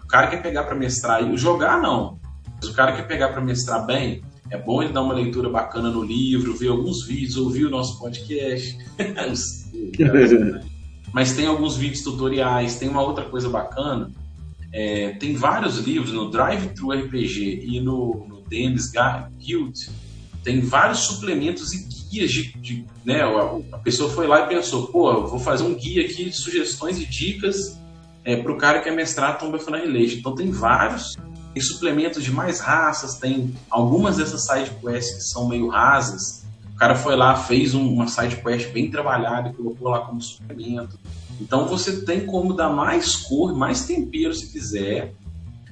o 0.03 0.07
cara 0.07 0.27
que 0.27 0.37
pegar 0.37 0.63
para 0.63 0.75
mestrar 0.75 1.23
e 1.23 1.37
jogar, 1.37 1.81
não. 1.81 2.19
Mas 2.55 2.69
o 2.69 2.73
cara 2.73 2.91
que 2.93 3.03
pegar 3.03 3.29
para 3.29 3.41
mestrar 3.41 3.85
bem, 3.85 4.21
é 4.51 4.57
bom 4.57 4.83
ele 4.83 4.93
dar 4.93 5.01
uma 5.01 5.13
leitura 5.13 5.49
bacana 5.49 5.89
no 5.89 6.03
livro, 6.03 6.55
ver 6.55 6.67
alguns 6.67 7.05
vídeos, 7.05 7.37
ouvir 7.37 7.65
o 7.65 7.69
nosso 7.69 7.97
podcast. 7.99 8.77
Mas 11.13 11.33
tem 11.33 11.45
alguns 11.45 11.77
vídeos 11.77 12.01
tutoriais, 12.01 12.79
tem 12.79 12.89
uma 12.89 13.03
outra 13.03 13.25
coisa 13.25 13.47
bacana. 13.47 14.11
É, 14.73 15.11
tem 15.11 15.35
vários 15.35 15.77
livros 15.77 16.11
no 16.11 16.31
Drive 16.31 16.73
Thru 16.73 16.91
RPG 16.91 17.63
e 17.63 17.79
no, 17.79 18.25
no 18.27 18.41
DMs 18.41 18.91
Guild. 19.37 19.79
Tem 20.43 20.59
vários 20.59 21.01
suplementos 21.01 21.71
e 21.71 21.87
guias 22.09 22.31
de, 22.31 22.53
de 22.59 22.85
né, 23.05 23.21
a, 23.21 23.75
a, 23.75 23.77
pessoa 23.79 24.09
foi 24.09 24.27
lá 24.27 24.41
e 24.41 24.47
pensou, 24.47 24.87
pô, 24.87 25.11
eu 25.11 25.27
vou 25.27 25.39
fazer 25.39 25.63
um 25.63 25.75
guia 25.75 26.03
aqui 26.03 26.25
de 26.25 26.35
sugestões 26.35 26.99
e 26.99 27.05
dicas 27.05 27.79
é, 28.25 28.35
para 28.35 28.51
o 28.51 28.57
cara 28.57 28.79
que 28.79 28.85
quer 28.85 28.95
mestrar 28.95 29.37
Tomb 29.37 29.55
of 29.55 29.65
Annihilation. 29.71 30.17
Então 30.17 30.35
tem 30.35 30.49
vários, 30.49 31.15
tem 31.53 31.61
suplementos 31.61 32.23
de 32.23 32.31
mais 32.31 32.59
raças, 32.59 33.19
tem 33.19 33.53
algumas 33.69 34.17
dessas 34.17 34.45
side 34.45 34.71
quests 34.81 35.15
que 35.15 35.23
são 35.23 35.47
meio 35.47 35.67
rasas, 35.67 36.43
o 36.73 36.75
cara 36.75 36.95
foi 36.95 37.15
lá, 37.15 37.35
fez 37.35 37.75
um, 37.75 37.87
uma 37.93 38.07
side 38.07 38.37
quest 38.37 38.71
bem 38.71 38.89
trabalhada 38.89 39.49
e 39.49 39.53
colocou 39.53 39.89
lá 39.89 40.01
como 40.01 40.21
suplemento. 40.21 40.99
Então 41.39 41.67
você 41.67 42.01
tem 42.03 42.25
como 42.25 42.53
dar 42.53 42.69
mais 42.69 43.15
cor, 43.15 43.55
mais 43.55 43.85
tempero 43.85 44.33
se 44.33 44.51
quiser. 44.51 45.13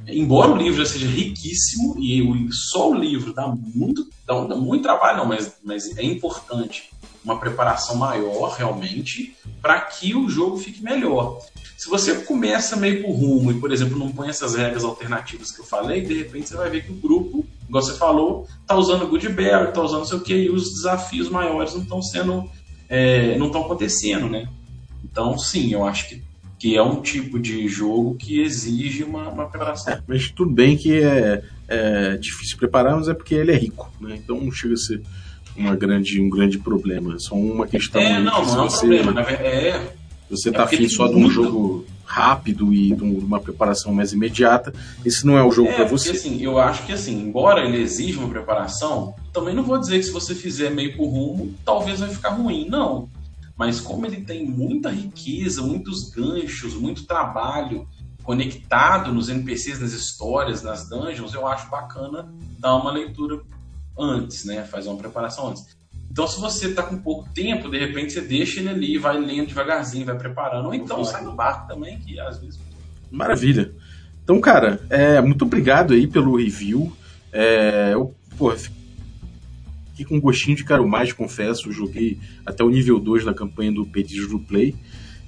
Embora 0.08 0.52
o 0.52 0.58
livro 0.58 0.84
já 0.84 0.91
seja 0.91 1.08
riquíssimo 1.08 1.95
e 1.99 2.52
só 2.52 2.91
o 2.91 2.95
livro 2.95 3.34
dá 3.34 3.47
muito, 3.47 4.08
dá, 4.26 4.39
dá 4.45 4.56
muito 4.56 4.84
trabalho, 4.84 5.20
não, 5.20 5.26
mas, 5.26 5.58
mas 5.64 5.97
é 5.97 6.04
importante 6.04 6.89
uma 7.24 7.39
preparação 7.39 7.95
maior 7.95 8.56
realmente 8.58 9.36
para 9.62 9.80
que 9.82 10.16
o 10.16 10.28
jogo 10.28 10.58
fique 10.58 10.84
melhor. 10.84 11.39
Se 11.78 11.89
você 11.89 12.16
começa 12.26 12.76
meio 12.76 13.02
por 13.02 13.12
rumo 13.12 13.52
e, 13.52 13.60
por 13.60 13.72
exemplo, 13.72 13.97
não 13.97 14.12
põe 14.12 14.30
essas 14.30 14.56
regras 14.56 14.84
alternativas 14.84 15.52
que 15.52 15.62
eu 15.62 15.66
falei, 15.66 16.02
de 16.02 16.16
repente 16.16 16.49
você 16.49 16.56
vai 16.56 16.70
ver 16.70 16.86
que 16.86 16.91
o 16.91 16.95
grupo 16.95 17.45
igual 17.72 17.82
você 17.82 17.97
falou, 17.97 18.45
tá 18.67 18.76
usando 18.76 19.07
Goodberry, 19.07 19.72
tá 19.72 19.82
usando 19.82 19.99
não 19.99 20.05
sei 20.05 20.17
o 20.17 20.22
que, 20.22 20.36
e 20.36 20.49
os 20.49 20.74
desafios 20.74 21.30
maiores 21.30 21.74
não 21.74 21.82
estão 21.82 22.01
sendo, 22.01 22.49
é, 22.89 23.38
não 23.38 23.47
estão 23.47 23.61
acontecendo, 23.61 24.28
né? 24.28 24.45
Então, 25.01 25.38
sim, 25.38 25.72
eu 25.72 25.86
acho 25.86 26.09
que, 26.09 26.22
que 26.59 26.76
é 26.76 26.84
um 26.84 27.01
tipo 27.01 27.39
de 27.39 27.69
jogo 27.69 28.15
que 28.15 28.41
exige 28.41 29.05
uma, 29.05 29.30
uma 29.30 29.45
preparação. 29.47 29.93
É, 29.93 30.01
mas 30.05 30.30
tudo 30.30 30.51
bem 30.51 30.76
que 30.76 31.01
é, 31.01 31.43
é, 31.69 32.17
difícil 32.17 32.57
preparar, 32.57 32.97
mas 32.97 33.07
é 33.07 33.13
porque 33.13 33.36
ele 33.36 33.53
é 33.53 33.57
rico, 33.57 33.89
né? 34.01 34.19
Então 34.22 34.41
não 34.41 34.51
chega 34.51 34.74
a 34.74 34.78
ser 34.78 35.01
uma 35.55 35.74
grande, 35.74 36.19
um 36.19 36.30
grande 36.30 36.59
problema. 36.59 37.15
É 37.15 37.19
só 37.19 37.36
uma 37.36 37.65
questão. 37.65 38.01
É, 38.01 38.19
não, 38.19 38.45
não 38.45 38.59
é 38.59 38.61
um 38.63 38.69
você, 38.69 38.80
problema. 38.80 39.13
Na 39.13 39.22
verdade, 39.22 39.47
é, 39.47 39.93
você 40.30 40.51
tá 40.51 40.63
é 40.63 40.63
afim 40.65 40.89
só 40.89 41.07
de 41.07 41.15
um 41.15 41.30
jogo 41.30 41.86
rápido 42.06 42.74
e 42.74 42.93
de 42.93 43.04
uma 43.04 43.39
preparação 43.39 43.93
mais 43.93 44.12
imediata, 44.12 44.74
esse 45.06 45.26
não 45.26 45.38
é 45.38 45.43
o 45.43 45.52
jogo 45.52 45.70
é, 45.70 45.76
para 45.76 45.86
você. 45.86 46.12
Porque, 46.12 46.28
assim, 46.28 46.41
eu 46.41 46.60
acho 46.60 46.86
que 46.86 46.93
assim, 46.93 47.22
embora 47.22 47.66
ele 47.66 47.82
exija 47.82 48.20
uma 48.20 48.30
preparação, 48.30 49.16
também 49.32 49.56
não 49.56 49.64
vou 49.64 49.78
dizer 49.78 49.97
que 49.97 50.04
se 50.04 50.12
você 50.12 50.36
fizer 50.36 50.70
meio 50.70 50.95
por 50.95 51.08
rumo, 51.08 51.54
talvez 51.66 51.99
vai 51.99 52.10
ficar 52.10 52.30
ruim, 52.30 52.68
não. 52.70 53.10
Mas 53.56 53.80
como 53.80 54.06
ele 54.06 54.22
tem 54.22 54.45
muita 54.45 54.89
riqueza, 54.89 55.62
muitos 55.62 56.10
ganchos, 56.10 56.74
muito 56.74 57.06
trabalho 57.06 57.88
conectado 58.24 59.14
nos 59.14 59.30
NPCs, 59.30 59.80
nas 59.80 59.93
histórias, 59.93 60.62
nas 60.62 60.88
dungeons, 60.88 61.34
eu 61.34 61.47
acho 61.47 61.70
bacana 61.70 62.32
dar 62.60 62.76
uma 62.76 62.91
leitura 62.91 63.41
antes, 63.97 64.45
né? 64.45 64.64
Fazer 64.64 64.89
uma 64.89 64.97
preparação 64.97 65.49
antes. 65.49 65.66
Então, 66.12 66.28
se 66.28 66.41
você 66.41 66.68
está 66.68 66.84
com 66.84 66.97
pouco 66.97 67.30
tempo, 67.34 67.70
de 67.70 67.80
repente 67.80 68.12
você 68.12 68.20
deixa 68.20 68.59
ele 68.59 68.68
ali, 68.68 68.97
vai 68.97 69.18
lendo 69.18 69.47
devagarzinho, 69.47 70.05
vai 70.05 70.18
preparando. 70.18 70.66
Ou 70.66 70.74
então 70.74 71.01
sai 71.05 71.24
no 71.24 71.32
barco 71.32 71.70
também, 71.70 71.99
que 71.99 72.20
às 72.20 72.38
vezes. 72.38 72.59
Maravilha. 73.09 73.72
Então, 74.22 74.41
cara, 74.41 74.82
é, 74.89 75.22
muito 75.22 75.45
obrigado 75.45 75.93
aí 75.93 76.05
pelo 76.05 76.36
review. 76.36 76.91
É, 77.32 77.91
eu, 77.93 78.14
pô, 78.38 78.51
fiquei 78.51 80.05
com 80.05 80.18
um 80.18 80.20
gostinho 80.20 80.57
de 80.57 80.66
Caro 80.66 80.86
Mais, 80.86 81.14
confesso. 81.14 81.70
Eu 81.70 81.72
joguei 81.72 82.20
até 82.45 82.62
o 82.62 82.70
nível 82.70 82.99
2 82.99 83.24
na 83.24 83.34
campanha 83.34 83.72
do 83.72 83.86
Pedido 83.86 84.28
do 84.28 84.39
Play. 84.39 84.76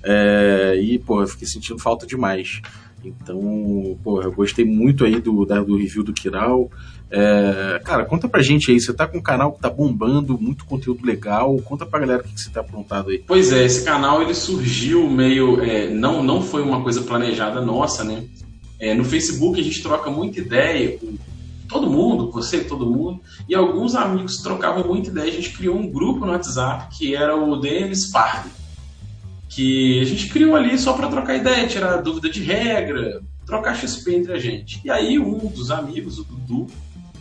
É, 0.03 0.75
e, 0.83 0.99
pô, 0.99 1.21
eu 1.21 1.27
fiquei 1.27 1.47
sentindo 1.47 1.79
falta 1.79 2.05
demais. 2.05 2.61
Então, 3.03 3.97
pô, 4.03 4.21
eu 4.21 4.31
gostei 4.31 4.65
muito 4.65 5.03
aí 5.03 5.19
do, 5.19 5.45
da, 5.45 5.61
do 5.61 5.77
review 5.77 6.03
do 6.03 6.13
Kiral. 6.13 6.69
É, 7.15 7.79
cara, 7.83 8.05
conta 8.05 8.27
pra 8.27 8.41
gente 8.41 8.71
aí, 8.71 8.79
você 8.79 8.91
tá 8.91 9.05
com 9.05 9.19
um 9.19 9.21
canal 9.21 9.51
que 9.51 9.61
tá 9.61 9.69
bombando, 9.69 10.37
muito 10.39 10.65
conteúdo 10.65 11.05
legal, 11.05 11.55
conta 11.63 11.85
pra 11.85 11.99
galera 11.99 12.21
o 12.21 12.23
que, 12.25 12.33
que 12.33 12.41
você 12.41 12.49
tá 12.49 12.61
aprontado 12.61 13.11
aí. 13.11 13.23
Pois 13.27 13.51
é, 13.51 13.63
esse 13.63 13.85
canal 13.85 14.21
ele 14.21 14.33
surgiu 14.33 15.07
meio, 15.07 15.61
é, 15.61 15.89
não, 15.89 16.23
não 16.23 16.41
foi 16.41 16.63
uma 16.63 16.81
coisa 16.81 17.01
planejada 17.01 17.61
nossa, 17.61 18.03
né? 18.03 18.23
É, 18.79 18.95
no 18.95 19.05
Facebook 19.05 19.59
a 19.59 19.63
gente 19.63 19.83
troca 19.83 20.09
muita 20.09 20.39
ideia 20.39 20.97
com 20.97 21.15
todo 21.69 21.89
mundo, 21.89 22.31
você 22.31 22.57
e 22.57 22.63
todo 22.63 22.89
mundo, 22.89 23.21
e 23.47 23.53
alguns 23.53 23.95
amigos 23.95 24.37
trocavam 24.37 24.83
muita 24.83 25.09
ideia, 25.09 25.27
a 25.27 25.35
gente 25.35 25.51
criou 25.51 25.77
um 25.77 25.89
grupo 25.89 26.25
no 26.25 26.31
WhatsApp 26.31 26.95
que 26.97 27.15
era 27.15 27.35
o 27.35 27.55
DMs 27.57 28.11
Party, 28.11 28.49
que 29.49 30.01
a 30.01 30.05
gente 30.05 30.29
criou 30.29 30.55
ali 30.55 30.77
só 30.77 30.93
para 30.93 31.07
trocar 31.07 31.35
ideia, 31.35 31.67
tirar 31.67 31.97
dúvida 31.97 32.29
de 32.29 32.41
regra, 32.41 33.21
trocar 33.45 33.75
XP 33.75 34.15
entre 34.15 34.33
a 34.33 34.39
gente. 34.39 34.81
E 34.83 34.89
aí 34.89 35.19
um 35.19 35.47
dos 35.47 35.71
amigos, 35.71 36.17
o 36.19 36.23
Dudu, 36.23 36.67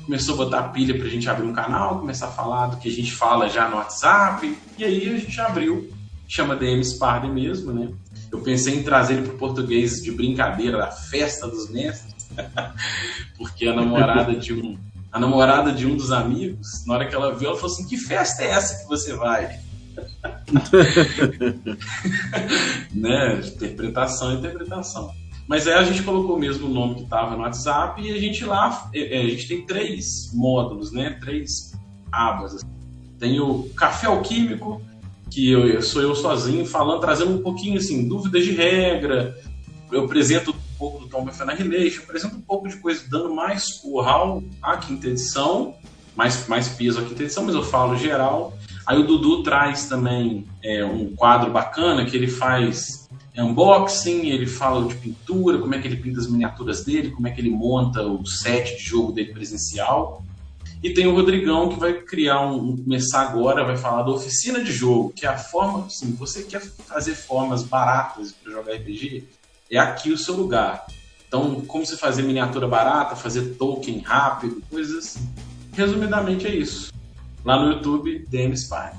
começou 0.05 0.35
a 0.35 0.39
botar 0.39 0.63
pilha 0.65 0.97
pra 0.99 1.09
gente 1.09 1.29
abrir 1.29 1.47
um 1.47 1.53
canal, 1.53 2.01
começar 2.01 2.27
a 2.27 2.33
falar 2.33 2.69
do 2.69 2.77
que 2.79 2.89
a 2.89 2.93
gente 2.93 3.13
fala 3.13 3.49
já 3.49 3.69
no 3.69 3.77
WhatsApp, 3.77 4.57
e 4.79 4.85
aí 4.85 5.15
a 5.15 5.19
gente 5.19 5.41
abriu, 5.41 5.91
chama 6.27 6.57
DM 6.57 6.83
Sparden 6.85 7.33
mesmo, 7.33 7.73
né? 7.73 7.89
Eu 8.31 8.41
pensei 8.41 8.77
em 8.77 8.83
trazer 8.83 9.15
ele 9.15 9.29
pro 9.29 9.37
português 9.37 10.03
de 10.03 10.11
brincadeira, 10.11 10.79
da 10.79 10.91
festa 10.91 11.47
dos 11.47 11.71
mestres, 11.71 12.31
porque 13.37 13.67
a 13.67 13.75
namorada 13.75 14.35
de 14.35 14.53
um 14.55 14.79
a 15.13 15.21
namorada 15.21 15.71
de 15.71 15.87
um 15.87 15.95
dos 15.95 16.11
amigos, 16.11 16.87
na 16.87 16.95
hora 16.95 17.07
que 17.07 17.15
ela 17.15 17.35
viu, 17.35 17.51
ela 17.51 17.57
falou 17.59 17.71
assim: 17.71 17.87
Que 17.87 17.99
festa 17.99 18.43
é 18.43 18.51
essa 18.51 18.83
que 18.83 18.89
você 18.89 19.13
vai? 19.13 19.61
né? 22.95 23.41
Interpretação, 23.41 24.35
interpretação. 24.35 25.11
Mas 25.49 25.67
aí 25.67 25.75
a 25.75 25.85
gente 25.85 26.03
colocou 26.03 26.39
mesmo 26.39 26.69
o 26.69 26.73
nome 26.73 26.97
que 26.97 27.03
estava 27.03 27.37
no 27.37 27.43
WhatsApp 27.43 28.01
e 28.01 28.13
a 28.13 28.19
gente 28.19 28.45
lá, 28.45 28.91
é, 28.95 29.19
é, 29.19 29.23
a 29.23 29.29
gente 29.29 29.49
tem 29.49 29.67
três 29.67 30.31
módulos, 30.33 30.93
né? 30.93 31.19
Três 31.21 31.73
abas. 32.11 32.65
Tem 33.19 33.41
o 33.41 33.69
Café 33.77 34.07
Alquímico, 34.07 34.81
que 35.31 35.51
eu, 35.51 35.81
sou 35.83 36.03
eu 36.03 36.15
sozinho 36.15 36.67
falando, 36.67 37.01
trazendo 37.01 37.35
um 37.35 37.43
pouquinho 37.43 37.79
assim, 37.79 38.07
dúvidas 38.07 38.45
de 38.45 38.53
regra. 38.53 39.37
Eu 39.91 40.05
apresento 40.05 40.51
um 40.51 40.79
pouco 40.79 41.01
do 41.01 41.09
Tom 41.09 41.29
of 41.29 41.43
Annihilation, 41.43 42.03
apresento 42.03 42.37
um 42.37 42.41
pouco 42.41 42.69
de 42.69 42.77
coisa 42.77 43.05
dando 43.09 43.35
mais 43.35 43.75
curral 43.75 44.43
à 44.63 44.77
quinta 44.77 45.09
edição, 45.09 45.75
mais, 46.17 46.47
mais 46.49 46.69
peso 46.69 47.01
à 47.01 47.05
quinta 47.05 47.23
edição, 47.23 47.45
mas 47.45 47.55
eu 47.55 47.63
falo 47.63 47.97
geral. 47.97 48.57
Aí 48.87 48.99
o 48.99 49.07
Dudu 49.07 49.43
traz 49.43 49.87
também 49.89 50.47
é, 50.63 50.85
um 50.85 51.15
quadro 51.15 51.51
bacana 51.51 52.05
que 52.05 52.17
ele 52.17 52.29
faz 52.29 53.09
unboxing, 53.37 54.29
ele 54.29 54.47
fala 54.47 54.87
de 54.87 54.95
pintura, 54.97 55.59
como 55.59 55.75
é 55.75 55.79
que 55.79 55.89
ele 55.89 55.97
pinta 55.97 56.21
as 56.21 56.27
miniaturas 56.27 56.85
dele, 56.85 57.11
como 57.11 57.27
é 57.27 57.31
que 57.31 57.41
ele 57.41 57.51
monta 57.51 58.03
o 58.03 58.27
set 58.27 58.77
de 58.77 58.83
jogo 58.83 59.13
dele 59.13 59.33
presencial. 59.33 60.25
E 60.83 60.91
tem 60.91 61.07
o 61.07 61.15
Rodrigão 61.15 61.69
que 61.69 61.79
vai 61.79 61.95
criar 61.95 62.41
um, 62.41 62.77
começar 62.77 63.23
agora, 63.23 63.65
vai 63.65 63.77
falar 63.77 64.03
da 64.03 64.11
oficina 64.11 64.63
de 64.63 64.73
jogo, 64.73 65.13
que 65.15 65.25
é 65.25 65.29
a 65.29 65.39
forma, 65.39 65.87
assim, 65.87 66.13
você 66.13 66.43
quer 66.43 66.61
fazer 66.61 67.15
formas 67.15 67.63
baratas 67.63 68.33
para 68.33 68.53
jogar 68.53 68.75
RPG, 68.75 69.25
é 69.71 69.79
aqui 69.79 70.11
o 70.13 70.19
seu 70.19 70.35
lugar. 70.35 70.85
Então, 71.27 71.63
como 71.63 71.87
você 71.87 71.97
fazer 71.97 72.23
miniatura 72.23 72.67
barata, 72.67 73.17
fazer 73.17 73.55
token 73.55 74.01
rápido, 74.01 74.61
coisas 74.69 74.99
assim. 74.99 75.33
Resumidamente 75.73 76.47
é 76.47 76.55
isso. 76.55 76.93
Lá 77.45 77.61
no 77.61 77.73
YouTube, 77.73 78.25
DM 78.29 78.55
Spy. 78.55 78.93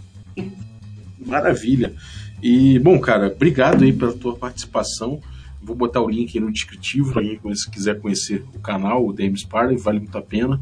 Maravilha. 1.25 1.93
E, 2.41 2.77
bom, 2.79 2.99
cara, 2.99 3.27
obrigado 3.27 3.83
aí 3.83 3.93
pela 3.93 4.13
tua 4.13 4.35
participação. 4.35 5.21
Vou 5.61 5.75
botar 5.75 6.01
o 6.01 6.09
link 6.09 6.37
aí 6.37 6.43
no 6.43 6.51
descritivo 6.51 7.13
para 7.13 7.23
quem 7.23 7.55
se 7.55 7.71
quiser 7.71 8.01
conhecer 8.01 8.43
o 8.53 8.59
canal, 8.59 9.05
o 9.05 9.15
James 9.17 9.45
Parley, 9.45 9.77
vale 9.77 9.99
muito 9.99 10.17
a 10.17 10.21
pena. 10.21 10.59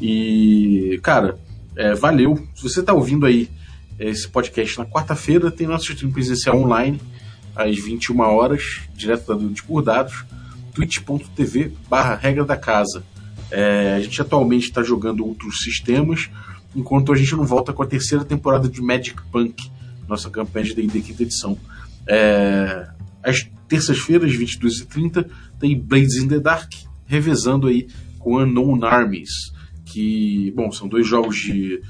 E, 0.00 1.00
cara, 1.02 1.36
é, 1.76 1.94
valeu. 1.94 2.36
Se 2.54 2.62
você 2.62 2.80
está 2.80 2.92
ouvindo 2.92 3.26
aí 3.26 3.48
esse 3.98 4.28
podcast 4.28 4.78
na 4.78 4.86
quarta-feira, 4.86 5.50
tem 5.50 5.66
nosso 5.66 5.90
stream 5.90 6.12
presencial 6.12 6.56
online 6.56 7.00
às 7.56 7.76
21 7.76 8.20
horas, 8.20 8.82
direto 8.94 9.26
da 9.26 9.34
Dude 9.34 9.64
por 9.64 9.82
Dados, 9.82 10.24
twitch.tv 10.72 11.72
barra 11.90 12.14
regra 12.14 12.44
da 12.44 12.56
casa. 12.56 13.02
É, 13.50 13.94
a 13.96 14.00
gente 14.00 14.20
atualmente 14.22 14.68
está 14.68 14.84
jogando 14.84 15.26
outros 15.26 15.58
sistemas, 15.58 16.30
enquanto 16.74 17.12
a 17.12 17.16
gente 17.16 17.34
não 17.34 17.44
volta 17.44 17.72
com 17.72 17.82
a 17.82 17.86
terceira 17.86 18.24
temporada 18.24 18.68
de 18.68 18.80
Magic 18.80 19.20
Punk, 19.30 19.70
nossa 20.08 20.30
campanha 20.30 20.66
de 20.66 20.74
D&D 20.74 21.00
quinta 21.00 21.22
edição. 21.22 21.58
É, 22.06 22.88
as 23.22 23.48
terças-feiras, 23.68 24.32
22h30, 24.32 25.28
tem 25.60 25.78
Blades 25.78 26.16
in 26.16 26.28
the 26.28 26.38
Dark, 26.38 26.72
revezando 27.06 27.66
aí 27.66 27.88
com 28.18 28.38
Unknown 28.38 28.84
Armies, 28.84 29.30
que, 29.84 30.52
bom, 30.54 30.70
são 30.70 30.88
dois 30.88 31.06
jogos 31.06 31.36
de, 31.36 31.80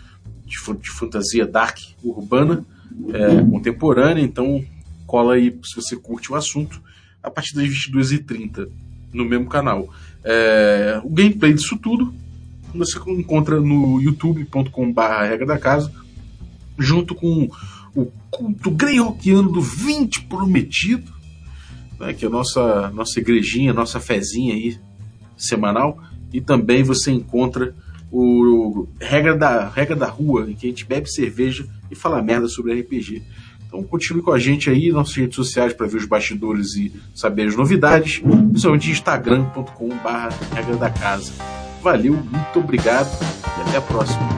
de, 0.47 0.77
de 0.81 0.91
fantasia 0.91 1.47
dark 1.47 1.79
urbana, 2.03 2.65
é, 3.13 3.43
contemporânea, 3.43 4.23
então 4.23 4.65
cola 5.07 5.35
aí 5.35 5.57
se 5.65 5.77
você 5.77 5.97
curte 5.97 6.33
o 6.33 6.35
assunto, 6.35 6.81
a 7.23 7.31
partir 7.31 7.55
das 7.55 7.67
22h30 7.69 8.69
no 9.13 9.25
mesmo 9.25 9.47
canal. 9.47 9.93
É, 10.23 11.01
o 11.03 11.09
gameplay 11.09 11.53
disso 11.53 11.79
tudo 11.79 12.13
você 12.75 12.99
encontra 13.11 13.61
no 13.61 14.01
youtube.com.br 14.01 15.01
regra 15.29 15.47
da 15.47 15.59
casa, 15.59 15.93
junto 16.79 17.15
com 17.15 17.49
o 17.95 18.07
culto 18.31 18.71
greyhawkiano 18.71 19.51
do 19.51 19.61
20 19.61 20.23
prometido, 20.23 21.13
né, 21.99 22.13
que 22.13 22.25
é 22.25 22.29
a 22.29 22.31
nossa, 22.31 22.91
nossa 22.91 23.19
igrejinha, 23.19 23.73
nossa 23.73 23.99
fezinha 23.99 24.55
aí 24.55 24.79
semanal, 25.37 25.99
e 26.33 26.41
também 26.41 26.83
você 26.83 27.11
encontra 27.11 27.75
o 28.11 28.87
regra 29.01 29.37
da, 29.37 29.69
regra 29.69 29.97
da 29.97 30.07
rua, 30.07 30.51
em 30.51 30.55
que 30.55 30.67
a 30.67 30.71
gente 30.71 30.87
bebe 30.87 31.11
cerveja 31.11 31.67
e 31.91 31.95
fala 31.95 32.23
merda 32.23 32.49
sobre 32.49 32.79
RPG. 32.81 33.23
Então 33.67 33.83
continue 33.83 34.23
com 34.23 34.33
a 34.33 34.39
gente 34.39 34.71
aí, 34.71 34.91
nossas 34.91 35.15
redes 35.15 35.37
sociais 35.37 35.75
para 35.75 35.87
ver 35.87 35.99
os 35.99 36.07
bastidores 36.07 36.75
e 36.75 36.93
saber 37.15 37.49
as 37.49 37.57
novidades, 37.57 38.19
principalmente 38.19 38.91
instagram.com.br 38.91 40.55
regra 40.55 40.77
da 40.77 40.91
casa. 40.91 41.33
Valeu, 41.83 42.13
muito 42.13 42.59
obrigado 42.59 43.09
e 43.59 43.69
até 43.69 43.79
a 43.79 43.81
próxima. 43.81 44.29